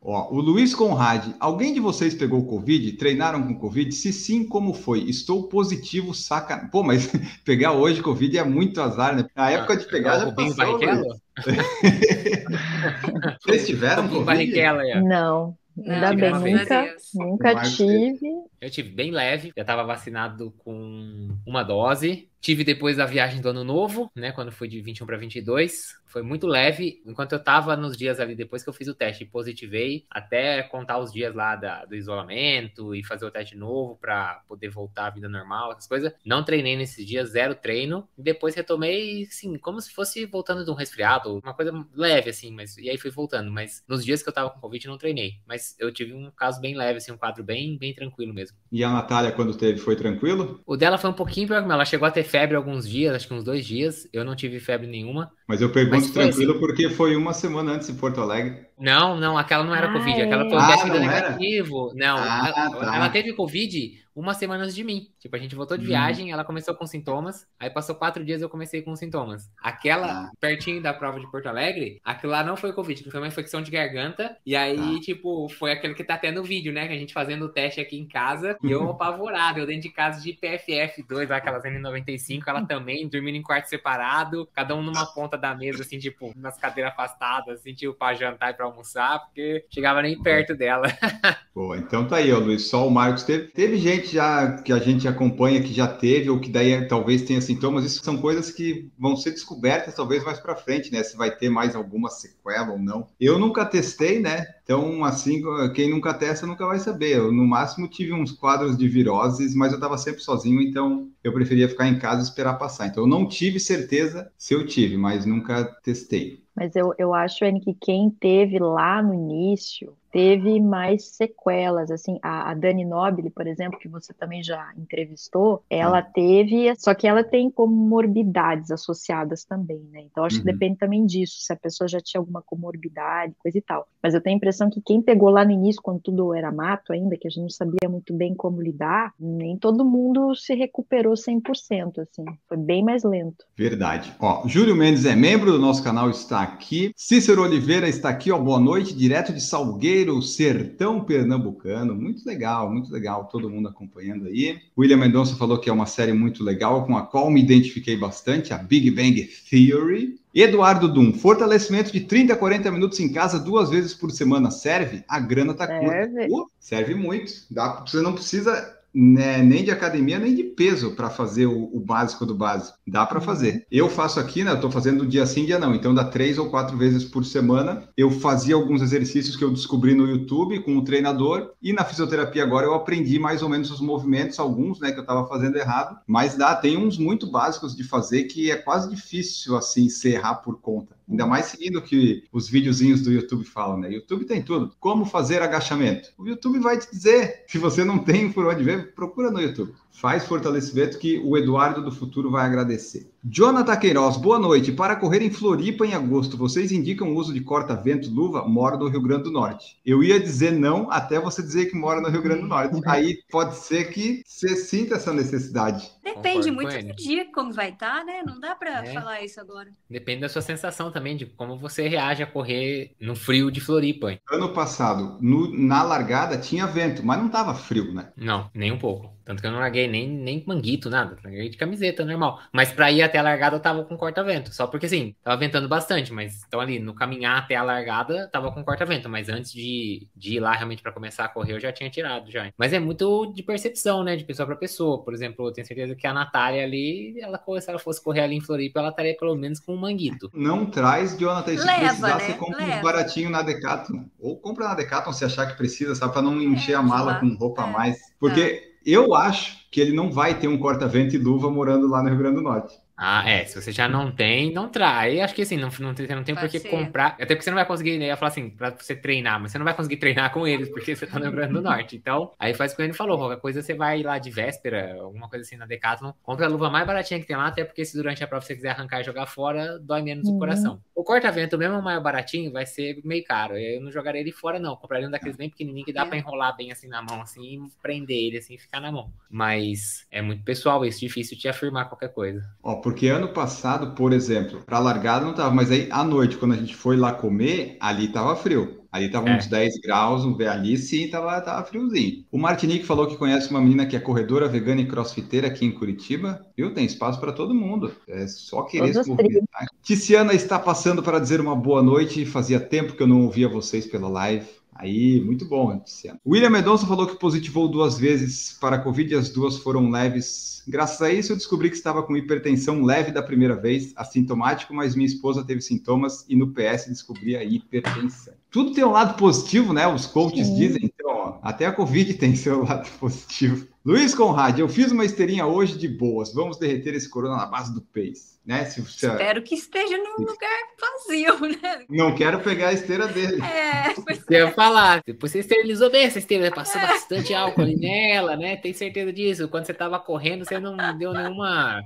Ó, 0.01 0.33
o 0.33 0.40
Luiz 0.40 0.73
Conrad, 0.73 1.33
alguém 1.40 1.75
de 1.75 1.81
vocês 1.81 2.14
pegou 2.14 2.47
Covid? 2.47 2.92
Treinaram 2.92 3.42
com 3.42 3.59
Covid? 3.59 3.90
Se 3.92 4.12
sim, 4.12 4.47
como 4.47 4.73
foi? 4.73 5.01
Estou 5.09 5.49
positivo, 5.49 6.14
saca. 6.14 6.68
Pô, 6.71 6.85
mas 6.85 7.11
pegar 7.45 7.73
hoje 7.73 8.01
Covid 8.03 8.38
é 8.38 8.45
muito 8.45 8.81
azar, 8.81 9.16
né? 9.16 9.27
A 9.35 9.51
época 9.51 9.77
de 9.77 9.88
pegar 9.88 10.18
já 10.18 10.23
Ah, 10.23 10.27
o 10.27 10.31
Rubinho 10.31 10.55
passou. 10.55 10.79
Barrichello? 10.79 11.09
Luiz. 11.09 11.23
Vocês 13.45 13.66
tiveram 13.66 14.05
Covid? 14.09 14.25
Barrichello 14.25 14.79
ó. 14.81 15.01
Não, 15.01 15.57
ainda 15.77 16.12
Não, 16.12 16.14
bem, 16.14 16.31
nunca, 16.59 16.95
nunca 17.14 17.62
tive. 17.62 18.21
Eu 18.62 18.70
tive 18.70 18.90
bem 18.90 19.11
leve, 19.11 19.53
já 19.57 19.62
estava 19.62 19.83
vacinado 19.83 20.53
com 20.59 21.37
uma 21.44 21.64
dose. 21.64 22.31
Tive 22.40 22.62
depois 22.64 22.96
da 22.96 23.07
viagem 23.07 23.40
do 23.40 23.48
ano 23.48 23.64
novo, 23.64 24.11
né? 24.16 24.31
Quando 24.31 24.53
fui 24.53 24.68
de 24.68 24.81
21 24.81 25.07
para 25.07 25.16
22. 25.16 25.94
Foi 26.07 26.22
muito 26.22 26.46
leve. 26.46 27.03
Enquanto 27.07 27.33
eu 27.33 27.42
tava 27.42 27.77
nos 27.77 27.96
dias 27.96 28.20
ali, 28.20 28.37
depois 28.37 28.62
que 28.62 28.68
eu 28.68 28.72
fiz 28.72 28.87
o 28.87 28.94
teste, 28.94 29.25
positivei, 29.25 30.07
até 30.11 30.62
contar 30.62 30.98
os 30.98 31.12
dias 31.12 31.35
lá 31.35 31.57
da- 31.57 31.85
do 31.85 31.96
isolamento 31.96 32.94
e 32.94 33.05
fazer 33.05 33.25
o 33.27 33.31
teste 33.31 33.57
novo 33.57 33.96
para 33.96 34.42
poder 34.48 34.68
voltar 34.68 35.07
à 35.07 35.11
vida 35.11 35.29
normal, 35.29 35.72
essas 35.72 35.87
coisas. 35.88 36.12
Não 36.25 36.44
treinei 36.44 36.77
nesses 36.77 37.05
dias, 37.07 37.31
zero 37.31 37.55
treino. 37.57 38.09
E 38.16 38.22
depois 38.22 38.55
retomei, 38.55 39.25
assim, 39.25 39.57
como 39.59 39.81
se 39.81 39.92
fosse 39.92 40.25
voltando 40.27 40.64
de 40.64 40.70
um 40.70 40.75
resfriado, 40.75 41.38
uma 41.42 41.55
coisa 41.55 41.72
leve, 41.94 42.31
assim, 42.31 42.53
mas 42.53 42.77
e 42.77 42.88
aí 42.90 42.98
fui 42.98 43.11
voltando. 43.11 43.51
Mas 43.51 43.83
nos 43.88 44.05
dias 44.05 44.22
que 44.22 44.29
eu 44.29 44.33
tava 44.33 44.51
com 44.51 44.61
Covid, 44.61 44.87
não 44.87 44.98
treinei. 44.98 45.35
Mas 45.46 45.75
eu 45.81 45.92
tive 45.92 46.12
um 46.14 46.31
caso 46.31 46.61
bem 46.61 46.77
leve, 46.77 46.98
assim, 46.98 47.12
um 47.12 47.16
quadro 47.18 47.42
bem, 47.44 47.77
bem 47.79 47.94
tranquilo 47.94 48.33
mesmo. 48.35 48.51
E 48.72 48.82
a 48.82 48.90
Natália, 48.90 49.30
quando 49.30 49.54
teve, 49.54 49.78
foi 49.78 49.94
tranquilo? 49.94 50.58
O 50.64 50.78
dela 50.78 50.96
foi 50.96 51.10
um 51.10 51.12
pouquinho 51.12 51.46
pior 51.46 51.62
que. 51.62 51.70
Ela 51.70 51.84
chegou 51.84 52.08
a 52.08 52.10
ter 52.10 52.24
febre 52.24 52.56
alguns 52.56 52.88
dias, 52.88 53.14
acho 53.14 53.28
que 53.28 53.34
uns 53.34 53.44
dois 53.44 53.66
dias. 53.66 54.08
Eu 54.10 54.24
não 54.24 54.34
tive 54.34 54.58
febre 54.58 54.86
nenhuma. 54.86 55.30
Mas 55.46 55.60
eu 55.60 55.70
pergunto 55.70 56.00
Mas 56.00 56.10
tranquilo 56.10 56.58
porque 56.58 56.88
foi 56.88 57.14
uma 57.14 57.34
semana 57.34 57.72
antes 57.72 57.90
em 57.90 57.94
Porto 57.94 58.22
Alegre. 58.22 58.64
Não, 58.78 59.16
não, 59.16 59.37
aquela 59.38 59.64
não 59.64 59.74
era 59.74 59.88
Ah, 59.88 59.92
Covid. 59.92 60.22
Aquela 60.22 60.44
é? 60.44 60.48
foi 60.48 60.58
o 60.58 60.61
Ah, 60.61 60.66
teste 60.68 60.87
não 60.88 60.96
era? 60.96 61.30
negativo. 61.30 61.92
Não, 61.94 62.16
Ah, 62.18 62.52
ela, 62.56 62.70
tá. 62.80 62.96
ela 62.96 63.08
teve 63.11 63.32
Covid 63.35 64.02
uma 64.14 64.35
semana 64.35 64.64
antes 64.64 64.74
de 64.74 64.85
mim. 64.85 65.06
Tipo, 65.18 65.37
a 65.37 65.38
gente 65.38 65.54
voltou 65.54 65.76
de 65.78 65.85
Hum. 65.85 65.87
viagem, 65.88 66.30
ela 66.32 66.44
começou 66.44 66.74
com 66.74 66.87
sintomas. 66.87 67.46
Aí 67.58 67.70
passou 67.70 67.94
quatro 67.94 68.22
dias 68.22 68.42
eu 68.42 68.48
comecei 68.48 68.82
com 68.82 68.94
sintomas. 68.94 69.50
Aquela, 69.62 70.06
Ah. 70.26 70.30
pertinho 70.38 70.82
da 70.82 70.92
prova 70.92 71.18
de 71.18 71.30
Porto 71.30 71.46
Alegre, 71.46 71.98
aquilo 72.04 72.32
lá 72.32 72.44
não 72.44 72.54
foi 72.56 72.72
Covid, 72.74 73.11
foi 73.11 73.20
uma 73.20 73.28
infecção 73.28 73.62
de 73.62 73.70
garganta. 73.70 74.37
E 74.44 74.54
aí, 74.54 74.76
Tá. 74.76 75.00
tipo, 75.00 75.48
foi 75.48 75.72
aquele 75.72 75.94
que 75.94 76.04
tá 76.04 76.18
tendo 76.18 76.42
vídeo, 76.44 76.72
né? 76.74 76.87
Que 76.88 76.92
a 76.92 76.98
gente 76.98 77.14
fazendo 77.14 77.46
o 77.46 77.48
teste 77.48 77.80
aqui 77.80 77.96
em 77.98 78.06
casa. 78.06 78.58
E 78.62 78.70
eu 78.70 78.90
apavorado, 78.90 79.61
eu 79.61 79.66
dentro 79.66 79.82
de 79.82 79.90
casa 79.90 80.20
de 80.20 80.35
PFF2, 80.35 81.30
lá, 81.30 81.37
aquelas 81.37 81.64
N95, 81.64 82.42
ela 82.50 82.66
também, 82.66 83.08
dormindo 83.08 83.37
em 83.37 83.42
quarto 83.42 83.66
separado, 83.66 84.46
cada 84.52 84.74
um 84.74 84.82
numa 84.82 85.06
ponta 85.14 85.38
da 85.38 85.54
mesa, 85.54 85.82
assim, 85.82 85.98
tipo, 85.98 86.32
nas 86.37 86.58
cadeiras 86.58 86.92
afastadas, 86.92 87.61
assim, 87.61 87.72
tipo, 87.72 87.94
pra 87.94 88.12
jantar 88.12 88.50
e 88.50 88.54
pra 88.54 88.62
almoçar, 88.64 89.20
porque 89.20 89.64
chegava 89.70 90.03
nem 90.03 90.20
perto 90.20 90.55
dela. 90.55 90.87
Boa, 91.55 91.77
então 91.77 92.07
tá 92.07 92.16
aí, 92.16 92.33
ó, 92.33 92.38
Luiz. 92.38 92.68
Só 92.68 92.87
o 92.87 92.90
Marcos 92.90 93.25
teve. 93.25 93.48
Teve 93.48 93.77
gente 93.77 94.14
já 94.14 94.62
que 94.62 94.72
a 94.72 94.79
gente 94.79 95.07
acompanha 95.07 95.62
que 95.62 95.72
já 95.72 95.87
teve, 95.87 96.31
ou 96.31 96.40
que 96.40 96.51
daí 96.51 96.88
talvez 96.88 97.22
tenha 97.22 97.40
sintomas. 97.40 97.85
Isso 97.85 98.03
são 98.03 98.16
coisas 98.16 98.51
que 98.51 98.90
vão 98.98 99.16
ser 99.16 99.33
descobertas 99.33 99.94
talvez 99.94 100.25
mais 100.25 100.40
pra 100.40 100.57
frente, 100.57 100.90
né? 100.90 101.03
Se 101.03 101.16
vai 101.16 101.31
ter 101.31 101.51
mais 101.51 101.75
alguma 101.75 102.09
sequela 102.09 102.72
ou 102.72 102.79
não. 102.79 103.07
Eu 103.20 103.38
nunca 103.38 103.66
testei, 103.66 104.18
né? 104.18 104.46
Então, 104.64 105.05
assim, 105.05 105.42
quem 105.75 105.90
nunca 105.90 106.14
testa 106.14 106.46
nunca 106.46 106.66
vai 106.66 106.79
saber. 106.79 107.16
Eu, 107.18 107.33
no 107.33 107.46
máximo, 107.46 107.88
tive 107.88 108.12
uns 108.12 108.33
quadros 108.33 108.77
de 108.77 108.88
viroses, 108.88 109.55
mas 109.55 109.72
eu 109.72 109.81
tava 109.81 109.98
sempre 109.98 110.22
sozinho, 110.22 110.62
então 110.62 111.11
eu 111.22 111.33
preferia 111.33 111.68
ficar 111.68 111.88
em 111.88 111.98
casa 111.98 112.20
e 112.20 112.25
esperar 112.25 112.55
passar. 112.55 112.87
Então, 112.87 113.03
eu 113.03 113.09
não 113.09 113.29
tive 113.29 113.61
certeza 113.61 114.31
se 114.38 114.55
eu 114.55 114.64
tive, 114.66 114.96
mas 114.96 115.27
nunca 115.27 115.64
testei. 115.83 116.41
Mas 116.54 116.76
eu, 116.76 116.94
eu 116.98 117.14
acho, 117.14 117.44
Anne, 117.44 117.60
que 117.60 117.74
quem 117.74 118.10
teve 118.10 118.58
lá 118.58 119.02
no 119.02 119.14
início 119.14 119.96
teve 120.12 120.61
mais 120.61 121.16
sequelas. 121.16 121.90
Assim, 121.90 122.18
a, 122.22 122.51
a 122.51 122.55
Dani 122.55 122.85
Nobile, 122.85 123.31
por 123.31 123.46
exemplo, 123.46 123.79
que 123.79 123.88
você 123.88 124.12
também 124.12 124.42
já 124.42 124.72
entrevistou, 124.77 125.64
ela 125.70 126.03
teve, 126.03 126.75
só 126.79 126.94
que 126.94 127.09
ela 127.09 127.25
tem 127.25 127.51
comorbidades 127.51 128.70
associadas 128.70 129.44
também, 129.44 129.81
né? 129.90 130.03
Então 130.03 130.25
acho 130.25 130.37
que 130.37 130.42
Uhum. 130.42 130.53
depende 130.53 130.77
também 130.79 131.07
disso, 131.07 131.37
se 131.38 131.53
a 131.53 131.57
pessoa 131.57 131.87
já 131.88 132.01
tinha 132.01 132.20
alguma 132.20 132.42
comorbidade, 132.42 133.35
coisa 133.38 133.57
e 133.59 133.62
tal. 133.62 133.87
Mas 134.03 134.12
eu 134.12 134.20
tenho 134.20 134.35
a 134.35 134.38
impressão 134.38 134.68
que 134.68 134.81
quem 134.85 135.01
pegou 135.01 135.31
lá 135.31 135.44
no 135.44 135.53
início, 135.53 135.81
quando 135.81 136.01
tudo 136.01 136.35
era 136.35 136.51
mato 136.51 136.92
ainda, 136.92 137.16
que 137.16 137.29
a 137.29 137.31
gente 137.31 137.42
não 137.42 137.48
sabia 137.48 137.88
muito 137.88 138.12
bem 138.12 138.35
como 138.35 138.61
lidar, 138.61 139.12
nem 139.18 139.57
todo 139.57 139.85
mundo 139.85 140.35
se 140.35 140.55
recuperou 140.55 141.14
100%, 141.14 142.01
assim. 142.01 142.25
Foi 142.48 142.57
bem 142.57 142.83
mais 142.85 143.05
lento. 143.05 143.44
Verdade. 143.57 144.12
Ó, 144.18 144.42
Júlio 144.48 144.75
Mendes 144.75 145.07
é 145.07 145.14
membro 145.14 145.53
do 145.53 145.59
nosso 145.59 145.83
canal, 145.83 146.11
está 146.11 146.42
aqui. 146.42 146.92
Cícero 146.96 147.42
Oliveira 147.42 147.88
está 147.88 148.09
aqui, 148.09 148.33
ó. 148.33 148.38
Boa 148.38 148.59
noite, 148.59 148.94
direto 148.96 149.33
de 149.33 149.40
Salgueiro, 149.40 150.01
Sertão 150.22 151.04
Pernambucano. 151.04 151.94
Muito 151.94 152.26
legal, 152.26 152.72
muito 152.72 152.92
legal. 152.92 153.28
Todo 153.30 153.48
mundo 153.48 153.68
acompanhando 153.68 154.26
aí. 154.26 154.58
William 154.76 154.96
Mendonça 154.96 155.36
falou 155.36 155.58
que 155.58 155.70
é 155.70 155.72
uma 155.72 155.86
série 155.86 156.12
muito 156.12 156.42
legal, 156.42 156.86
com 156.86 156.96
a 156.96 157.02
qual 157.02 157.30
me 157.30 157.40
identifiquei 157.40 157.96
bastante, 157.96 158.52
a 158.52 158.58
Big 158.58 158.90
Bang 158.90 159.28
Theory. 159.48 160.20
Eduardo 160.34 160.88
Dum, 160.88 161.12
fortalecimento 161.12 161.92
de 161.92 162.00
30 162.00 162.32
a 162.32 162.36
40 162.36 162.70
minutos 162.70 162.98
em 163.00 163.12
casa 163.12 163.38
duas 163.38 163.68
vezes 163.68 163.92
por 163.92 164.10
semana 164.10 164.50
serve? 164.50 165.04
A 165.06 165.20
grana 165.20 165.52
tá 165.52 165.66
curta. 165.66 165.92
Serve. 165.92 166.28
Pô, 166.28 166.50
serve 166.58 166.94
muito. 166.94 167.32
Dá, 167.50 167.84
você 167.86 168.00
não 168.00 168.14
precisa 168.14 168.82
né, 168.94 169.38
nem 169.42 169.64
de 169.64 169.70
academia, 169.70 170.18
nem 170.18 170.35
de 170.35 170.42
peso 170.42 170.94
para 170.94 171.11
fazer 171.11 171.46
o, 171.46 171.70
o 171.72 171.81
básico 171.81 172.26
do 172.26 172.35
básico. 172.35 172.78
Dá 172.87 173.07
para 173.07 173.20
fazer. 173.20 173.66
Eu 173.70 173.88
faço 173.88 174.20
aqui, 174.20 174.44
né? 174.44 174.52
Eu 174.52 174.61
tô 174.61 174.70
fazendo 174.70 175.07
dia 175.07 175.24
sim, 175.26 175.44
dia 175.44 175.59
não. 175.59 175.74
Então 175.74 175.94
dá 175.94 176.05
três 176.05 176.38
ou 176.38 176.50
quatro 176.50 176.76
vezes 176.76 177.05
por 177.05 177.24
semana. 177.24 177.88
Eu 177.96 178.11
fazia 178.11 178.55
alguns 178.55 178.83
exercícios 178.83 179.37
que 179.37 179.44
eu 179.44 179.50
descobri 179.50 179.94
no 179.94 180.09
YouTube 180.09 180.61
com 180.61 180.76
o 180.76 180.85
treinador 180.85 181.52
e 181.62 181.72
na 181.72 181.85
fisioterapia 181.85 182.42
agora 182.42 182.66
eu 182.66 182.74
aprendi 182.74 183.18
mais 183.18 183.42
ou 183.42 183.48
menos 183.48 183.70
os 183.70 183.81
movimentos, 183.81 184.38
alguns, 184.38 184.81
né, 184.81 184.92
que 184.92 184.98
eu 184.98 185.02
estava 185.02 185.26
fazendo 185.26 185.57
errado. 185.57 185.98
Mas 186.07 186.37
dá, 186.37 186.55
tem 186.55 186.76
uns 186.76 186.98
muito 186.98 187.31
básicos 187.31 187.74
de 187.74 187.85
fazer 187.85 188.24
que 188.24 188.50
é 188.50 188.57
quase 188.57 188.90
difícil 188.90 189.57
assim 189.57 189.88
se 189.88 190.09
errar 190.09 190.37
por 190.37 190.61
conta. 190.61 190.94
Ainda 191.12 191.27
mais 191.27 191.44
seguindo 191.46 191.79
o 191.79 191.83
que 191.83 192.25
os 192.33 192.48
videozinhos 192.48 193.03
do 193.03 193.12
YouTube 193.12 193.44
falam, 193.44 193.79
né? 193.79 193.90
YouTube 193.90 194.25
tem 194.25 194.42
tudo. 194.42 194.75
Como 194.81 195.05
fazer 195.05 195.42
agachamento? 195.42 196.11
O 196.16 196.27
YouTube 196.27 196.59
vai 196.59 196.79
te 196.79 196.90
dizer. 196.90 197.44
Se 197.48 197.59
você 197.59 197.85
não 197.85 197.98
tem 197.98 198.33
por 198.33 198.46
onde 198.46 198.64
ver, 198.64 198.94
procura 198.94 199.31
no 199.31 199.38
YouTube. 199.38 199.75
Faz 199.92 200.24
fortalecimento 200.26 200.98
que 200.98 201.20
o 201.24 201.37
Eduardo 201.37 201.83
do 201.83 201.92
futuro 201.92 202.31
vai 202.31 202.46
agradecer. 202.46 203.11
Jonathan 203.24 203.76
Queiroz, 203.76 204.16
boa 204.16 204.38
noite. 204.38 204.72
Para 204.72 204.96
correr 204.96 205.22
em 205.22 205.31
Floripa 205.31 205.87
em 205.87 205.94
agosto, 205.94 206.37
vocês 206.37 206.72
indicam 206.72 207.12
o 207.12 207.14
uso 207.16 207.33
de 207.33 207.40
corta-vento, 207.40 208.11
luva? 208.11 208.48
Moro 208.48 208.78
no 208.78 208.88
Rio 208.88 209.00
Grande 209.02 209.24
do 209.24 209.31
Norte. 209.31 209.76
Eu 209.87 210.02
ia 210.02 210.18
dizer 210.18 210.50
não 210.50 210.90
até 210.90 211.20
você 211.20 211.40
dizer 211.40 211.66
que 211.66 211.76
mora 211.76 212.00
no 212.00 212.09
Rio 212.09 212.22
Grande 212.22 212.40
do 212.42 212.48
Norte. 212.48 212.81
Aí 212.87 213.18
pode 213.31 213.55
ser 213.57 213.92
que 213.92 214.22
você 214.26 214.57
sinta 214.57 214.96
essa 214.96 215.12
necessidade. 215.12 215.88
Depende 216.02 216.50
Concordo 216.50 216.52
muito 216.55 216.87
do 216.88 216.94
dia, 216.96 217.26
como 217.33 217.52
vai 217.52 217.70
estar, 217.70 218.05
né? 218.05 218.22
Não 218.26 218.40
dá 218.40 218.57
pra 218.57 218.85
É. 218.85 218.92
falar 218.92 219.22
isso 219.22 219.40
agora. 219.40 219.68
Depende 219.88 220.22
da 220.22 220.28
sua 220.28 220.42
sensação 220.42 220.90
também, 220.90 221.16
de 221.16 221.26
como 221.26 221.57
você 221.57 221.87
reage 221.87 222.22
a 222.22 222.26
correr 222.26 222.92
no 223.00 223.14
frio 223.14 223.50
de 223.52 223.61
Floripa. 223.61 224.11
hein? 224.11 224.20
Ano 224.33 224.48
passado, 224.52 225.18
no- 225.20 225.57
na 225.57 225.83
largada, 225.85 226.37
tinha 226.38 226.66
vento, 226.66 227.05
mas 227.07 227.18
não 227.18 227.26
estava 227.26 227.55
frio, 227.55 227.92
né? 227.94 228.09
Não, 228.16 228.50
nem 228.55 228.72
um 228.72 228.78
pouco. 228.78 229.12
Tanto 229.24 229.40
que 229.40 229.46
eu 229.46 229.52
não 229.52 229.58
larguei 229.61 229.87
nem, 229.88 230.08
nem 230.08 230.42
manguito, 230.46 230.90
nada. 230.90 231.16
Larguei 231.22 231.48
de 231.48 231.56
camiseta, 231.56 232.04
normal. 232.04 232.40
Mas 232.52 232.72
pra 232.72 232.90
ir 232.90 233.02
até 233.02 233.18
a 233.18 233.22
largada 233.22 233.56
eu 233.56 233.61
tava 233.61 233.85
com 233.85 233.96
corta-vento. 233.96 234.52
Só 234.54 234.66
porque, 234.66 234.87
assim, 234.87 235.14
tava 235.22 235.37
ventando 235.37 235.68
bastante. 235.68 236.12
Mas, 236.12 236.42
então 236.46 236.61
ali, 236.61 236.78
no 236.78 236.94
caminhar 236.94 237.38
até 237.38 237.54
a 237.56 237.62
largada, 237.62 238.28
tava 238.32 238.50
com 238.52 238.64
corta-vento. 238.64 239.08
Mas 239.08 239.28
antes 239.28 239.52
de, 239.52 240.06
de 240.16 240.37
ir 240.37 240.40
lá 240.40 240.52
realmente 240.52 240.82
pra 240.82 240.92
começar 240.92 241.24
a 241.24 241.28
correr, 241.28 241.52
eu 241.54 241.61
já 241.61 241.72
tinha 241.72 241.88
tirado 241.90 242.30
já. 242.30 242.50
Mas 242.56 242.72
é 242.72 242.80
muito 242.80 243.32
de 243.35 243.42
percepção, 243.42 244.02
né? 244.02 244.16
De 244.16 244.24
pessoa 244.24 244.46
pra 244.46 244.56
pessoa. 244.56 245.02
Por 245.04 245.14
exemplo, 245.14 245.46
eu 245.48 245.52
tenho 245.52 245.66
certeza 245.66 245.94
que 245.94 246.06
a 246.06 246.12
Natália 246.12 246.64
ali, 246.64 247.18
ela, 247.20 247.40
se 247.61 247.68
ela 247.70 247.78
fosse 247.78 248.02
correr 248.02 248.20
ali 248.20 248.37
em 248.37 248.40
Floripa, 248.40 248.80
ela 248.80 248.88
estaria 248.90 249.16
pelo 249.16 249.35
menos 249.37 249.61
com 249.61 249.74
um 249.74 249.78
manguito. 249.78 250.30
Não 250.35 250.66
traz, 250.66 251.16
Jonathan. 251.18 251.56
Se 251.56 251.64
Leva, 251.66 251.78
precisar, 251.85 252.18
né? 252.18 252.20
você 252.26 252.32
compra 252.35 252.58
Leva. 252.64 252.76
uns 252.78 252.82
baratinhos 252.82 253.30
na 253.30 253.42
Decathlon. 253.42 254.04
Ou 254.18 254.37
compra 254.38 254.68
na 254.68 254.74
Decathlon 254.74 255.12
se 255.12 255.24
achar 255.24 255.46
que 255.46 255.56
precisa, 255.56 255.94
sabe? 255.94 256.12
Para 256.12 256.22
não 256.22 256.40
encher 256.40 256.74
a 256.74 256.82
mala 256.82 257.12
lá. 257.12 257.20
com 257.20 257.35
roupa 257.37 257.64
a 257.64 257.68
É. 257.68 257.72
mais. 257.72 257.98
Porque 258.18 258.71
eu 258.85 259.14
acho 259.14 259.68
que 259.71 259.81
ele 259.81 259.92
não 259.92 260.11
vai 260.11 260.38
ter 260.38 260.49
um 260.49 260.59
corta-vento 260.59 261.14
e 261.14 261.18
luva 261.18 261.51
morando 261.51 261.88
lá 261.88 262.03
no 262.03 262.09
Rio 262.09 262.18
Grande 262.18 262.37
do 262.37 262.42
Norte. 262.42 262.75
Ah, 263.04 263.28
é. 263.28 263.44
Se 263.46 263.60
você 263.60 263.72
já 263.72 263.88
não 263.88 264.12
tem, 264.12 264.52
não 264.52 264.68
traz. 264.68 265.18
Acho 265.20 265.34
que 265.34 265.42
assim, 265.42 265.56
não, 265.56 265.70
não 265.80 265.92
tem, 265.92 266.06
você 266.06 266.14
não 266.14 266.22
tem 266.22 266.36
por 266.36 266.48
que 266.48 266.60
comprar. 266.60 267.08
Até 267.20 267.26
porque 267.26 267.42
você 267.42 267.50
não 267.50 267.56
vai 267.56 267.66
conseguir, 267.66 267.98
né? 267.98 268.04
Eu 268.04 268.08
ia 268.10 268.16
falar 268.16 268.28
assim, 268.30 268.48
pra 268.48 268.70
você 268.70 268.94
treinar, 268.94 269.40
mas 269.40 269.50
você 269.50 269.58
não 269.58 269.64
vai 269.64 269.74
conseguir 269.74 269.96
treinar 269.96 270.32
com 270.32 270.46
eles, 270.46 270.68
porque 270.68 270.94
você 270.94 271.04
tá 271.06 271.18
no 271.18 271.24
Rio 271.24 271.32
Grande 271.32 271.52
do 271.54 271.60
Norte. 271.62 271.96
Então, 271.96 272.32
aí 272.38 272.54
faz 272.54 272.72
o 272.72 272.76
que 272.76 272.82
ele 272.82 272.92
falou: 272.92 273.18
qualquer 273.18 273.40
coisa 273.40 273.60
você 273.60 273.74
vai 273.74 274.02
lá 274.04 274.18
de 274.18 274.30
véspera, 274.30 274.94
alguma 275.00 275.28
coisa 275.28 275.44
assim 275.44 275.56
na 275.56 275.66
Decathlon, 275.66 276.12
compra 276.22 276.46
a 276.46 276.48
luva 276.48 276.70
mais 276.70 276.86
baratinha 276.86 277.18
que 277.18 277.26
tem 277.26 277.36
lá, 277.36 277.48
até 277.48 277.64
porque 277.64 277.84
se 277.84 277.96
durante 277.96 278.22
a 278.22 278.26
prova 278.28 278.44
você 278.44 278.54
quiser 278.54 278.70
arrancar 278.70 279.00
e 279.00 279.04
jogar 279.04 279.26
fora, 279.26 279.80
dói 279.80 280.02
menos 280.02 280.28
o 280.28 280.32
Uhum. 280.32 280.38
coração. 280.38 280.80
O 280.94 281.02
corta-vento, 281.02 281.58
mesmo 281.58 281.78
o 281.78 281.82
mais 281.82 282.00
baratinho, 282.00 282.52
vai 282.52 282.64
ser 282.66 283.00
meio 283.04 283.24
caro. 283.24 283.56
Eu 283.58 283.80
não 283.80 283.90
jogaria 283.90 284.20
ele 284.20 284.30
fora, 284.30 284.60
não. 284.60 284.76
Compraria 284.76 285.08
um 285.08 285.10
daqueles 285.10 285.36
bem 285.36 285.50
pequenininhos 285.50 285.86
que 285.86 285.92
dá 285.92 286.02
É. 286.02 286.04
pra 286.04 286.16
enrolar 286.18 286.56
bem 286.56 286.70
assim 286.70 286.86
na 286.86 287.02
mão, 287.02 287.20
assim, 287.20 287.42
e 287.42 287.60
prender 287.82 288.16
ele 288.16 288.38
assim 288.38 288.54
e 288.54 288.58
ficar 288.58 288.78
na 288.80 288.92
mão. 288.92 289.10
Mas 289.28 290.06
é 290.10 290.22
muito 290.22 290.44
pessoal 290.44 290.84
isso, 290.84 291.00
difícil 291.00 291.36
te 291.36 291.48
afirmar 291.48 291.86
qualquer 291.88 292.12
coisa. 292.12 292.40
Ó, 292.62 292.76
porque 292.92 293.09
ano 293.09 293.28
passado, 293.28 293.94
por 293.94 294.12
exemplo, 294.12 294.62
pra 294.66 294.78
largada 294.78 295.24
não 295.24 295.33
tava, 295.33 295.50
mas 295.50 295.70
aí 295.70 295.88
à 295.90 296.05
noite, 296.05 296.37
quando 296.37 296.52
a 296.52 296.57
gente 296.57 296.76
foi 296.76 296.94
lá 296.94 297.11
comer, 297.11 297.78
ali 297.81 298.09
tava 298.12 298.37
frio. 298.37 298.83
Ali 298.92 299.11
tava 299.11 299.31
É. 299.31 299.38
uns 299.38 299.46
10 299.46 299.81
graus, 299.81 300.22
um 300.26 300.37
ali 300.46 300.76
sim 300.76 301.09
tava, 301.09 301.40
tava 301.40 301.64
friozinho. 301.64 302.26
O 302.31 302.37
Martinique 302.37 302.85
falou 302.85 303.07
que 303.07 303.16
conhece 303.16 303.50
uma 303.50 303.62
menina 303.62 303.87
que 303.87 303.96
é 303.96 304.00
corredora 304.00 304.46
vegana 304.46 304.83
e 304.83 304.87
crossfiteira 304.87 305.46
aqui 305.48 305.64
em 305.64 305.72
Curitiba. 305.72 306.44
Viu? 306.55 306.74
Tem 306.74 306.85
espaço 306.85 307.18
para 307.18 307.33
todo 307.33 307.55
mundo. 307.55 307.90
É 308.07 308.26
só 308.26 308.64
querer 308.64 308.92
Todas 308.92 309.07
se 309.07 309.11
movimentar. 309.11 309.66
Tiziana 309.83 310.35
está 310.35 310.59
passando 310.59 311.02
para 311.02 311.18
dizer 311.18 311.40
uma 311.40 311.57
boa 311.57 311.83
noite. 311.83 312.26
Fazia 312.26 312.61
tempo 312.61 312.93
que 312.93 313.03
eu 313.03 313.07
não 313.07 313.22
ouvia 313.22 313.49
vocês 313.49 313.86
pela 313.86 314.11
live. 314.11 314.47
Aí, 314.75 315.20
muito 315.20 315.45
bom, 315.45 315.79
Tiziana. 315.79 316.20
William 316.27 316.51
Mendonça 316.51 316.87
falou 316.87 317.07
que 317.07 317.18
positivou 317.18 317.68
duas 317.68 317.99
vezes 317.99 318.57
para 318.61 318.77
a 318.77 318.79
Covid 318.79 319.12
e 319.12 319.16
as 319.16 319.29
duas 319.29 319.59
foram 319.59 319.91
leves. 319.91 320.62
Graças 320.66 321.03
a 321.03 321.12
isso, 321.12 321.33
eu 321.33 321.37
descobri 321.37 321.68
que 321.68 321.77
estava 321.77 322.03
com 322.03 322.16
hipertensão 322.16 322.83
leve 322.83 323.12
da 323.12 323.23
primeira 323.23 323.55
vez, 323.55 323.93
assintomático, 323.95 324.73
mas 324.73 324.95
minha 324.95 325.07
esposa 325.07 325.45
teve 325.45 325.61
sintomas 325.61 326.25
e 326.29 326.35
no 326.35 326.53
PS 326.53 326.87
descobri 326.89 327.37
a 327.37 327.45
hipertensão. 327.45 328.35
Tudo 328.53 328.74
tem 328.74 328.84
um 328.84 328.92
lado 328.92 329.16
positivo, 329.16 329.72
né? 329.72 329.86
Os 329.88 330.07
coaches 330.07 330.46
Sim. 330.46 330.55
dizem, 330.55 330.84
então, 330.84 331.11
ó, 331.11 331.38
até 331.42 331.64
a 331.64 331.72
Covid 331.72 332.12
tem 332.14 332.36
seu 332.36 332.62
lado 332.62 332.88
positivo. 333.00 333.66
Luiz 333.84 334.14
Conrad, 334.14 334.61
eu 334.61 334.68
fiz 334.68 334.92
uma 334.92 335.05
esteirinha 335.05 335.44
hoje 335.44 335.76
de 335.76 335.88
boas. 335.88 336.32
Vamos 336.32 336.57
derreter 336.57 336.94
esse 336.94 337.11
corona 337.11 337.36
na 337.36 337.46
base 337.46 337.74
do 337.74 337.80
pace, 337.80 338.38
né? 338.46 338.64
Se 338.64 338.80
você 338.80 339.09
Espero 339.09 339.42
que 339.42 339.57
esteja 339.57 339.98
num 339.98 340.24
lugar 340.24 340.61
vazio, 340.80 341.40
né? 341.61 341.84
não 341.88 342.14
quero 342.14 342.40
pegar 342.40 342.68
a 342.68 342.72
esteira 342.72 343.09
dele. 343.09 343.42
É, 343.42 343.92
pois 343.94 344.18
Você 344.18 344.34
ia 344.34 344.53
falar, 344.53 345.03
depois 345.05 345.32
você 345.32 345.40
esterilizou 345.40 345.90
bem 345.90 346.05
essa 346.05 346.20
esteira, 346.20 346.55
passou 346.55 346.80
bastante 346.80 347.34
álcool 347.34 347.62
ali 347.62 347.74
nela, 347.74 348.36
né? 348.36 348.57
Tem 348.57 348.72
certeza 348.72 349.12
disso? 349.12 349.48
Quando 349.48 349.66
você 349.66 349.74
tava 349.74 349.98
correndo, 349.98 350.44
você 350.44 350.61
não 350.61 350.76
deu 350.96 351.12
nenhuma, 351.12 351.82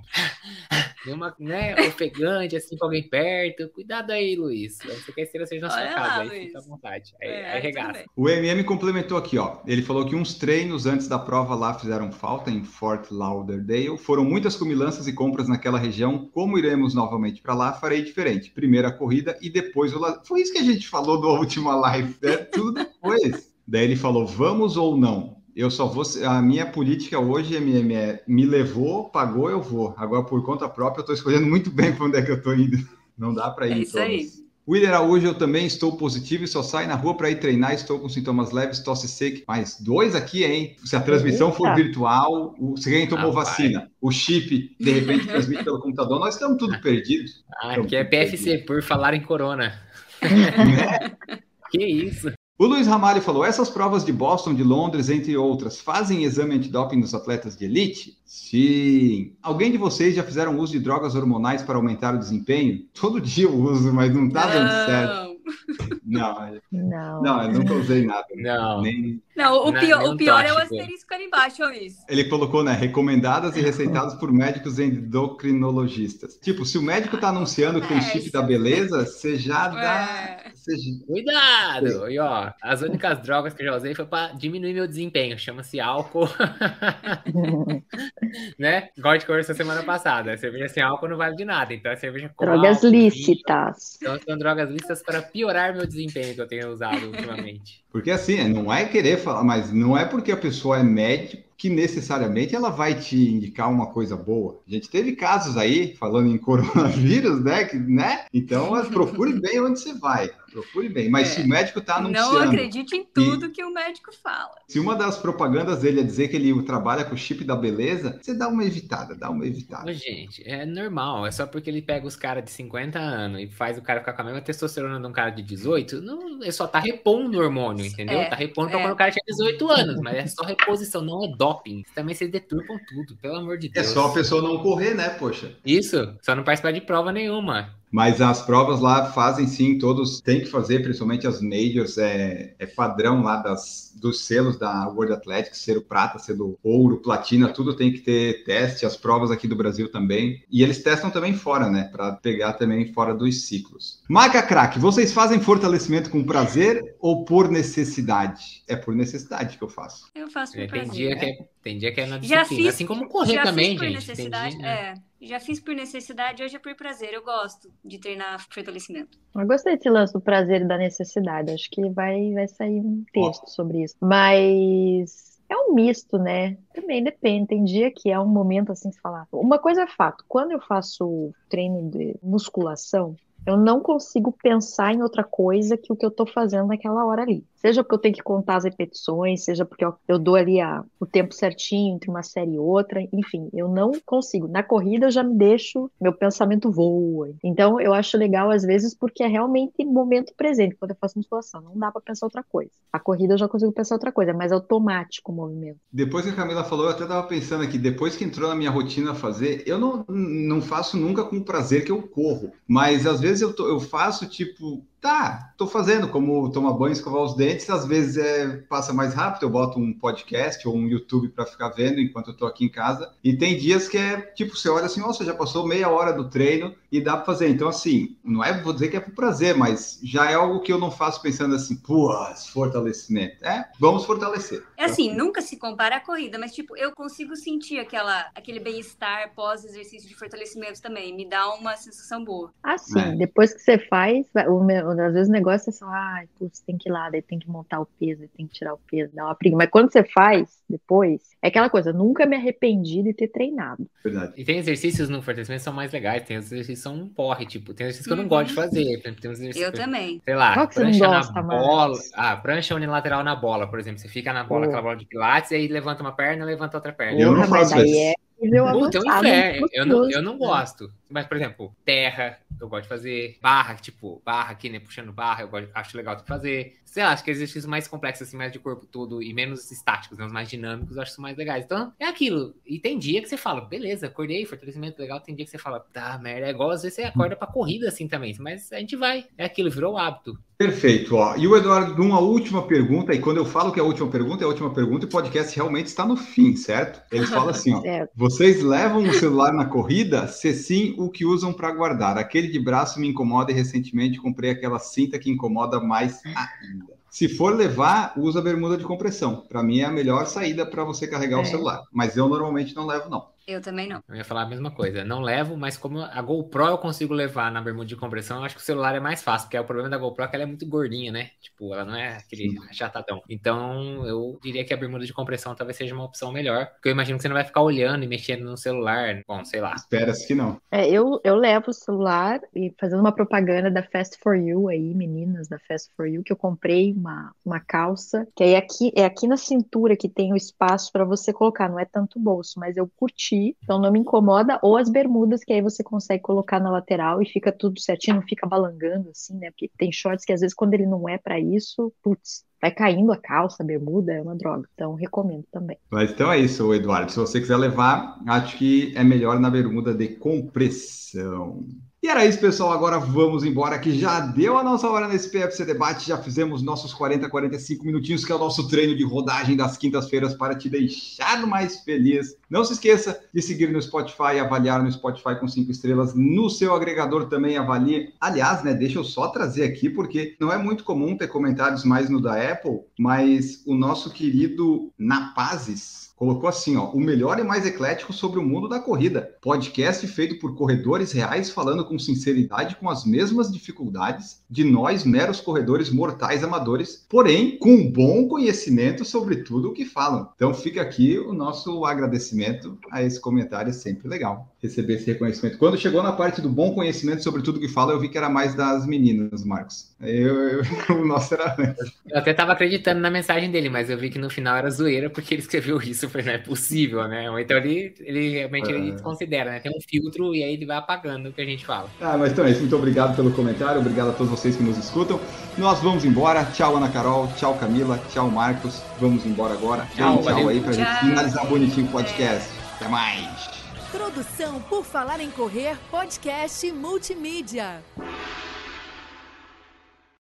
nenhuma, 1.06 1.34
né, 1.38 1.74
ofegante 1.88 2.56
assim 2.56 2.76
com 2.76 2.84
alguém 2.84 3.08
perto. 3.08 3.70
Cuidado 3.70 4.10
aí, 4.10 4.36
Luiz. 4.36 4.76
Você 4.76 5.12
quer 5.12 5.22
a 5.22 5.24
esteira 5.24 5.46
seja 5.46 5.62
na 5.62 5.70
sua 5.70 5.80
Olha 5.80 5.94
casa, 5.94 6.08
lá, 6.08 6.18
aí 6.18 6.28
Luiz. 6.28 6.52
Fica 6.56 6.58
à 6.58 6.62
vontade. 6.62 7.14
Aí, 7.22 7.28
é, 7.28 7.52
aí 7.52 7.60
regaça. 7.60 8.04
O 8.16 8.28
MM 8.28 8.64
complementou 8.64 9.18
aqui, 9.18 9.38
ó. 9.38 9.58
Ele 9.66 9.82
falou 9.82 10.06
que 10.06 10.16
uns 10.16 10.34
treinos 10.34 10.86
antes 10.86 11.08
da 11.08 11.18
prova 11.18 11.54
lá 11.54 11.74
fizeram 11.74 12.10
falta 12.10 12.50
em 12.50 12.64
Fort 12.64 13.10
Lauderdale. 13.10 13.98
Foram 13.98 14.24
muitas 14.24 14.56
comilanças 14.56 15.06
e 15.06 15.12
compras 15.12 15.48
naquela 15.48 15.78
região. 15.78 16.28
Como 16.32 16.58
iremos 16.58 16.94
novamente 16.94 17.42
para 17.42 17.54
lá, 17.54 17.72
farei 17.72 18.02
diferente. 18.02 18.50
Primeiro 18.50 18.88
a 18.88 18.92
corrida 18.92 19.38
e 19.40 19.50
depois 19.50 19.92
o 19.92 19.98
la... 19.98 20.22
Foi 20.24 20.40
isso 20.40 20.52
que 20.52 20.58
a 20.58 20.64
gente 20.64 20.88
falou 20.88 21.20
da 21.20 21.28
última 21.28 21.74
live, 21.76 22.14
né? 22.22 22.36
Tudo 22.52 22.72
depois. 22.72 23.52
Daí 23.66 23.84
ele 23.84 23.96
falou: 23.96 24.26
vamos 24.26 24.76
ou 24.76 24.96
não? 24.96 25.36
Eu 25.54 25.70
só 25.70 25.86
vou. 25.86 26.04
A 26.26 26.42
minha 26.42 26.66
política 26.66 27.18
hoje, 27.18 27.56
MM, 27.56 27.94
é 27.94 28.22
me 28.28 28.44
levou, 28.44 29.08
pagou, 29.08 29.50
eu 29.50 29.60
vou. 29.60 29.94
Agora, 29.96 30.22
por 30.22 30.44
conta 30.44 30.68
própria, 30.68 31.00
eu 31.00 31.06
tô 31.06 31.14
escolhendo 31.14 31.46
muito 31.46 31.70
bem 31.70 31.94
para 31.94 32.04
onde 32.04 32.18
é 32.18 32.22
que 32.22 32.30
eu 32.30 32.42
tô 32.42 32.52
indo. 32.52 32.76
Não 33.16 33.32
dá 33.32 33.50
para 33.50 33.66
ir 33.66 33.72
É 33.72 33.78
isso 33.78 33.98
aí. 33.98 34.45
William 34.68 34.88
Araújo, 34.88 35.28
eu 35.28 35.34
também 35.34 35.64
estou 35.64 35.96
positivo 35.96 36.42
e 36.42 36.48
só 36.48 36.60
saio 36.60 36.88
na 36.88 36.96
rua 36.96 37.16
para 37.16 37.30
ir 37.30 37.36
treinar. 37.36 37.72
Estou 37.72 38.00
com 38.00 38.08
sintomas 38.08 38.50
leves, 38.50 38.80
tosse 38.80 39.06
seca. 39.06 39.44
Mais 39.46 39.80
dois 39.80 40.16
aqui, 40.16 40.44
hein? 40.44 40.76
Se 40.84 40.96
a 40.96 41.00
transmissão 41.00 41.52
for 41.52 41.68
Eita. 41.68 41.82
virtual, 41.82 42.54
o, 42.58 42.76
se 42.76 42.90
quem 42.90 43.08
tomou 43.08 43.30
Rapaz. 43.30 43.50
vacina, 43.50 43.88
o 44.00 44.10
chip 44.10 44.74
de 44.78 44.90
repente 44.90 45.26
transmite 45.28 45.62
pelo 45.62 45.80
computador, 45.80 46.18
nós 46.18 46.34
estamos 46.34 46.58
tudo 46.58 46.80
perdidos. 46.80 47.44
Ah, 47.62 47.80
que 47.80 47.94
é 47.94 48.02
PFC, 48.02 48.58
por 48.58 48.82
falar 48.82 49.14
em 49.14 49.22
corona. 49.22 49.80
que 51.70 51.84
isso? 51.84 52.32
O 52.58 52.64
Luiz 52.64 52.86
Ramalho 52.86 53.20
falou: 53.20 53.44
essas 53.44 53.68
provas 53.68 54.04
de 54.04 54.12
Boston, 54.12 54.54
de 54.54 54.64
Londres, 54.64 55.10
entre 55.10 55.36
outras, 55.36 55.78
fazem 55.78 56.24
exame 56.24 56.54
antidoping 56.54 56.96
nos 56.96 57.12
atletas 57.12 57.56
de 57.56 57.66
elite? 57.66 58.16
Sim. 58.24 59.32
Alguém 59.42 59.70
de 59.70 59.76
vocês 59.76 60.14
já 60.14 60.22
fizeram 60.22 60.58
uso 60.58 60.72
de 60.72 60.80
drogas 60.80 61.14
hormonais 61.14 61.62
para 61.62 61.76
aumentar 61.76 62.14
o 62.14 62.18
desempenho? 62.18 62.86
Todo 62.98 63.20
dia 63.20 63.44
eu 63.44 63.54
uso, 63.54 63.92
mas 63.92 64.14
não 64.14 64.30
tá 64.30 64.46
dando 64.46 64.86
certo. 64.86 65.12
Não, 65.12 65.36
Não, 66.04 66.60
Não. 66.72 67.22
não, 67.22 67.42
eu 67.42 67.52
nunca 67.52 67.74
usei 67.74 68.04
nada. 68.04 68.26
Não. 68.34 68.82
Nem... 68.82 69.20
não 69.36 69.66
o 69.66 69.72
Não, 69.72 69.80
pior, 69.80 69.98
nem 70.02 70.14
o 70.14 70.16
pior 70.16 70.44
é 70.44 70.52
o 70.52 70.58
asterisco 70.58 71.14
ali 71.14 71.24
embaixo, 71.24 71.62
Luiz. 71.64 71.98
Ele 72.08 72.24
colocou, 72.24 72.64
né? 72.64 72.72
Recomendadas 72.72 73.56
e 73.56 73.60
receitadas 73.60 74.14
por 74.14 74.32
médicos 74.32 74.78
endocrinologistas. 74.78 76.38
Tipo, 76.40 76.64
se 76.64 76.78
o 76.78 76.82
médico 76.82 77.18
tá 77.18 77.28
anunciando 77.28 77.80
que 77.80 77.88
tem 77.88 78.00
chip 78.00 78.30
da 78.30 78.42
beleza, 78.42 79.04
você 79.04 79.36
já 79.36 79.68
dá. 79.68 80.40
É. 80.44 80.55
já- 80.74 81.06
Cuidado! 81.06 82.10
E 82.10 82.18
ó, 82.18 82.50
as 82.62 82.82
únicas 82.82 83.20
drogas 83.22 83.54
que 83.54 83.62
eu 83.62 83.66
já 83.66 83.76
usei 83.76 83.94
foi 83.94 84.06
para 84.06 84.32
diminuir 84.32 84.74
meu 84.74 84.86
desempenho. 84.86 85.38
Chama-se 85.38 85.80
álcool, 85.80 86.28
né? 88.58 88.88
Igual 88.96 89.14
a 89.14 89.18
gente 89.18 89.26
conversou 89.26 89.54
semana 89.54 89.82
passada. 89.82 90.32
A 90.32 90.36
cerveja 90.38 90.68
sem 90.68 90.82
álcool 90.82 91.08
não 91.08 91.16
vale 91.16 91.36
de 91.36 91.44
nada. 91.44 91.74
Então 91.74 91.90
a 91.92 91.96
cerveja 91.96 92.30
com 92.34 92.44
Drogas 92.44 92.76
álcool, 92.76 92.88
lícitas. 92.88 93.96
Então 94.00 94.18
são 94.26 94.38
drogas 94.38 94.70
lícitas 94.70 95.02
para 95.02 95.22
piorar 95.22 95.74
meu 95.74 95.86
desempenho 95.86 96.34
que 96.34 96.40
eu 96.40 96.48
tenho 96.48 96.70
usado 96.70 97.06
ultimamente. 97.06 97.84
Porque 97.90 98.10
assim, 98.10 98.46
não 98.48 98.72
é 98.72 98.84
querer 98.84 99.18
falar, 99.18 99.42
mas 99.42 99.72
não 99.72 99.96
é 99.96 100.04
porque 100.04 100.30
a 100.30 100.36
pessoa 100.36 100.78
é 100.78 100.82
médico 100.82 101.42
que 101.56 101.70
necessariamente 101.70 102.54
ela 102.54 102.68
vai 102.68 102.94
te 102.94 103.16
indicar 103.16 103.70
uma 103.70 103.86
coisa 103.86 104.14
boa. 104.14 104.60
A 104.68 104.70
gente 104.70 104.90
teve 104.90 105.16
casos 105.16 105.56
aí, 105.56 105.96
falando 105.96 106.28
em 106.28 106.36
coronavírus, 106.36 107.42
né? 107.42 107.64
Que, 107.64 107.78
né? 107.78 108.26
Então, 108.34 108.68
procure 108.90 109.40
bem 109.40 109.58
onde 109.62 109.80
você 109.80 109.94
vai. 109.94 110.30
Procure 110.62 110.88
bem. 110.88 111.08
Mas 111.10 111.28
É. 111.28 111.30
se 111.34 111.42
o 111.42 111.48
médico 111.48 111.78
está 111.80 112.00
Não 112.00 112.06
anunciando. 112.08 112.38
acredite 112.48 112.96
em 112.96 113.04
tudo 113.04 113.50
que 113.50 113.62
o 113.62 113.72
médico 113.72 114.10
fala. 114.22 114.52
Se 114.68 114.78
uma 114.80 114.94
das 114.96 115.18
propagandas 115.18 115.80
dele 115.80 116.00
é 116.00 116.02
dizer 116.02 116.28
que 116.28 116.36
ele 116.36 116.62
trabalha 116.62 117.04
com 117.04 117.14
o 117.14 117.18
chip 117.18 117.44
da 117.44 117.54
beleza, 117.54 118.18
você 118.22 118.34
dá 118.34 118.48
uma 118.48 118.64
evitada, 118.64 119.14
dá 119.14 119.28
uma 119.30 119.46
evitada. 119.46 119.92
Gente, 119.92 120.42
é 120.48 120.64
normal. 120.64 121.26
É 121.26 121.30
só 121.30 121.46
porque 121.46 121.68
ele 121.68 121.82
pega 121.82 122.06
os 122.06 122.16
caras 122.16 122.44
de 122.44 122.50
50 122.50 122.98
anos 122.98 123.40
e 123.42 123.46
faz 123.48 123.76
o 123.76 123.82
cara 123.82 124.00
ficar 124.00 124.12
com 124.14 124.22
a 124.22 124.24
mesma 124.24 124.40
testosterona 124.40 124.98
de 125.00 125.06
um 125.06 125.12
cara 125.12 125.30
de 125.30 125.42
18. 125.42 126.00
Não, 126.00 126.42
ele 126.42 126.52
só 126.52 126.66
tá 126.66 126.78
repondo 126.78 127.38
o 127.38 127.42
hormônio, 127.42 127.84
entendeu? 127.84 128.18
É, 128.20 128.24
tá 128.28 128.36
repondo 128.36 128.70
pra 128.70 128.78
é. 128.78 128.82
quando 128.82 128.92
o 128.92 128.96
cara 128.96 129.10
tinha 129.10 129.22
18 129.26 129.70
anos, 129.70 130.00
mas 130.00 130.14
é 130.16 130.26
só 130.26 130.42
reposição, 130.44 131.02
não 131.02 131.24
é 131.24 131.28
doping. 131.36 131.82
Também 131.94 132.14
vocês 132.14 132.30
deturpam 132.30 132.78
tudo, 132.88 133.16
pelo 133.20 133.36
amor 133.36 133.58
de 133.58 133.66
É 133.68 133.70
Deus. 133.70 133.86
só 133.88 134.06
a 134.06 134.12
pessoa 134.14 134.40
não 134.42 134.58
correr, 134.62 134.94
né, 134.94 135.10
poxa? 135.10 135.52
Isso, 135.64 136.16
só 136.22 136.34
não 136.34 136.42
participar 136.44 136.72
de 136.72 136.80
prova 136.80 137.12
nenhuma. 137.12 137.74
Mas 137.90 138.20
as 138.20 138.42
provas 138.42 138.80
lá 138.80 139.12
fazem 139.12 139.46
sim, 139.46 139.78
todos 139.78 140.20
têm 140.20 140.40
que 140.40 140.46
fazer, 140.46 140.80
principalmente 140.82 141.26
as 141.26 141.40
majors, 141.40 141.96
é, 141.98 142.54
é 142.58 142.66
padrão 142.66 143.22
lá 143.22 143.36
das, 143.36 143.92
dos 144.00 144.24
selos 144.26 144.58
da 144.58 144.88
World 144.88 145.12
Athletics, 145.14 145.58
selo 145.60 145.80
prata, 145.80 146.18
selo 146.18 146.58
ouro, 146.62 146.98
platina, 147.00 147.48
tudo 147.48 147.74
tem 147.74 147.92
que 147.92 148.00
ter 148.00 148.44
teste, 148.44 148.84
as 148.84 148.96
provas 148.96 149.30
aqui 149.30 149.46
do 149.48 149.56
Brasil 149.56 149.90
também. 149.90 150.42
E 150.50 150.62
eles 150.62 150.82
testam 150.82 151.10
também 151.10 151.32
fora, 151.34 151.70
né, 151.70 151.84
para 151.90 152.12
pegar 152.16 152.54
também 152.54 152.92
fora 152.92 153.14
dos 153.14 153.46
ciclos. 153.46 154.02
Maca 154.08 154.42
Crack, 154.42 154.78
vocês 154.78 155.12
fazem 155.12 155.40
fortalecimento 155.40 156.10
com 156.10 156.24
prazer 156.24 156.96
ou 157.00 157.24
por 157.24 157.48
necessidade? 157.48 158.62
É 158.68 158.74
por 158.76 158.94
necessidade 158.94 159.56
que 159.56 159.62
eu 159.64 159.68
faço. 159.68 160.06
Eu 160.14 160.28
faço 160.28 160.52
por 160.52 160.60
É, 160.62 160.66
tem, 160.66 160.82
prazer. 160.84 160.92
dia 160.94 161.16
que 161.16 161.24
é, 161.24 161.48
tem 161.62 161.78
dia 161.78 161.92
que 161.94 162.00
é 162.00 162.06
na 162.06 162.20
Já 162.20 162.42
disciplina. 162.42 162.64
fiz- 162.64 162.74
assim 162.74 162.86
como 162.86 163.08
correr 163.08 163.34
já 163.34 163.42
também, 163.44 163.70
fiz 163.70 163.78
por 163.78 163.84
gente. 163.84 164.06
Tem 164.14 164.14
necessidade, 164.14 164.56
dia, 164.56 164.62
né? 164.62 164.68
é. 164.68 164.94
Já 165.20 165.40
fiz 165.40 165.60
por 165.60 165.74
necessidade, 165.74 166.42
hoje 166.42 166.56
é 166.56 166.58
por 166.58 166.74
prazer. 166.74 167.12
Eu 167.12 167.24
gosto 167.24 167.70
de 167.84 167.98
treinar 167.98 168.44
fortalecimento. 168.50 169.18
Eu 169.34 169.46
gostei 169.46 169.76
desse 169.76 169.88
lance 169.88 170.12
do 170.12 170.20
prazer 170.20 170.62
e 170.62 170.68
da 170.68 170.76
necessidade. 170.76 171.52
Acho 171.52 171.70
que 171.70 171.88
vai, 171.90 172.32
vai 172.32 172.46
sair 172.48 172.80
um 172.80 173.04
texto 173.12 173.48
sobre 173.48 173.82
isso. 173.82 173.96
Mas 174.00 175.40
é 175.48 175.56
um 175.56 175.74
misto, 175.74 176.18
né? 176.18 176.58
Também 176.74 177.02
depende. 177.02 177.48
Tem 177.48 177.64
dia 177.64 177.90
que 177.90 178.10
é 178.10 178.18
um 178.18 178.26
momento 178.26 178.72
assim, 178.72 178.90
se 178.90 179.00
falar. 179.00 179.26
Uma 179.32 179.58
coisa 179.58 179.82
é 179.82 179.86
fato: 179.86 180.24
quando 180.28 180.52
eu 180.52 180.60
faço 180.60 181.32
treino 181.48 181.90
de 181.90 182.16
musculação, 182.22 183.16
eu 183.46 183.56
não 183.56 183.80
consigo 183.80 184.34
pensar 184.42 184.92
em 184.92 185.02
outra 185.02 185.22
coisa 185.22 185.76
que 185.76 185.92
o 185.92 185.96
que 185.96 186.04
eu 186.04 186.10
tô 186.10 186.26
fazendo 186.26 186.66
naquela 186.66 187.04
hora 187.04 187.22
ali. 187.22 187.44
Seja 187.56 187.82
porque 187.82 187.94
eu 187.94 187.98
tenho 187.98 188.14
que 188.14 188.22
contar 188.22 188.56
as 188.56 188.64
repetições, 188.64 189.44
seja 189.44 189.64
porque 189.64 189.84
eu, 189.84 189.94
eu 190.06 190.18
dou 190.18 190.36
ali 190.36 190.60
a, 190.60 190.84
o 191.00 191.06
tempo 191.06 191.34
certinho 191.34 191.94
entre 191.94 192.10
uma 192.10 192.22
série 192.22 192.52
e 192.52 192.58
outra, 192.58 193.00
enfim, 193.12 193.48
eu 193.52 193.68
não 193.68 193.92
consigo. 194.04 194.46
Na 194.46 194.62
corrida 194.62 195.06
eu 195.06 195.10
já 195.10 195.22
me 195.22 195.34
deixo, 195.34 195.90
meu 196.00 196.12
pensamento 196.12 196.70
voa. 196.70 197.30
Então 197.42 197.80
eu 197.80 197.92
acho 197.92 198.16
legal 198.16 198.50
às 198.50 198.62
vezes 198.62 198.94
porque 198.94 199.22
é 199.22 199.26
realmente 199.26 199.84
momento 199.84 200.32
presente 200.36 200.76
quando 200.76 200.90
eu 200.90 200.96
faço 201.00 201.18
musculação, 201.18 201.60
não 201.62 201.78
dá 201.78 201.90
para 201.90 202.00
pensar 202.00 202.26
outra 202.26 202.42
coisa. 202.42 202.70
A 202.92 202.98
corrida 202.98 203.34
eu 203.34 203.38
já 203.38 203.48
consigo 203.48 203.72
pensar 203.72 203.94
outra 203.94 204.12
coisa, 204.12 204.32
é 204.32 204.34
mais 204.34 204.52
automático 204.52 205.32
o 205.32 205.34
movimento. 205.34 205.78
Depois 205.92 206.24
que 206.24 206.30
a 206.30 206.34
Camila 206.34 206.64
falou, 206.64 206.86
eu 206.86 206.92
até 206.92 207.06
tava 207.06 207.26
pensando 207.26 207.64
aqui, 207.64 207.78
depois 207.78 208.16
que 208.16 208.24
entrou 208.24 208.48
na 208.48 208.54
minha 208.54 208.70
rotina 208.70 209.14
fazer, 209.14 209.62
eu 209.66 209.78
não, 209.78 210.04
não 210.08 210.60
faço 210.60 210.96
nunca 210.96 211.24
com 211.24 211.36
o 211.36 211.44
prazer 211.44 211.84
que 211.84 211.92
eu 211.92 212.02
corro, 212.02 212.52
mas 212.68 213.06
às 213.06 213.20
vezes 213.20 213.35
eu, 213.40 213.52
tô, 213.52 213.68
eu 213.68 213.80
faço 213.80 214.26
tipo 214.26 214.84
Tá, 215.06 215.52
tô 215.56 215.68
fazendo, 215.68 216.08
como 216.08 216.50
tomar 216.50 216.72
banho, 216.72 216.92
escovar 216.92 217.22
os 217.22 217.36
dentes, 217.36 217.70
às 217.70 217.86
vezes 217.86 218.16
é, 218.16 218.56
passa 218.68 218.92
mais 218.92 219.14
rápido, 219.14 219.44
eu 219.44 219.50
boto 219.50 219.78
um 219.78 219.92
podcast 219.92 220.66
ou 220.66 220.74
um 220.74 220.88
YouTube 220.88 221.28
para 221.28 221.46
ficar 221.46 221.68
vendo 221.68 222.00
enquanto 222.00 222.30
eu 222.30 222.36
tô 222.36 222.44
aqui 222.44 222.64
em 222.64 222.68
casa. 222.68 223.14
E 223.22 223.36
tem 223.36 223.56
dias 223.56 223.88
que 223.88 223.96
é 223.96 224.20
tipo, 224.20 224.56
você 224.56 224.68
olha 224.68 224.86
assim, 224.86 225.00
nossa, 225.00 225.24
já 225.24 225.32
passou 225.32 225.64
meia 225.64 225.88
hora 225.88 226.12
do 226.12 226.28
treino 226.28 226.74
e 226.90 227.00
dá 227.00 227.16
para 227.16 227.24
fazer. 227.24 227.48
Então, 227.48 227.68
assim, 227.68 228.16
não 228.24 228.42
é, 228.42 228.60
vou 228.60 228.72
dizer 228.72 228.88
que 228.88 228.96
é 228.96 229.00
por 229.00 229.14
prazer, 229.14 229.56
mas 229.56 230.00
já 230.02 230.28
é 230.28 230.34
algo 230.34 230.60
que 230.60 230.72
eu 230.72 230.78
não 230.78 230.90
faço 230.90 231.22
pensando 231.22 231.54
assim, 231.54 231.76
pô, 231.76 232.12
fortalecimento. 232.52 233.44
É, 233.44 233.64
vamos 233.78 234.04
fortalecer. 234.04 234.64
É 234.76 234.86
assim, 234.86 235.14
nunca 235.14 235.40
se 235.40 235.56
compara 235.56 235.98
a 235.98 236.00
corrida, 236.00 236.36
mas 236.36 236.52
tipo, 236.52 236.76
eu 236.76 236.90
consigo 236.90 237.36
sentir 237.36 237.78
aquela, 237.78 238.26
aquele 238.34 238.58
bem-estar 238.58 239.32
pós-exercício 239.36 240.08
de 240.08 240.16
fortalecimento 240.16 240.82
também, 240.82 241.14
me 241.14 241.28
dá 241.28 241.48
uma 241.54 241.76
sensação 241.76 242.24
boa. 242.24 242.52
Ah, 242.60 242.76
sim, 242.76 242.98
é. 242.98 243.14
depois 243.14 243.54
que 243.54 243.60
você 243.60 243.78
faz, 243.78 244.26
o 244.48 244.60
meu 244.64 244.95
às 244.98 245.12
vezes 245.12 245.28
o 245.28 245.32
negócio 245.32 245.70
é 245.70 245.72
só, 245.72 245.86
ai, 245.88 246.28
putz, 246.38 246.60
tem 246.60 246.76
que 246.76 246.88
ir 246.88 246.92
lá, 246.92 247.10
daí 247.10 247.22
tem 247.22 247.38
que 247.38 247.48
montar 247.48 247.80
o 247.80 247.86
peso, 247.98 248.28
tem 248.36 248.46
que 248.46 248.54
tirar 248.54 248.74
o 248.74 248.80
peso, 248.90 249.14
dá 249.14 249.24
uma 249.24 249.34
preguiça. 249.34 249.58
Mas 249.58 249.70
quando 249.70 249.92
você 249.92 250.04
faz 250.04 250.62
depois, 250.68 251.20
é 251.42 251.48
aquela 251.48 251.70
coisa, 251.70 251.92
nunca 251.92 252.26
me 252.26 252.36
arrependi 252.36 253.02
de 253.02 253.12
ter 253.12 253.28
treinado. 253.28 253.86
Verdade. 254.04 254.32
E 254.36 254.44
tem 254.44 254.58
exercícios 254.58 255.08
no 255.08 255.22
fortalecimento 255.22 255.60
que 255.60 255.64
são 255.64 255.72
mais 255.72 255.92
legais, 255.92 256.24
tem 256.24 256.36
exercícios 256.36 256.78
que 256.78 256.82
são 256.82 256.94
um 256.94 257.08
porre, 257.08 257.46
tipo, 257.46 257.72
tem 257.72 257.86
exercícios 257.86 258.06
que 258.06 258.12
eu 258.12 258.16
não 258.22 258.28
gosto 258.28 258.52
de 258.52 258.58
uhum. 258.58 258.64
fazer. 258.64 259.02
Tem 259.02 259.12
exercícios 259.12 259.64
eu 259.64 259.72
também. 259.72 260.20
Sei 260.24 260.34
lá, 260.34 260.54
Qual 260.54 260.68
que 260.68 260.74
prancha 260.74 260.98
você 260.98 261.04
não 261.04 261.10
gosta, 261.10 261.32
na 261.32 261.42
bola. 261.42 261.88
Mais? 261.88 262.10
Ah, 262.14 262.36
prancha 262.36 262.74
unilateral 262.74 263.22
na 263.22 263.36
bola, 263.36 263.68
por 263.68 263.78
exemplo. 263.78 263.98
Você 263.98 264.08
fica 264.08 264.32
na 264.32 264.44
bola, 264.44 264.62
oh. 264.62 264.68
aquela 264.68 264.82
bola 264.82 264.96
de 264.96 265.06
pilates, 265.06 265.50
e 265.50 265.54
aí 265.54 265.68
levanta 265.68 266.02
uma 266.02 266.12
perna, 266.12 266.44
levanta 266.44 266.76
outra 266.76 266.92
perna. 266.92 267.20
Eu 267.20 267.34
não 267.34 267.44
faço 267.44 267.78
isso. 267.78 267.98
É 267.98 268.14
Puta, 268.38 268.98
é 268.98 269.18
inferno. 269.18 269.68
Eu 269.72 269.86
não, 269.86 270.10
eu 270.10 270.22
não 270.22 270.36
gosto. 270.36 270.92
Mas, 271.08 271.26
por 271.26 271.36
exemplo, 271.36 271.74
terra, 271.84 272.38
eu 272.60 272.68
gosto 272.68 272.84
de 272.84 272.88
fazer. 272.88 273.38
Barra, 273.40 273.74
tipo, 273.74 274.20
barra 274.24 274.52
aqui, 274.52 274.68
né? 274.68 274.80
Puxando 274.80 275.12
barra, 275.12 275.42
eu 275.42 275.48
gosto, 275.48 275.70
acho 275.74 275.96
legal 275.96 276.16
de 276.16 276.24
fazer. 276.24 276.76
Sei 276.84 277.02
lá, 277.02 277.12
acho 277.12 277.22
que 277.22 277.30
exercícios 277.30 277.66
mais 277.66 277.86
complexos, 277.86 278.26
assim, 278.26 278.36
mais 278.36 278.52
de 278.52 278.58
corpo 278.58 278.86
todo 278.86 279.22
e 279.22 279.34
menos 279.34 279.70
estáticos, 279.70 280.18
né? 280.18 280.24
Os 280.24 280.32
mais 280.32 280.48
dinâmicos, 280.48 280.96
eu 280.96 281.02
acho 281.02 281.20
mais 281.20 281.36
legais. 281.36 281.64
Então, 281.64 281.92
é 281.98 282.06
aquilo. 282.06 282.54
E 282.64 282.78
tem 282.78 282.98
dia 282.98 283.20
que 283.20 283.28
você 283.28 283.36
fala, 283.36 283.60
beleza, 283.60 284.06
acordei, 284.06 284.46
fortalecimento 284.46 285.00
legal. 285.00 285.20
Tem 285.20 285.34
dia 285.34 285.44
que 285.44 285.50
você 285.50 285.58
fala, 285.58 285.80
tá, 285.80 286.18
merda, 286.18 286.46
é 286.46 286.50
igual 286.50 286.70
às 286.70 286.82
vezes 286.82 286.96
você 286.96 287.02
acorda 287.02 287.36
pra 287.36 287.46
corrida 287.46 287.88
assim 287.88 288.08
também. 288.08 288.34
Mas 288.38 288.72
a 288.72 288.78
gente 288.78 288.96
vai. 288.96 289.26
É 289.36 289.44
aquilo, 289.44 289.70
virou 289.70 289.98
hábito. 289.98 290.38
Perfeito. 290.58 291.16
Ó. 291.16 291.36
E 291.36 291.46
o 291.46 291.54
Eduardo, 291.54 292.02
uma 292.02 292.18
última 292.18 292.62
pergunta, 292.66 293.12
e 293.12 293.18
quando 293.18 293.36
eu 293.36 293.44
falo 293.44 293.70
que 293.70 293.78
é 293.78 293.82
a 293.82 293.86
última 293.86 294.08
pergunta, 294.08 294.42
é 294.42 294.46
a 294.46 294.48
última 294.48 294.72
pergunta, 294.72 295.04
o 295.04 295.08
podcast 295.08 295.54
realmente 295.54 295.88
está 295.88 296.06
no 296.06 296.16
fim, 296.16 296.56
certo? 296.56 297.02
Eles 297.12 297.28
falam 297.28 297.50
assim: 297.50 297.74
ó, 297.74 297.82
vocês 298.16 298.62
levam 298.62 299.02
o 299.02 299.12
celular 299.12 299.52
na 299.52 299.66
corrida? 299.66 300.26
Se 300.28 300.54
sim, 300.54 300.94
o 300.98 301.10
que 301.10 301.24
usam 301.24 301.52
para 301.52 301.70
guardar? 301.72 302.18
Aquele 302.18 302.48
de 302.48 302.58
braço 302.58 303.00
me 303.00 303.08
incomoda 303.08 303.50
e 303.50 303.54
recentemente 303.54 304.20
comprei 304.20 304.50
aquela 304.50 304.78
cinta 304.78 305.18
que 305.18 305.30
incomoda 305.30 305.80
mais 305.80 306.22
ainda. 306.24 306.96
Se 307.10 307.28
for 307.28 307.54
levar, 307.54 308.12
usa 308.16 308.42
bermuda 308.42 308.76
de 308.76 308.84
compressão. 308.84 309.44
Para 309.48 309.62
mim 309.62 309.80
é 309.80 309.84
a 309.84 309.90
melhor 309.90 310.26
saída 310.26 310.66
para 310.66 310.84
você 310.84 311.06
carregar 311.06 311.38
é. 311.38 311.42
o 311.42 311.46
celular. 311.46 311.82
Mas 311.90 312.16
eu 312.16 312.28
normalmente 312.28 312.74
não 312.74 312.86
levo, 312.86 313.08
não. 313.08 313.28
Eu 313.46 313.60
também 313.60 313.88
não. 313.88 314.02
Eu 314.08 314.16
ia 314.16 314.24
falar 314.24 314.42
a 314.42 314.48
mesma 314.48 314.72
coisa. 314.72 315.04
Não 315.04 315.20
levo, 315.20 315.56
mas 315.56 315.76
como 315.76 316.00
a 316.00 316.20
GoPro 316.20 316.66
eu 316.66 316.78
consigo 316.78 317.14
levar 317.14 317.52
na 317.52 317.62
bermuda 317.62 317.86
de 317.86 317.94
compressão, 317.94 318.38
eu 318.38 318.44
acho 318.44 318.56
que 318.56 318.60
o 318.60 318.64
celular 318.64 318.96
é 318.96 319.00
mais 319.00 319.22
fácil, 319.22 319.46
porque 319.46 319.56
é 319.56 319.60
o 319.60 319.64
problema 319.64 319.88
da 319.88 319.96
GoPro 319.96 320.24
é 320.24 320.28
que 320.28 320.34
ela 320.34 320.42
é 320.42 320.46
muito 320.46 320.66
gordinha, 320.66 321.12
né? 321.12 321.30
Tipo, 321.40 321.72
ela 321.72 321.84
não 321.84 321.94
é 321.94 322.16
aquele 322.16 322.58
achatadão. 322.68 323.22
Então, 323.28 324.04
eu 324.04 324.36
diria 324.42 324.64
que 324.64 324.74
a 324.74 324.76
bermuda 324.76 325.06
de 325.06 325.12
compressão 325.12 325.54
talvez 325.54 325.76
seja 325.76 325.94
uma 325.94 326.04
opção 326.04 326.32
melhor, 326.32 326.66
porque 326.72 326.88
eu 326.88 326.92
imagino 326.92 327.18
que 327.18 327.22
você 327.22 327.28
não 327.28 327.36
vai 327.36 327.44
ficar 327.44 327.62
olhando 327.62 328.02
e 328.02 328.08
mexendo 328.08 328.44
no 328.44 328.56
celular. 328.56 329.22
Bom, 329.28 329.44
sei 329.44 329.60
lá. 329.60 329.74
Espera-se 329.74 330.26
que 330.26 330.34
não. 330.34 330.60
É, 330.68 330.88
eu, 330.90 331.20
eu 331.22 331.36
levo 331.36 331.70
o 331.70 331.74
celular 331.74 332.40
e 332.52 332.74
fazendo 332.80 332.98
uma 332.98 333.14
propaganda 333.14 333.70
da 333.70 333.82
Fast 333.84 334.18
for 334.20 334.34
You 334.34 334.68
aí, 334.68 334.92
meninas 334.92 335.46
da 335.46 335.58
Fast 335.60 335.92
for 335.96 336.06
You, 336.06 336.24
que 336.24 336.32
eu 336.32 336.36
comprei 336.36 336.92
uma, 336.92 337.32
uma 337.44 337.60
calça, 337.60 338.26
que 338.34 338.42
aí 338.42 338.56
aqui, 338.56 338.90
é 338.96 339.04
aqui 339.04 339.28
na 339.28 339.36
cintura 339.36 339.96
que 339.96 340.08
tem 340.08 340.32
o 340.32 340.36
espaço 340.36 340.90
para 340.90 341.04
você 341.04 341.32
colocar, 341.32 341.68
não 341.68 341.78
é 341.78 341.84
tanto 341.84 342.18
bolso, 342.18 342.58
mas 342.58 342.76
eu 342.76 342.90
curti 342.96 343.35
então 343.62 343.80
não 343.80 343.90
me 343.92 343.98
incomoda, 344.00 344.58
ou 344.62 344.76
as 344.76 344.88
bermudas, 344.88 345.42
que 345.44 345.52
aí 345.52 345.62
você 345.62 345.82
consegue 345.82 346.22
colocar 346.22 346.60
na 346.60 346.70
lateral 346.70 347.20
e 347.22 347.26
fica 347.26 347.52
tudo 347.52 347.80
certinho, 347.80 348.16
não 348.16 348.22
fica 348.22 348.46
balangando 348.46 349.10
assim, 349.10 349.36
né? 349.38 349.50
Porque 349.50 349.70
tem 349.76 349.92
shorts 349.92 350.24
que 350.24 350.32
às 350.32 350.40
vezes 350.40 350.54
quando 350.54 350.74
ele 350.74 350.86
não 350.86 351.08
é 351.08 351.18
para 351.18 351.38
isso, 351.38 351.92
putz, 352.02 352.44
vai 352.60 352.70
caindo 352.70 353.12
a 353.12 353.16
calça, 353.16 353.62
a 353.62 353.66
bermuda, 353.66 354.12
é 354.12 354.22
uma 354.22 354.34
droga. 354.34 354.68
Então, 354.74 354.94
recomendo 354.94 355.44
também. 355.52 355.78
Mas 355.90 356.10
então 356.10 356.30
é 356.30 356.38
isso, 356.38 356.72
Eduardo. 356.74 357.12
Se 357.12 357.18
você 357.18 357.40
quiser 357.40 357.56
levar, 357.56 358.18
acho 358.26 358.56
que 358.56 358.92
é 358.96 359.04
melhor 359.04 359.38
na 359.38 359.50
bermuda 359.50 359.94
de 359.94 360.08
compressão. 360.08 361.64
E 362.06 362.08
era 362.08 362.24
isso, 362.24 362.38
pessoal. 362.38 362.70
Agora 362.70 363.00
vamos 363.00 363.42
embora, 363.42 363.80
que 363.80 363.98
já 363.98 364.20
deu 364.20 364.56
a 364.56 364.62
nossa 364.62 364.88
hora 364.88 365.08
nesse 365.08 365.28
PFC 365.28 365.64
Debate. 365.64 366.06
Já 366.06 366.16
fizemos 366.16 366.62
nossos 366.62 366.94
40, 366.94 367.28
45 367.28 367.84
minutinhos, 367.84 368.24
que 368.24 368.30
é 368.30 368.34
o 368.34 368.38
nosso 368.38 368.68
treino 368.68 368.94
de 368.94 369.02
rodagem 369.02 369.56
das 369.56 369.76
quintas-feiras 369.76 370.32
para 370.32 370.54
te 370.54 370.70
deixar 370.70 371.44
mais 371.48 371.80
feliz. 371.80 372.36
Não 372.48 372.64
se 372.64 372.74
esqueça 372.74 373.20
de 373.34 373.42
seguir 373.42 373.72
no 373.72 373.82
Spotify, 373.82 374.38
avaliar 374.38 374.84
no 374.84 374.92
Spotify 374.92 375.34
com 375.40 375.48
cinco 375.48 375.72
estrelas. 375.72 376.14
No 376.14 376.48
seu 376.48 376.76
agregador 376.76 377.28
também 377.28 377.56
avalie. 377.56 378.12
Aliás, 378.20 378.62
né, 378.62 378.72
deixa 378.72 379.00
eu 379.00 379.04
só 379.04 379.26
trazer 379.26 379.64
aqui, 379.64 379.90
porque 379.90 380.36
não 380.38 380.52
é 380.52 380.58
muito 380.58 380.84
comum 380.84 381.16
ter 381.16 381.26
comentários 381.26 381.84
mais 381.84 382.08
no 382.08 382.20
da 382.20 382.38
Apple, 382.52 382.80
mas 382.98 383.62
o 383.66 383.74
nosso 383.74 384.12
querido 384.12 384.92
Napazes 384.98 386.05
colocou 386.16 386.48
assim, 386.48 386.76
ó, 386.76 386.86
o 386.90 386.98
melhor 386.98 387.38
e 387.38 387.44
mais 387.44 387.66
eclético 387.66 388.12
sobre 388.12 388.40
o 388.40 388.42
mundo 388.42 388.68
da 388.68 388.80
corrida. 388.80 389.36
Podcast 389.40 390.06
feito 390.08 390.38
por 390.38 390.56
corredores 390.56 391.12
reais 391.12 391.50
falando 391.50 391.84
com 391.84 391.98
sinceridade 391.98 392.76
com 392.76 392.88
as 392.88 393.04
mesmas 393.04 393.52
dificuldades 393.52 394.42
de 394.50 394.64
nós 394.64 395.04
meros 395.04 395.40
corredores 395.40 395.90
mortais 395.90 396.42
amadores, 396.42 397.04
porém 397.08 397.58
com 397.58 397.90
bom 397.90 398.26
conhecimento 398.26 399.04
sobre 399.04 399.36
tudo 399.36 399.68
o 399.68 399.72
que 399.72 399.84
falam. 399.84 400.30
Então 400.34 400.54
fica 400.54 400.80
aqui 400.80 401.18
o 401.18 401.34
nosso 401.34 401.84
agradecimento 401.84 402.78
a 402.90 403.02
esse 403.02 403.20
comentário, 403.20 403.70
é 403.70 403.72
sempre 403.72 404.08
legal 404.08 404.48
receber 404.66 404.94
esse 404.94 405.06
reconhecimento. 405.06 405.58
Quando 405.58 405.78
chegou 405.78 406.02
na 406.02 406.12
parte 406.12 406.40
do 406.40 406.48
bom 406.48 406.74
conhecimento 406.74 407.22
sobre 407.22 407.42
tudo 407.42 407.60
que 407.60 407.68
fala, 407.68 407.92
eu 407.92 408.00
vi 408.00 408.08
que 408.08 408.18
era 408.18 408.28
mais 408.28 408.54
das 408.54 408.86
meninas, 408.86 409.44
Marcos. 409.44 409.94
Eu, 410.00 410.34
eu, 410.34 410.62
o 411.00 411.06
nosso 411.06 411.34
era. 411.34 411.76
Eu 412.06 412.18
até 412.18 412.34
tava 412.34 412.52
acreditando 412.52 413.00
na 413.00 413.10
mensagem 413.10 413.50
dele, 413.50 413.68
mas 413.68 413.88
eu 413.88 413.98
vi 413.98 414.10
que 414.10 414.18
no 414.18 414.30
final 414.30 414.56
era 414.56 414.70
zoeira 414.70 415.08
porque 415.08 415.34
ele 415.34 415.42
escreveu 415.42 415.80
isso. 415.80 416.05
Eu 416.06 416.10
falei, 416.10 416.26
não 416.26 416.32
é 416.34 416.38
possível, 416.38 417.06
né? 417.08 417.26
Então 417.40 417.56
ele, 417.56 417.94
ele 418.00 418.30
realmente 418.30 418.70
ele 418.70 418.92
é. 418.92 419.00
considera, 419.00 419.50
né? 419.50 419.60
Tem 419.60 419.72
um 419.72 419.80
filtro 419.80 420.34
e 420.34 420.42
aí 420.42 420.52
ele 420.54 420.64
vai 420.64 420.76
apagando 420.76 421.28
o 421.28 421.32
que 421.32 421.40
a 421.40 421.44
gente 421.44 421.66
fala. 421.66 421.90
Ah, 422.00 422.16
mas 422.16 422.32
então 422.32 422.44
é 422.44 422.50
isso. 422.50 422.60
Muito 422.60 422.76
obrigado 422.76 423.16
pelo 423.16 423.32
comentário. 423.32 423.80
Obrigado 423.80 424.10
a 424.10 424.12
todos 424.12 424.30
vocês 424.30 424.56
que 424.56 424.62
nos 424.62 424.78
escutam. 424.78 425.20
Nós 425.58 425.80
vamos 425.80 426.04
embora. 426.04 426.44
Tchau, 426.44 426.76
Ana 426.76 426.88
Carol. 426.88 427.28
Tchau, 427.36 427.54
Camila. 427.58 428.00
Tchau, 428.10 428.30
Marcos. 428.30 428.82
Vamos 429.00 429.26
embora 429.26 429.54
agora. 429.54 429.86
Tchau, 429.94 430.22
tchau 430.22 430.48
aí 430.48 430.60
pra 430.60 430.72
tchau. 430.72 430.84
gente 430.84 431.00
finalizar 431.00 431.46
bonitinho 431.46 431.86
o 431.86 431.90
podcast. 431.90 432.48
Até 432.76 432.88
mais. 432.88 433.56
Produção 433.90 434.60
por 434.62 434.84
Falar 434.84 435.20
em 435.20 435.30
Correr, 435.30 435.76
podcast 435.90 436.70
multimídia. 436.72 437.82